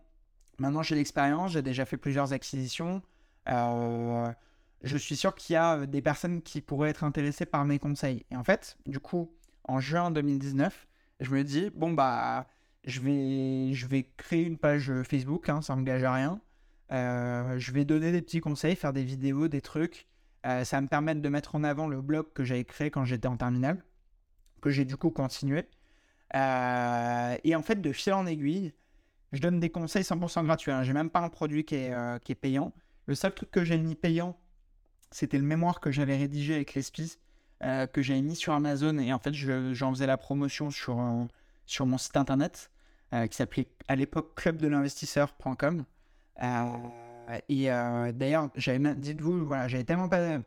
maintenant 0.60 0.82
j'ai 0.82 0.94
l'expérience, 0.94 1.52
j'ai 1.52 1.62
déjà 1.62 1.84
fait 1.84 1.96
plusieurs 1.96 2.32
acquisitions. 2.32 3.02
Euh, 3.48 4.32
je 4.82 4.96
suis 4.96 5.16
sûr 5.16 5.34
qu'il 5.34 5.54
y 5.54 5.56
a 5.56 5.78
euh, 5.78 5.86
des 5.86 6.02
personnes 6.02 6.42
qui 6.42 6.60
pourraient 6.60 6.90
être 6.90 7.02
intéressées 7.04 7.46
par 7.46 7.64
mes 7.64 7.78
conseils. 7.78 8.24
Et 8.30 8.36
en 8.36 8.44
fait, 8.44 8.76
du 8.86 9.00
coup, 9.00 9.32
en 9.64 9.80
juin 9.80 10.10
2019, 10.10 10.86
je 11.20 11.30
me 11.30 11.42
dis, 11.42 11.70
bon, 11.74 11.92
bah, 11.92 12.46
je 12.84 13.00
vais, 13.00 13.72
je 13.74 13.86
vais 13.86 14.08
créer 14.16 14.44
une 14.44 14.58
page 14.58 14.92
Facebook, 15.02 15.48
hein, 15.48 15.62
ça 15.62 15.74
n'engage 15.74 16.04
à 16.04 16.12
rien. 16.14 16.40
je 16.90 17.72
vais 17.72 17.84
donner 17.84 18.12
des 18.12 18.22
petits 18.22 18.40
conseils, 18.40 18.76
faire 18.76 18.92
des 18.92 19.04
vidéos, 19.04 19.48
des 19.48 19.60
trucs. 19.60 20.08
ça 20.44 20.64
va 20.64 20.80
me 20.80 20.88
permettre 20.88 21.20
de 21.20 21.28
mettre 21.28 21.54
en 21.54 21.64
avant 21.64 21.88
le 21.88 22.00
blog 22.00 22.32
que 22.34 22.44
j'avais 22.44 22.64
créé 22.64 22.90
quand 22.90 23.04
j'étais 23.04 23.28
en 23.28 23.36
terminale, 23.36 23.84
que 24.62 24.70
j'ai 24.70 24.84
du 24.86 24.96
coup 24.96 25.10
continué. 25.10 25.66
et 26.34 27.54
en 27.54 27.62
fait, 27.62 27.80
de 27.80 27.92
fil 27.92 28.14
en 28.14 28.26
aiguille, 28.26 28.72
je 29.32 29.40
donne 29.40 29.60
des 29.60 29.70
conseils 29.70 30.02
100% 30.02 30.44
gratuits. 30.44 30.72
Hein. 30.72 30.82
J'ai 30.82 30.92
même 30.92 31.10
pas 31.10 31.20
un 31.20 31.28
produit 31.28 31.64
qui 31.64 31.76
est, 31.76 32.22
qui 32.24 32.32
est 32.32 32.36
payant. 32.36 32.72
Le 33.06 33.14
seul 33.14 33.34
truc 33.34 33.50
que 33.50 33.64
j'ai 33.64 33.78
mis 33.78 33.94
payant, 33.94 34.36
c'était 35.10 35.38
le 35.38 35.44
mémoire 35.44 35.80
que 35.80 35.90
j'avais 35.90 36.16
rédigé 36.16 36.54
avec 36.54 36.74
les 36.74 36.82
euh, 37.62 37.86
que 37.86 38.00
j'avais 38.00 38.22
mis 38.22 38.36
sur 38.36 38.52
Amazon. 38.52 38.98
Et 38.98 39.12
en 39.12 39.18
fait, 39.18 39.34
j'en 39.34 39.90
faisais 39.90 40.06
la 40.06 40.16
promotion 40.16 40.70
sur, 40.70 40.98
euh, 41.00 41.24
mon 41.84 41.98
site 41.98 42.16
internet 42.16 42.70
euh, 43.12 43.26
qui 43.26 43.36
s'appelait 43.36 43.66
à 43.88 43.96
l'époque 43.96 44.34
clubdelinvestisseur.com. 44.36 45.84
et 47.48 47.64
d'ailleurs, 48.14 48.50
j'avais 48.56 48.94
dites-vous, 48.94 49.44
voilà, 49.46 49.68
j'avais 49.68 49.84
tellement 49.84 50.08
pas, 50.08 50.38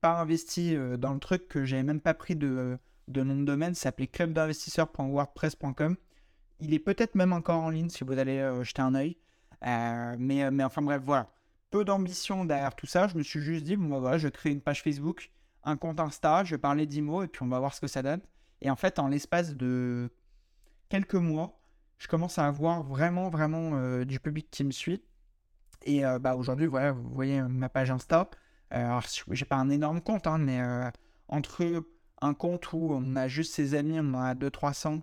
pas 0.00 0.20
investi 0.20 0.76
dans 0.98 1.14
le 1.14 1.20
truc 1.20 1.48
que 1.48 1.64
j'avais 1.64 1.82
même 1.82 2.00
pas 2.00 2.14
pris 2.14 2.36
de, 2.36 2.78
de 3.08 3.22
nom 3.22 3.36
de 3.36 3.44
domaine. 3.44 3.74
Ça 3.74 3.84
s'appelait 3.84 4.08
clubdinvestisseur.wordpress.com. 4.08 5.96
Il 6.60 6.74
est 6.74 6.78
peut-être 6.78 7.14
même 7.14 7.32
encore 7.32 7.62
en 7.62 7.70
ligne 7.70 7.88
si 7.88 8.04
vous 8.04 8.12
allez 8.12 8.62
jeter 8.62 8.82
un 8.82 8.94
œil. 8.94 9.16
mais, 9.62 10.50
mais 10.50 10.64
enfin 10.64 10.82
bref, 10.82 11.02
voilà 11.04 11.30
peu 11.70 11.84
d'ambition 11.84 12.44
derrière 12.44 12.74
tout 12.74 12.86
ça. 12.86 13.08
Je 13.08 13.16
me 13.16 13.22
suis 13.22 13.40
juste 13.40 13.64
dit, 13.64 13.76
bon, 13.76 13.88
bah, 13.88 13.98
voilà, 13.98 14.18
je 14.18 14.28
crée 14.28 14.50
une 14.50 14.60
page 14.60 14.82
Facebook, 14.82 15.30
un 15.64 15.76
compte 15.76 16.00
Insta, 16.00 16.44
je 16.44 16.54
vais 16.54 16.58
parler 16.58 16.86
d'IMO 16.86 17.22
et 17.22 17.28
puis 17.28 17.42
on 17.42 17.48
va 17.48 17.58
voir 17.58 17.74
ce 17.74 17.80
que 17.80 17.86
ça 17.86 18.02
donne. 18.02 18.20
Et 18.60 18.70
en 18.70 18.76
fait, 18.76 18.98
en 18.98 19.08
l'espace 19.08 19.54
de 19.54 20.10
quelques 20.88 21.14
mois, 21.14 21.58
je 21.98 22.08
commence 22.08 22.38
à 22.38 22.46
avoir 22.46 22.82
vraiment, 22.82 23.30
vraiment 23.30 23.72
euh, 23.74 24.04
du 24.04 24.20
public 24.20 24.48
qui 24.50 24.64
me 24.64 24.70
suit. 24.70 25.02
Et 25.84 26.04
euh, 26.04 26.18
bah, 26.18 26.34
aujourd'hui, 26.34 26.66
voilà, 26.66 26.92
vous 26.92 27.08
voyez 27.10 27.40
ma 27.42 27.68
page 27.68 27.90
Insta. 27.90 28.28
Euh, 28.72 28.76
alors, 28.76 29.02
j'ai 29.30 29.44
pas 29.44 29.56
un 29.56 29.70
énorme 29.70 30.00
compte, 30.00 30.26
hein, 30.26 30.38
mais 30.38 30.60
entre 31.28 31.84
un 32.20 32.34
compte 32.34 32.72
où 32.72 32.90
on 32.92 33.16
a 33.16 33.28
juste 33.28 33.54
ses 33.54 33.74
amis, 33.74 33.98
on 34.00 34.14
en 34.14 34.22
a 34.22 34.34
200-300, 34.34 35.00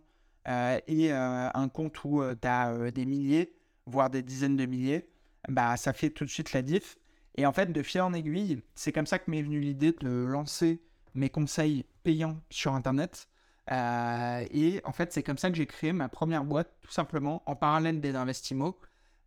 et 0.48 1.12
un 1.12 1.70
compte 1.70 2.04
où 2.04 2.24
tu 2.42 2.48
as 2.48 2.92
des 2.92 3.06
milliers, 3.06 3.54
voire 3.86 4.10
des 4.10 4.22
dizaines 4.22 4.58
de 4.58 4.66
milliers, 4.66 5.10
bah, 5.48 5.78
ça 5.78 5.94
fait 5.94 6.10
tout 6.10 6.26
de 6.26 6.30
suite 6.30 6.54
la 6.54 6.62
diff. 6.62 6.98
Et 7.36 7.46
en 7.46 7.54
fait, 7.54 7.72
de 7.72 7.84
fil 7.84 8.02
en 8.02 8.14
aiguille, 8.14 8.62
c'est 8.76 8.92
comme 8.92 9.06
ça 9.06 9.20
que 9.20 9.30
m'est 9.30 9.44
venue 9.44 9.60
l'idée 9.60 9.92
de 9.92 10.10
lancer 10.10 10.82
mes 11.14 11.30
conseils 11.30 11.86
payants 12.04 12.42
sur 12.50 12.74
Internet. 12.74 13.28
Euh, 13.72 14.46
et 14.52 14.82
en 14.86 14.92
fait, 14.92 15.14
c'est 15.14 15.24
comme 15.24 15.38
ça 15.38 15.50
que 15.50 15.56
j'ai 15.56 15.68
créé 15.68 15.94
ma 15.94 16.10
première 16.10 16.44
boîte, 16.44 16.72
tout 16.82 16.92
simplement, 16.92 17.44
en 17.46 17.56
parallèle 17.56 18.02
des 18.02 18.16
Investimo. 18.16 18.80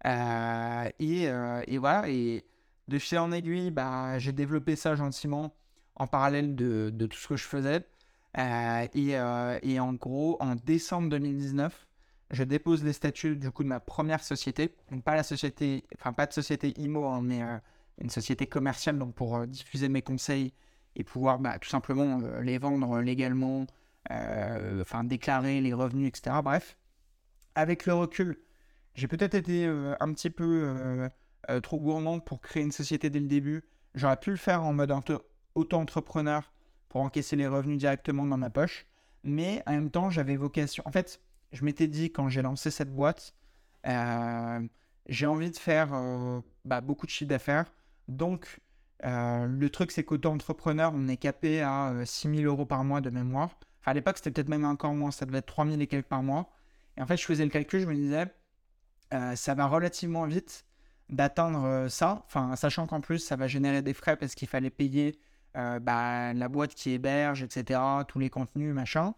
Euh, 0.07 0.91
et, 0.99 1.29
euh, 1.29 1.63
voilà, 1.79 2.09
et 2.09 2.45
de 2.89 2.99
fil 2.99 3.19
en 3.19 3.33
aiguille, 3.33 3.71
bah, 3.71 4.19
j'ai 4.19 4.33
développé 4.33 4.77
ça 4.77 4.97
gentiment 4.97 5.55
en 5.95 6.07
parallèle 6.07 6.57
de 6.57 7.07
tout 7.07 7.19
ce 7.19 7.29
que 7.29 7.37
je 7.37 7.45
faisais. 7.45 7.85
Et, 8.39 9.11
et, 9.63 9.81
en 9.81 9.93
gros, 9.95 10.37
en 10.41 10.55
décembre 10.55 11.09
2019, 11.11 11.87
je 12.31 12.45
dépose 12.45 12.85
les 12.85 12.93
statuts 12.93 13.37
du 13.37 13.51
coup 13.51 13.63
de 13.63 13.69
ma 13.69 13.81
première 13.81 14.23
société, 14.23 14.75
donc 14.91 15.03
pas 15.03 15.17
la 15.17 15.23
société, 15.23 15.85
enfin 15.97 16.13
pas 16.13 16.27
de 16.27 16.33
société 16.33 16.73
IMO, 16.79 17.05
hein, 17.07 17.21
mais 17.23 17.43
euh, 17.43 17.59
une 18.01 18.11
société 18.11 18.47
commerciale, 18.47 18.99
donc 18.99 19.15
pour 19.15 19.37
euh, 19.37 19.47
diffuser 19.47 19.89
mes 19.89 20.03
conseils 20.03 20.53
et 20.97 21.05
pouvoir 21.05 21.39
bah, 21.39 21.59
tout 21.59 21.69
simplement 21.69 22.21
euh, 22.23 22.41
les 22.41 22.59
vendre 22.59 23.01
légalement, 23.01 23.67
enfin 24.81 25.05
déclarer 25.05 25.61
les 25.61 25.73
revenus, 25.73 26.09
etc. 26.09 26.37
Bref, 26.43 26.77
avec 27.55 27.87
le 27.87 27.95
recul, 27.95 28.41
j'ai 28.95 29.07
peut-être 29.07 29.35
été 29.35 29.67
un 29.67 30.13
petit 30.13 30.31
peu 30.31 31.09
trop 31.63 31.79
gourmand 31.79 32.19
pour 32.19 32.41
créer 32.41 32.63
une 32.63 32.73
société 32.73 33.09
dès 33.09 33.21
le 33.21 33.29
début. 33.29 33.63
J'aurais 33.95 34.17
pu 34.17 34.31
le 34.31 34.37
faire 34.37 34.65
en 34.65 34.73
mode 34.73 34.93
auto-entrepreneur 35.55 36.51
pour 36.91 37.01
encaisser 37.01 37.37
les 37.37 37.47
revenus 37.47 37.79
directement 37.79 38.27
dans 38.27 38.37
ma 38.37 38.51
poche, 38.51 38.85
mais 39.23 39.63
en 39.67 39.73
même 39.73 39.91
temps, 39.91 40.11
j'avais 40.11 40.37
vocation. 40.37 40.83
En 40.87 40.93
fait, 40.93 41.23
je 41.53 41.65
m'étais 41.65 41.87
dit 41.87 42.13
quand 42.13 42.29
j'ai 42.29 42.43
lancé 42.43 42.71
cette 42.71 42.93
boîte, 42.93 43.35
euh, 43.87 44.61
j'ai 45.07 45.27
envie 45.27 45.51
de 45.51 45.57
faire 45.57 45.95
euh, 45.95 46.41
bah, 46.65 46.81
beaucoup 46.81 47.07
de 47.07 47.11
chiffre 47.11 47.29
d'affaires. 47.29 47.73
Donc, 48.09 48.61
euh, 49.05 49.47
le 49.47 49.71
truc, 49.71 49.93
c'est 49.93 50.05
qu'auto-entrepreneur, 50.05 50.93
on 50.95 51.09
est 51.09 51.17
capé 51.17 51.63
à 51.63 51.95
6 52.05 52.37
000 52.37 52.43
euros 52.43 52.67
par 52.67 52.83
mois 52.83 53.01
de 53.01 53.09
mémoire. 53.09 53.51
Enfin, 53.81 53.93
à 53.93 53.95
l'époque, 53.95 54.17
c'était 54.17 54.33
peut-être 54.33 54.49
même 54.49 54.65
encore 54.65 54.93
moins, 54.93 55.13
ça 55.13 55.25
devait 55.27 55.39
être 55.39 55.47
3 55.47 55.67
000 55.67 55.81
et 55.81 55.87
quelques 55.87 56.07
par 56.07 56.25
mois. 56.25 56.51
Et 56.97 57.03
en 57.03 57.07
fait, 57.07 57.17
je 57.17 57.25
faisais 57.25 57.45
le 57.45 57.51
calcul, 57.51 57.81
je 57.81 57.87
me 57.87 57.95
disais, 57.95 58.27
ça 59.37 59.55
va 59.55 59.67
relativement 59.67 60.27
vite 60.27 60.65
d'atteindre 61.09 61.89
ça, 61.89 62.23
enfin, 62.27 62.55
sachant 62.57 62.87
qu'en 62.87 63.01
plus, 63.01 63.19
ça 63.19 63.37
va 63.37 63.47
générer 63.49 63.83
des 63.83 63.95
frais 63.95 64.17
parce 64.17 64.35
qu'il 64.35 64.49
fallait 64.49 64.71
payer 64.71 65.19
bah, 65.55 66.33
la 66.33 66.49
boîte 66.49 66.75
qui 66.75 66.91
héberge, 66.91 67.43
etc., 67.43 67.81
tous 68.09 68.19
les 68.19 68.31
contenus, 68.31 68.75
machin. 68.75 69.15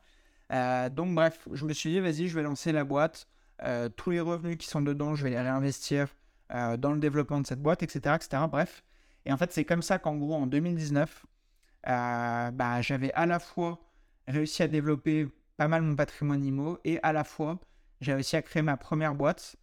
Euh, 0.53 0.91
donc 0.91 1.14
bref, 1.14 1.49
je 1.53 1.64
me 1.64 1.72
suis 1.72 1.91
dit, 1.91 2.01
vas-y, 2.01 2.28
je 2.28 2.35
vais 2.35 2.43
lancer 2.43 2.72
la 2.72 2.85
boîte. 2.85 3.26
Euh, 3.62 3.89
tous 3.89 4.11
les 4.11 4.20
revenus 4.20 4.59
qui 4.59 4.66
sont 4.66 4.83
dedans, 4.83 5.14
je 5.14 5.24
vais 5.24 5.30
les 5.30 5.41
réinvestir 5.41 6.09
euh, 6.53 6.76
dans 6.76 6.93
le 6.93 6.99
développement 6.99 7.41
de 7.41 7.47
cette 7.47 7.62
boîte, 7.62 7.83
etc. 7.83 8.16
etc. 8.16 8.45
Bref. 8.51 8.85
Et 9.24 9.33
en 9.33 9.37
fait, 9.37 9.53
c'est 9.53 9.64
comme 9.64 9.83
ça 9.83 9.99
qu'en 9.99 10.16
gros, 10.16 10.35
en 10.35 10.47
2019, 10.47 11.26
bah, 11.85 12.83
j'avais 12.83 13.12
à 13.14 13.26
la 13.26 13.39
fois 13.39 13.80
réussi 14.28 14.62
à 14.62 14.68
développer 14.68 15.28
pas 15.57 15.68
mal 15.68 15.83
mon 15.83 15.97
patrimoine 15.97 16.45
IMO 16.45 16.78
et 16.85 16.99
à 17.03 17.12
la 17.12 17.24
fois, 17.24 17.59
j'ai 18.01 18.14
réussi 18.14 18.37
à 18.37 18.43
créer 18.43 18.62
ma 18.62 18.76
première 18.76 19.14
boîte 19.14 19.57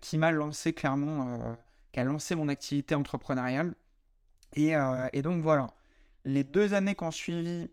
qui 0.00 0.18
m'a 0.18 0.30
lancé 0.30 0.72
clairement, 0.72 1.56
qui 1.92 2.00
a 2.00 2.04
lancé 2.04 2.34
mon 2.34 2.48
activité 2.48 2.94
entrepreneuriale. 2.94 3.74
Et, 4.54 4.74
et, 5.12 5.22
donc 5.22 5.42
voilà, 5.42 5.68
les 6.24 6.44
deux 6.44 6.74
années 6.74 6.94
qui 6.94 7.04
ont 7.04 7.10
suivi 7.10 7.68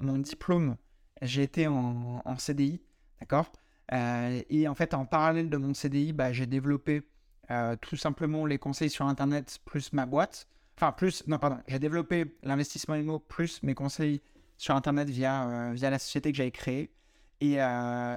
mon 0.00 0.18
diplôme 0.18 0.76
j'ai 1.22 1.42
été 1.42 1.66
en, 1.66 2.36
CDI, 2.38 2.80
d'accord 3.20 3.50
euh, 3.92 4.42
Et 4.50 4.68
en 4.68 4.74
fait, 4.74 4.94
en 4.94 5.06
parallèle 5.06 5.48
de 5.48 5.56
mon 5.56 5.74
CDI, 5.74 6.12
bah, 6.12 6.32
j'ai 6.32 6.46
développé 6.46 7.02
euh, 7.50 7.76
tout 7.76 7.96
simplement 7.96 8.44
les 8.44 8.58
conseils 8.58 8.90
sur 8.90 9.06
Internet 9.06 9.58
plus 9.64 9.92
ma 9.92 10.06
boîte. 10.06 10.46
Enfin, 10.76 10.92
plus, 10.92 11.26
non, 11.26 11.38
pardon, 11.38 11.58
j'ai 11.68 11.78
développé 11.78 12.36
l'investissement 12.42 12.96
IMO 12.96 13.18
plus 13.18 13.62
mes 13.62 13.74
conseils 13.74 14.20
sur 14.58 14.74
Internet 14.74 15.08
via, 15.08 15.48
euh, 15.48 15.72
via 15.72 15.90
la 15.90 15.98
société 15.98 16.32
que 16.32 16.36
j'avais 16.36 16.50
créée. 16.50 16.92
Et, 17.40 17.58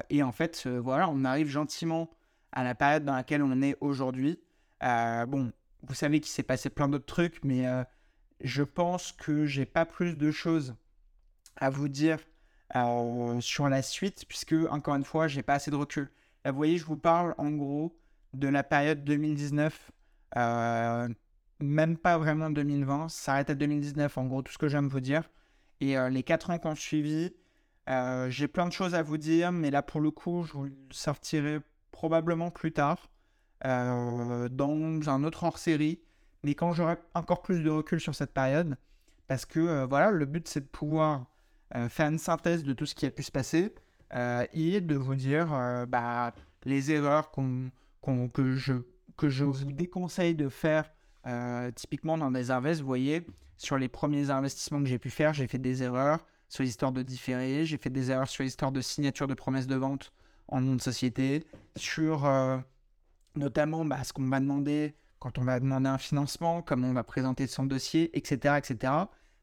et, 0.10 0.24
en 0.24 0.32
fait, 0.32 0.66
voilà, 0.66 1.10
on 1.10 1.26
arrive 1.26 1.50
gentiment 1.50 2.10
à 2.54 2.64
la 2.64 2.74
période 2.74 3.04
dans 3.04 3.16
laquelle 3.16 3.44
on 3.44 3.62
est 3.62 3.76
aujourd'hui. 3.82 4.40
bon, 4.82 5.52
vous 5.84 5.94
savez 5.94 6.22
qu'il 6.22 6.32
s'est 6.32 6.42
passé 6.42 6.70
plein 6.70 6.88
d'autres 6.88 7.06
trucs, 7.06 7.44
mais 7.44 7.66
je 8.42 8.64
pense 8.64 9.12
que 9.12 9.46
j'ai 9.46 9.66
pas 9.66 9.86
plus 9.86 10.18
de 10.18 10.32
choses 10.32 10.76
à 11.58 11.70
vous 11.70 11.88
dire 11.88 12.20
euh, 12.76 13.42
sur 13.42 13.68
la 13.70 13.82
suite, 13.82 14.26
puisque, 14.28 14.56
encore 14.70 14.96
une 14.96 15.04
fois, 15.04 15.28
j'ai 15.28 15.44
pas 15.44 15.56
assez 15.56 15.72
de 15.72 15.76
recul. 15.76 16.10
Vous 16.46 16.56
voyez, 16.56 16.78
je 16.78 16.86
vous 16.86 16.98
parle 16.98 17.36
en 17.38 17.52
gros 17.52 17.98
de 18.34 18.48
la 18.48 18.64
période 18.64 19.04
2019, 19.04 19.92
euh, 20.38 21.10
même 21.60 21.98
pas 21.98 22.18
vraiment 22.18 22.50
2020, 22.50 23.10
ça 23.10 23.24
s'arrête 23.24 23.50
à 23.50 23.56
2019, 23.56 24.18
en 24.18 24.26
gros, 24.26 24.42
tout 24.42 24.54
ce 24.54 24.58
que 24.58 24.68
j'aime 24.68 24.88
vous 24.88 25.00
dire. 25.00 25.24
Et 25.82 25.98
euh, 25.98 26.10
les 26.10 26.24
4 26.24 26.52
ans 26.52 26.60
qui 26.60 26.68
ont 26.68 26.76
suivi, 26.76 27.34
j'ai 28.28 28.48
plein 28.48 28.68
de 28.68 28.72
choses 28.72 28.94
à 28.94 29.02
vous 29.02 29.18
dire, 29.18 29.52
mais 29.52 29.72
là, 29.72 29.82
pour 29.82 30.00
le 30.00 30.12
coup, 30.12 30.44
je 30.44 30.54
vous 30.54 30.66
le 30.66 30.74
sortirai 30.92 31.60
probablement 31.92 32.52
plus 32.52 32.72
tard, 32.72 33.10
dans 33.64 35.10
un 35.10 35.24
autre 35.24 35.44
hors-série, 35.44 36.00
mais 36.44 36.56
quand 36.56 36.74
j'aurai 36.74 36.98
encore 37.14 37.42
plus 37.42 37.64
de 37.64 37.70
recul 37.70 38.00
sur 38.00 38.16
cette 38.16 38.34
période, 38.34 38.78
parce 39.28 39.46
que, 39.46 39.86
voilà, 39.86 40.12
le 40.12 40.26
but, 40.26 40.48
c'est 40.48 40.62
de 40.62 40.66
pouvoir 40.66 41.26
euh, 41.76 41.88
faire 41.88 42.08
une 42.10 42.18
synthèse 42.18 42.64
de 42.64 42.74
tout 42.74 42.88
ce 42.88 42.96
qui 42.96 43.06
a 43.06 43.12
pu 43.12 43.22
se 43.22 43.32
passer 43.32 43.76
euh, 44.16 44.44
et 44.54 44.82
de 44.82 44.96
vous 44.96 45.14
dire 45.14 45.54
euh, 45.54 45.86
bah, 45.86 46.34
les 46.66 46.92
erreurs 46.92 47.30
que, 47.32 48.56
je, 48.56 48.74
que 49.18 49.30
je 49.30 49.46
vous 49.46 49.72
déconseille 49.72 50.36
de 50.36 50.50
faire 50.50 50.92
typiquement 51.76 52.18
dans 52.18 52.32
des 52.32 52.50
invests. 52.50 52.82
Vous 52.82 52.88
voyez, 52.88 53.24
sur 53.56 53.78
les 53.78 53.88
premiers 53.88 54.32
investissements 54.32 54.80
que 54.80 54.88
j'ai 54.88 54.98
pu 54.98 55.12
faire, 55.12 55.32
j'ai 55.32 55.46
fait 55.46 55.60
des 55.60 55.84
erreurs 55.84 56.26
sur 56.48 56.64
l'histoire 56.64 56.92
de 56.92 57.04
différer, 57.04 57.68
j'ai 57.68 57.78
fait 57.78 57.92
des 57.92 58.10
erreurs 58.10 58.30
sur 58.30 58.44
l'histoire 58.44 58.72
de 58.72 58.82
signature 58.82 59.28
de 59.28 59.36
promesses 59.36 59.68
de 59.68 59.76
vente 59.76 60.12
en 60.48 60.60
nom 60.60 60.76
de 60.76 60.82
société, 60.82 61.46
sur 61.76 62.28
notamment 63.36 63.86
bah, 63.86 64.04
ce 64.04 64.12
qu'on 64.12 64.28
va 64.28 64.40
demander 64.40 64.96
quand 65.20 65.38
on 65.38 65.44
va 65.44 65.60
demander 65.60 65.90
un 65.90 65.98
financement, 65.98 66.62
comment 66.62 66.88
on 66.88 66.94
va 66.94 67.04
présenter 67.04 67.48
son 67.48 67.66
dossier, 67.66 68.16
etc. 68.18 68.56
etc. 68.58 68.94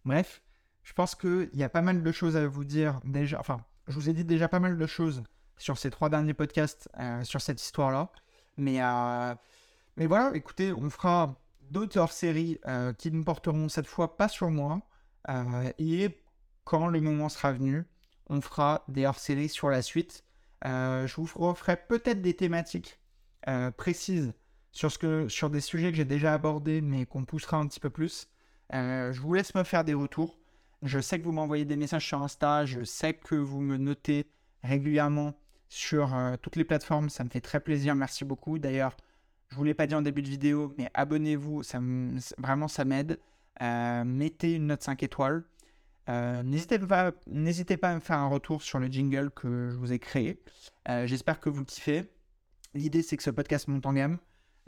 Bref, 0.05 0.43
je 0.83 0.93
pense 0.93 1.15
qu'il 1.15 1.51
y 1.53 1.63
a 1.63 1.69
pas 1.69 1.83
mal 1.83 2.03
de 2.03 2.13
choses 2.13 2.37
à 2.37 2.47
vous 2.47 2.65
dire 2.65 3.01
déjà. 3.05 3.39
Enfin, 3.41 3.61
je 3.89 3.95
vous 3.95 4.09
ai 4.09 4.13
dit 4.13 4.25
déjà 4.25 4.49
pas 4.49 4.61
mal 4.61 4.79
de 4.79 4.87
choses 4.87 5.23
sur 5.59 5.79
ces 5.79 5.91
trois 5.91 6.09
derniers 6.09 6.35
podcasts 6.35 6.89
euh, 6.99 7.23
sur 7.25 7.41
cette 7.41 7.61
histoire-là. 7.61 8.11
Mais, 8.57 8.83
euh, 8.83 9.35
mais 9.97 10.07
voilà, 10.07 10.31
écoutez, 10.35 10.73
on 10.73 10.89
fera 10.91 11.35
d'autres 11.71 11.99
hors-séries 11.99 12.59
euh, 12.67 12.93
qui 12.93 13.11
ne 13.11 13.23
porteront 13.23 13.69
cette 13.69 13.87
fois 13.87 14.17
pas 14.17 14.29
sur 14.29 14.51
moi. 14.51 14.81
et 15.79 16.23
quand 16.65 16.87
le 16.87 17.01
moment 17.01 17.29
sera 17.29 17.53
venu, 17.53 17.85
on 18.29 18.41
fera 18.41 18.85
des 18.89 19.07
hors-séries 19.07 19.49
sur 19.49 19.71
la 19.71 19.83
suite. 19.83 20.25
je 20.65 21.15
vous 21.17 21.29
referai 21.35 21.77
peut-être 21.77 22.23
des 22.23 22.35
thématiques 22.35 23.01
précises 23.77 24.33
sur, 24.77 25.51
des 25.51 25.61
sujets 25.61 25.91
que 25.91 25.97
j'ai 25.97 26.05
déjà 26.05 26.35
abordés, 26.35 26.81
mais 26.81 27.07
qu'on 27.07 27.25
poussera 27.25 27.57
un 27.57 27.67
petit 27.67 27.81
peu 27.81 27.91
plus. 27.91 28.29
je 28.73 29.21
vous 29.21 29.35
laisse 29.35 29.55
me 29.55 29.65
faire 29.65 29.85
des 29.85 29.95
retours. 29.95 30.39
Je 30.83 31.01
sais 31.01 31.19
que 31.19 31.25
vous 31.25 31.33
m'envoyez 31.33 31.65
des 31.65 31.77
messages 31.77 32.07
sur 32.07 32.23
Insta, 32.23 32.67
je 32.67 32.85
sais 32.85 33.15
que 33.15 33.35
vous 33.35 33.61
me 33.61 33.77
notez 33.77 34.27
régulièrement 34.63 35.35
sur 35.69 36.15
toutes 36.43 36.57
les 36.57 36.65
plateformes, 36.65 37.09
ça 37.09 37.25
me 37.25 37.31
fait 37.31 37.41
très 37.41 37.61
plaisir, 37.61 37.95
merci 37.95 38.25
beaucoup. 38.25 38.59
D'ailleurs, 38.59 38.97
je 39.49 39.55
ne 39.55 39.59
vous 39.59 39.65
l'ai 39.65 39.75
pas 39.75 39.87
dit 39.87 39.95
en 39.95 40.03
début 40.03 40.23
de 40.23 40.29
vidéo, 40.29 40.75
mais 40.77 40.91
abonnez-vous, 40.95 41.63
vraiment 42.39 42.69
ça 42.69 42.85
m'aide. 42.85 43.19
Euh, 43.63 44.05
mettez 44.05 44.55
une 44.55 44.67
note 44.67 44.83
5 44.83 45.03
étoiles. 45.03 45.45
Euh, 46.09 46.43
n'hésitez, 46.43 46.79
pas, 46.79 47.13
pas 47.13 47.91
à 47.91 47.95
me 47.95 48.01
faire 48.01 48.19
un 48.19 48.29
retour 48.29 48.63
sur 48.63 48.79
le 48.79 48.87
jingle 48.87 49.31
que 49.31 49.71
je 49.71 49.77
vous 49.77 49.93
ai 49.93 49.99
créé. 49.99 50.41
Euh, 50.89 51.07
j'espère 51.07 51.41
que 51.41 51.49
vous 51.49 51.65
kiffez. 51.65 52.11
L'idée, 52.75 53.03
c'est 53.03 53.17
que 53.17 53.23
ce 53.23 53.31
podcast 53.31 53.69
monte 53.69 53.87
en 53.87 53.93
gamme. 53.93 54.19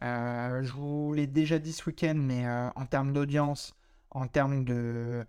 Je 0.01 0.73
vous 0.73 1.13
l'ai 1.15 1.27
déjà 1.27 1.59
dit 1.59 1.73
ce 1.73 1.85
week-end, 1.87 2.15
mais 2.17 2.47
en 2.49 2.87
termes 2.87 3.13
d'audience, 3.13 3.75
en 4.11 4.27
termes 4.27 4.65
de, 4.65 5.27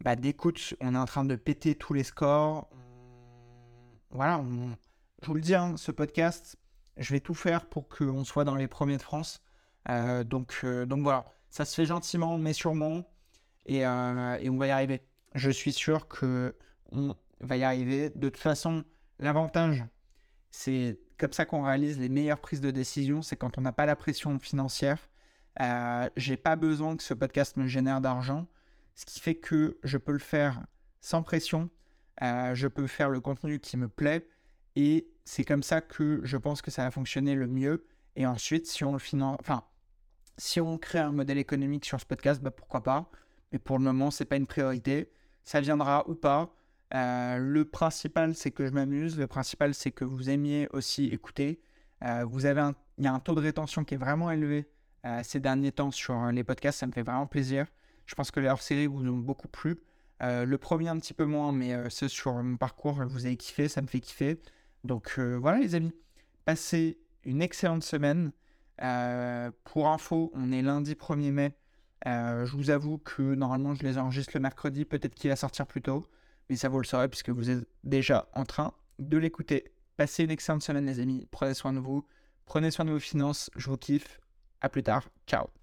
bah, 0.00 0.16
d'écoute, 0.16 0.74
on 0.80 0.94
est 0.94 0.98
en 0.98 1.04
train 1.04 1.24
de 1.24 1.36
péter 1.36 1.74
tous 1.74 1.94
les 1.94 2.04
scores. 2.04 2.68
Voilà, 4.10 4.42
je 5.22 5.26
vous 5.26 5.34
le 5.34 5.40
dis, 5.40 5.54
hein, 5.54 5.76
ce 5.76 5.92
podcast, 5.92 6.56
je 6.96 7.12
vais 7.12 7.20
tout 7.20 7.34
faire 7.34 7.66
pour 7.66 7.88
qu'on 7.88 8.24
soit 8.24 8.44
dans 8.44 8.54
les 8.54 8.68
premiers 8.68 8.96
de 8.96 9.02
France. 9.02 9.42
donc, 10.26 10.64
donc 10.64 11.02
voilà, 11.02 11.26
ça 11.50 11.64
se 11.64 11.74
fait 11.74 11.86
gentiment, 11.86 12.38
mais 12.38 12.52
sûrement. 12.52 13.04
Euh, 13.70 14.38
et, 14.40 14.48
on 14.48 14.56
va 14.56 14.66
y 14.66 14.70
arriver. 14.70 15.02
Je 15.34 15.50
suis 15.50 15.72
sûr 15.72 16.08
que 16.08 16.54
on 16.92 17.14
va 17.40 17.56
y 17.56 17.64
arriver. 17.64 18.10
De 18.10 18.28
toute 18.28 18.40
façon, 18.40 18.84
l'avantage, 19.18 19.84
c'est 20.50 20.98
comme 21.18 21.32
ça 21.32 21.44
qu'on 21.44 21.62
réalise 21.62 21.98
les 21.98 22.08
meilleures 22.08 22.40
prises 22.40 22.60
de 22.60 22.70
décision. 22.70 23.22
C'est 23.22 23.36
quand 23.36 23.58
on 23.58 23.60
n'a 23.60 23.72
pas 23.72 23.86
la 23.86 23.96
pression 23.96 24.38
financière. 24.38 24.98
Euh, 25.60 26.08
j'ai 26.16 26.36
pas 26.36 26.56
besoin 26.56 26.96
que 26.96 27.02
ce 27.02 27.14
podcast 27.14 27.56
me 27.56 27.66
génère 27.66 28.00
d'argent. 28.00 28.46
Ce 28.94 29.04
qui 29.04 29.20
fait 29.20 29.34
que 29.34 29.78
je 29.82 29.98
peux 29.98 30.12
le 30.12 30.18
faire 30.18 30.62
sans 31.00 31.22
pression. 31.22 31.70
Euh, 32.22 32.54
je 32.54 32.68
peux 32.68 32.86
faire 32.86 33.10
le 33.10 33.20
contenu 33.20 33.58
qui 33.58 33.76
me 33.76 33.88
plaît. 33.88 34.28
Et 34.76 35.08
c'est 35.24 35.44
comme 35.44 35.62
ça 35.62 35.80
que 35.80 36.20
je 36.22 36.36
pense 36.36 36.62
que 36.62 36.70
ça 36.70 36.84
va 36.84 36.90
fonctionner 36.90 37.34
le 37.34 37.46
mieux. 37.46 37.84
Et 38.16 38.26
ensuite, 38.26 38.66
si 38.66 38.84
on 38.84 38.92
le 38.92 38.98
finance, 38.98 39.36
enfin, 39.40 39.64
si 40.36 40.60
on 40.60 40.78
crée 40.78 41.00
un 41.00 41.12
modèle 41.12 41.38
économique 41.38 41.84
sur 41.84 42.00
ce 42.00 42.06
podcast, 42.06 42.40
bah, 42.42 42.50
pourquoi 42.50 42.82
pas? 42.82 43.10
Mais 43.52 43.58
pour 43.58 43.78
le 43.78 43.84
moment, 43.84 44.10
c'est 44.10 44.24
pas 44.24 44.36
une 44.36 44.46
priorité. 44.46 45.10
Ça 45.44 45.60
viendra 45.60 46.08
ou 46.08 46.14
pas. 46.14 46.54
Euh, 46.94 47.38
le 47.38 47.64
principal, 47.64 48.34
c'est 48.34 48.50
que 48.50 48.66
je 48.66 48.72
m'amuse. 48.72 49.18
Le 49.18 49.26
principal, 49.26 49.74
c'est 49.74 49.90
que 49.90 50.04
vous 50.04 50.30
aimiez 50.30 50.68
aussi 50.72 51.06
écouter. 51.06 51.60
Euh, 52.04 52.24
vous 52.24 52.46
avez 52.46 52.60
un... 52.60 52.74
Il 52.98 53.04
y 53.04 53.06
a 53.06 53.12
un 53.12 53.20
taux 53.20 53.34
de 53.34 53.40
rétention 53.40 53.84
qui 53.84 53.94
est 53.94 53.98
vraiment 53.98 54.30
élevé 54.30 54.68
euh, 55.06 55.20
ces 55.22 55.40
derniers 55.40 55.72
temps 55.72 55.90
sur 55.90 56.26
les 56.26 56.44
podcasts. 56.44 56.78
Ça 56.78 56.86
me 56.86 56.92
fait 56.92 57.02
vraiment 57.02 57.26
plaisir. 57.26 57.66
Je 58.06 58.14
pense 58.14 58.30
que 58.30 58.40
les 58.40 58.48
hors-séries 58.48 58.86
vous 58.86 59.06
ont 59.06 59.18
beaucoup 59.18 59.48
plu. 59.48 59.78
le 60.20 60.56
premier, 60.56 60.88
un 60.88 60.98
petit 60.98 61.14
peu 61.14 61.26
moins, 61.26 61.52
mais 61.52 61.90
ce 61.90 62.08
sur 62.08 62.34
mon 62.42 62.56
parcours, 62.56 63.04
vous 63.06 63.26
avez 63.26 63.36
kiffé. 63.36 63.68
Ça 63.68 63.82
me 63.82 63.86
fait 63.86 64.00
kiffer. 64.00 64.40
Donc 64.82 65.18
voilà, 65.18 65.58
les 65.58 65.74
amis. 65.74 65.92
Passez 66.46 66.98
une 67.24 67.42
excellente 67.42 67.84
semaine. 67.84 68.32
Pour 69.64 69.88
info, 69.88 70.32
on 70.34 70.50
est 70.52 70.62
lundi 70.62 70.94
1er 70.94 71.30
mai. 71.30 71.52
Je 72.06 72.56
vous 72.56 72.70
avoue 72.70 72.96
que 72.96 73.34
normalement 73.34 73.74
je 73.74 73.82
les 73.82 73.98
enregistre 73.98 74.32
le 74.34 74.40
mercredi, 74.40 74.86
peut-être 74.86 75.14
qu'il 75.14 75.28
va 75.28 75.36
sortir 75.36 75.66
plus 75.66 75.82
tôt, 75.82 76.06
mais 76.48 76.56
ça 76.56 76.68
vous 76.68 76.78
le 76.78 76.84
saurez 76.84 77.08
puisque 77.08 77.30
vous 77.30 77.50
êtes 77.50 77.66
déjà 77.84 78.28
en 78.34 78.44
train 78.44 78.72
de 78.98 79.16
l'écouter. 79.16 79.72
Passez 79.96 80.24
une 80.24 80.30
excellente 80.30 80.62
semaine 80.62 80.86
les 80.86 81.00
amis, 81.00 81.26
prenez 81.30 81.54
soin 81.54 81.72
de 81.72 81.80
vous, 81.80 82.06
prenez 82.46 82.70
soin 82.70 82.84
de 82.84 82.92
vos 82.92 83.00
finances, 83.00 83.50
je 83.56 83.68
vous 83.68 83.76
kiffe, 83.76 84.20
à 84.60 84.68
plus 84.68 84.82
tard, 84.82 85.08
ciao 85.26 85.57